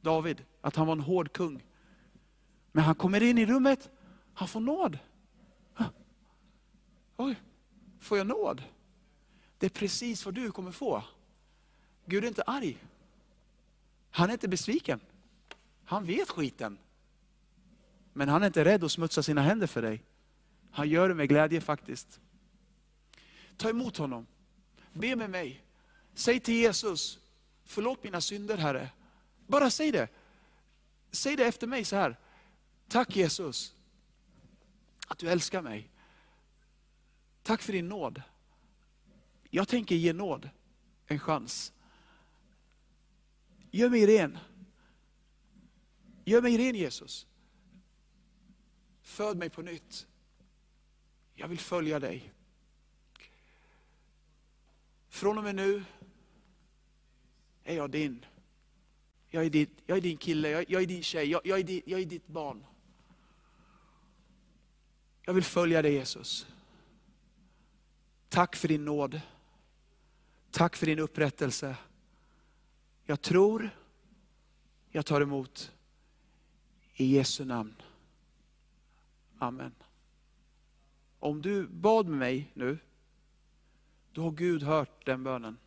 David, 0.00 0.44
att 0.60 0.76
han 0.76 0.86
var 0.86 0.92
en 0.92 1.00
hård 1.00 1.32
kung. 1.32 1.62
Men 2.72 2.84
han 2.84 2.94
kommer 2.94 3.22
in 3.22 3.38
i 3.38 3.46
rummet, 3.46 3.90
han 4.34 4.48
får 4.48 4.60
nåd. 4.60 4.98
Oj, 7.16 7.36
får 8.00 8.18
jag 8.18 8.26
nåd? 8.26 8.62
Det 9.58 9.66
är 9.66 9.70
precis 9.70 10.24
vad 10.24 10.34
du 10.34 10.50
kommer 10.50 10.72
få. 10.72 11.02
Gud 12.06 12.24
är 12.24 12.28
inte 12.28 12.42
arg. 12.42 12.78
Han 14.10 14.28
är 14.28 14.32
inte 14.32 14.48
besviken. 14.48 15.00
Han 15.84 16.04
vet 16.04 16.30
skiten. 16.30 16.78
Men 18.12 18.28
han 18.28 18.42
är 18.42 18.46
inte 18.46 18.64
rädd 18.64 18.84
att 18.84 18.92
smutsa 18.92 19.22
sina 19.22 19.42
händer 19.42 19.66
för 19.66 19.82
dig. 19.82 20.02
Han 20.70 20.88
gör 20.88 21.08
det 21.08 21.14
med 21.14 21.28
glädje 21.28 21.60
faktiskt. 21.60 22.20
Ta 23.56 23.70
emot 23.70 23.96
honom. 23.96 24.26
Be 24.92 25.16
med 25.16 25.30
mig. 25.30 25.64
Säg 26.14 26.40
till 26.40 26.54
Jesus, 26.54 27.18
förlåt 27.64 28.04
mina 28.04 28.20
synder 28.20 28.56
Herre. 28.56 28.90
Bara 29.46 29.70
säg 29.70 29.92
det. 29.92 30.08
Säg 31.10 31.36
det 31.36 31.44
efter 31.44 31.66
mig 31.66 31.84
så 31.84 31.96
här. 31.96 32.16
Tack 32.88 33.16
Jesus, 33.16 33.74
att 35.08 35.18
du 35.18 35.30
älskar 35.30 35.62
mig. 35.62 35.88
Tack 37.42 37.62
för 37.62 37.72
din 37.72 37.88
nåd. 37.88 38.22
Jag 39.50 39.68
tänker 39.68 39.94
ge 39.94 40.12
nåd 40.12 40.50
en 41.06 41.18
chans. 41.18 41.72
Gör 43.70 43.88
mig 43.88 44.06
ren. 44.06 44.38
Gör 46.24 46.42
mig 46.42 46.58
ren 46.58 46.74
Jesus. 46.74 47.26
Föd 49.02 49.36
mig 49.36 49.50
på 49.50 49.62
nytt. 49.62 50.06
Jag 51.34 51.48
vill 51.48 51.58
följa 51.58 52.00
dig. 52.00 52.32
Från 55.08 55.38
och 55.38 55.44
med 55.44 55.54
nu 55.54 55.84
är 57.64 57.76
jag 57.76 57.90
din. 57.90 58.26
Jag 59.28 59.44
är, 59.44 59.50
din, 59.50 59.66
jag 59.86 59.96
är 59.98 60.02
din 60.02 60.16
kille, 60.16 60.48
jag, 60.48 60.64
jag 60.68 60.82
är 60.82 60.86
din 60.86 61.02
tjej, 61.02 61.30
jag, 61.30 61.40
jag, 61.44 61.58
är 61.58 61.62
din, 61.62 61.82
jag 61.86 62.00
är 62.00 62.06
ditt 62.06 62.26
barn. 62.26 62.64
Jag 65.22 65.34
vill 65.34 65.44
följa 65.44 65.82
dig 65.82 65.92
Jesus. 65.92 66.46
Tack 68.28 68.56
för 68.56 68.68
din 68.68 68.84
nåd. 68.84 69.20
Tack 70.50 70.76
för 70.76 70.86
din 70.86 70.98
upprättelse. 70.98 71.76
Jag 73.04 73.22
tror, 73.22 73.70
jag 74.90 75.06
tar 75.06 75.20
emot. 75.20 75.72
I 76.94 77.16
Jesu 77.16 77.44
namn. 77.44 77.81
Amen. 79.42 79.74
Om 81.18 81.42
du 81.42 81.66
bad 81.66 82.06
med 82.06 82.18
mig 82.18 82.50
nu, 82.54 82.78
då 84.12 84.22
har 84.22 84.30
Gud 84.30 84.62
hört 84.62 85.06
den 85.06 85.24
bönen. 85.24 85.58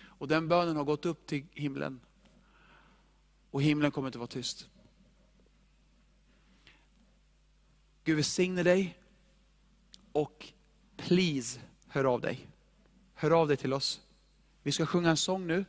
Och 0.00 0.28
den 0.28 0.48
bönen 0.48 0.76
har 0.76 0.84
gått 0.84 1.06
upp 1.06 1.26
till 1.26 1.44
himlen. 1.52 2.00
Och 3.50 3.62
himlen 3.62 3.90
kommer 3.90 4.08
inte 4.08 4.18
vara 4.18 4.26
tyst. 4.26 4.68
Gud 8.04 8.16
välsigne 8.16 8.62
dig. 8.62 8.98
Och 10.12 10.52
please, 10.96 11.60
hör 11.88 12.04
av 12.04 12.20
dig. 12.20 12.48
Hör 13.14 13.30
av 13.30 13.48
dig 13.48 13.56
till 13.56 13.72
oss. 13.72 14.00
Vi 14.62 14.72
ska 14.72 14.86
sjunga 14.86 15.10
en 15.10 15.16
sång 15.16 15.46
nu. 15.46 15.64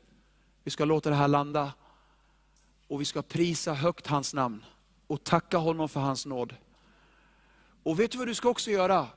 Vi 0.63 0.71
ska 0.71 0.85
låta 0.85 1.09
det 1.09 1.15
här 1.15 1.27
landa. 1.27 1.73
Och 2.87 3.01
vi 3.01 3.05
ska 3.05 3.21
prisa 3.21 3.73
högt 3.73 4.07
hans 4.07 4.33
namn. 4.33 4.63
Och 5.09 5.23
tacka 5.23 5.57
honom 5.57 5.89
för 5.89 5.99
hans 5.99 6.25
nåd. 6.25 6.55
Och 7.83 7.99
vet 7.99 8.11
du 8.11 8.17
vad 8.17 8.27
du 8.27 8.35
ska 8.35 8.49
också 8.49 8.71
göra? 8.71 9.07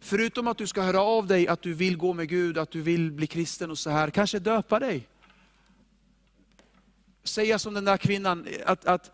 Förutom 0.00 0.48
att 0.48 0.58
du 0.58 0.66
ska 0.66 0.82
höra 0.82 1.00
av 1.00 1.26
dig 1.26 1.48
att 1.48 1.62
du 1.62 1.74
vill 1.74 1.96
gå 1.96 2.12
med 2.12 2.28
Gud, 2.28 2.58
att 2.58 2.70
du 2.70 2.82
vill 2.82 3.12
bli 3.12 3.26
kristen 3.26 3.70
och 3.70 3.78
så 3.78 3.90
här, 3.90 4.10
kanske 4.10 4.38
döpa 4.38 4.78
dig. 4.78 5.08
Säga 7.24 7.58
som 7.58 7.74
den 7.74 7.84
där 7.84 7.96
kvinnan, 7.96 8.48
att, 8.66 8.84
att 8.84 9.10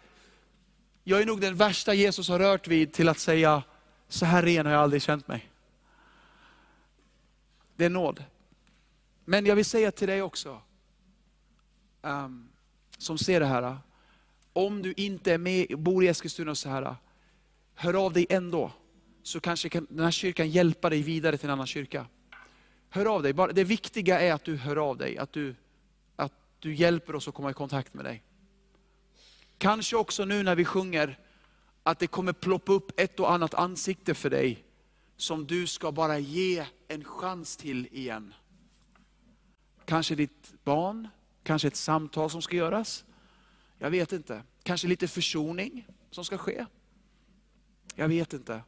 jag 1.04 1.22
är 1.22 1.26
nog 1.26 1.40
den 1.40 1.56
värsta 1.56 1.94
Jesus 1.94 2.28
har 2.28 2.38
rört 2.38 2.68
vid 2.68 2.92
till 2.92 3.08
att 3.08 3.18
säga, 3.18 3.62
så 4.08 4.26
här 4.26 4.42
ren 4.42 4.66
har 4.66 4.72
jag 4.72 4.82
aldrig 4.82 5.02
känt 5.02 5.28
mig. 5.28 5.50
Det 7.76 7.84
är 7.84 7.90
nåd. 7.90 8.24
Men 9.24 9.46
jag 9.46 9.56
vill 9.56 9.64
säga 9.64 9.90
till 9.90 10.08
dig 10.08 10.22
också, 10.22 10.62
um, 12.02 12.48
som 12.98 13.18
ser 13.18 13.40
det 13.40 13.46
här, 13.46 13.76
om 14.58 14.82
du 14.82 14.94
inte 14.96 15.32
är 15.32 15.38
med, 15.38 15.78
bor 15.78 16.04
i 16.04 16.08
Eskilstuna 16.08 16.50
och 16.50 16.58
så 16.58 16.68
här, 16.68 16.96
hör 17.74 17.94
av 18.04 18.12
dig 18.12 18.26
ändå. 18.30 18.72
Så 19.22 19.40
kanske 19.40 19.68
kan 19.68 19.86
den 19.90 20.04
här 20.04 20.10
kyrkan 20.10 20.50
hjälpa 20.50 20.90
dig 20.90 21.02
vidare 21.02 21.36
till 21.36 21.48
en 21.48 21.52
annan 21.52 21.66
kyrka. 21.66 22.06
Hör 22.90 23.06
av 23.06 23.22
dig, 23.22 23.34
det 23.52 23.64
viktiga 23.64 24.20
är 24.20 24.32
att 24.32 24.44
du 24.44 24.56
hör 24.56 24.76
av 24.76 24.96
dig, 24.96 25.18
att 25.18 25.32
du, 25.32 25.54
att 26.16 26.32
du 26.58 26.74
hjälper 26.74 27.14
oss 27.14 27.28
att 27.28 27.34
komma 27.34 27.50
i 27.50 27.54
kontakt 27.54 27.94
med 27.94 28.04
dig. 28.04 28.22
Kanske 29.58 29.96
också 29.96 30.24
nu 30.24 30.42
när 30.42 30.54
vi 30.54 30.64
sjunger, 30.64 31.18
att 31.82 31.98
det 31.98 32.06
kommer 32.06 32.32
ploppa 32.32 32.72
upp 32.72 33.00
ett 33.00 33.20
och 33.20 33.32
annat 33.32 33.54
ansikte 33.54 34.14
för 34.14 34.30
dig, 34.30 34.64
som 35.16 35.46
du 35.46 35.66
ska 35.66 35.92
bara 35.92 36.18
ge 36.18 36.66
en 36.88 37.04
chans 37.04 37.56
till 37.56 37.86
igen. 37.92 38.34
Kanske 39.84 40.14
ditt 40.14 40.54
barn, 40.64 41.08
kanske 41.42 41.68
ett 41.68 41.76
samtal 41.76 42.30
som 42.30 42.42
ska 42.42 42.56
göras. 42.56 43.04
Jag 43.78 43.90
vet 43.90 44.12
inte. 44.12 44.42
Kanske 44.62 44.88
lite 44.88 45.08
försoning 45.08 45.86
som 46.10 46.24
ska 46.24 46.38
ske. 46.38 46.66
Jag 47.94 48.08
vet 48.08 48.32
inte. 48.32 48.62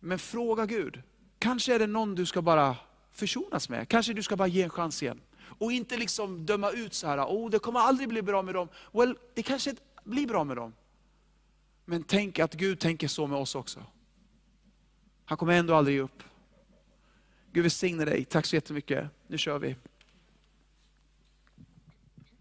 Men 0.00 0.18
fråga 0.18 0.66
Gud. 0.66 1.02
Kanske 1.38 1.74
är 1.74 1.78
det 1.78 1.86
någon 1.86 2.14
du 2.14 2.26
ska 2.26 2.42
bara 2.42 2.76
försonas 3.10 3.68
med. 3.68 3.88
Kanske 3.88 4.12
du 4.12 4.22
ska 4.22 4.36
bara 4.36 4.48
ge 4.48 4.62
en 4.62 4.70
chans 4.70 5.02
igen. 5.02 5.20
Och 5.58 5.72
inte 5.72 5.96
liksom 5.96 6.46
döma 6.46 6.70
ut 6.70 6.94
så 6.94 7.06
här, 7.06 7.24
oh, 7.24 7.50
det 7.50 7.58
kommer 7.58 7.80
aldrig 7.80 8.08
bli 8.08 8.22
bra 8.22 8.42
med 8.42 8.54
dem. 8.54 8.68
Well, 8.92 9.18
det 9.34 9.42
kanske 9.42 9.74
blir 10.04 10.26
bra 10.26 10.44
med 10.44 10.56
dem. 10.56 10.74
Men 11.84 12.04
tänk 12.04 12.38
att 12.38 12.54
Gud 12.54 12.80
tänker 12.80 13.08
så 13.08 13.26
med 13.26 13.38
oss 13.38 13.54
också. 13.54 13.86
Han 15.24 15.38
kommer 15.38 15.52
ändå 15.52 15.74
aldrig 15.74 15.96
ge 15.96 16.02
upp. 16.02 16.22
Gud 17.52 17.62
välsigne 17.62 18.04
dig. 18.04 18.24
Tack 18.24 18.46
så 18.46 18.56
jättemycket. 18.56 19.08
Nu 19.26 19.38
kör 19.38 19.58
vi. 19.58 19.76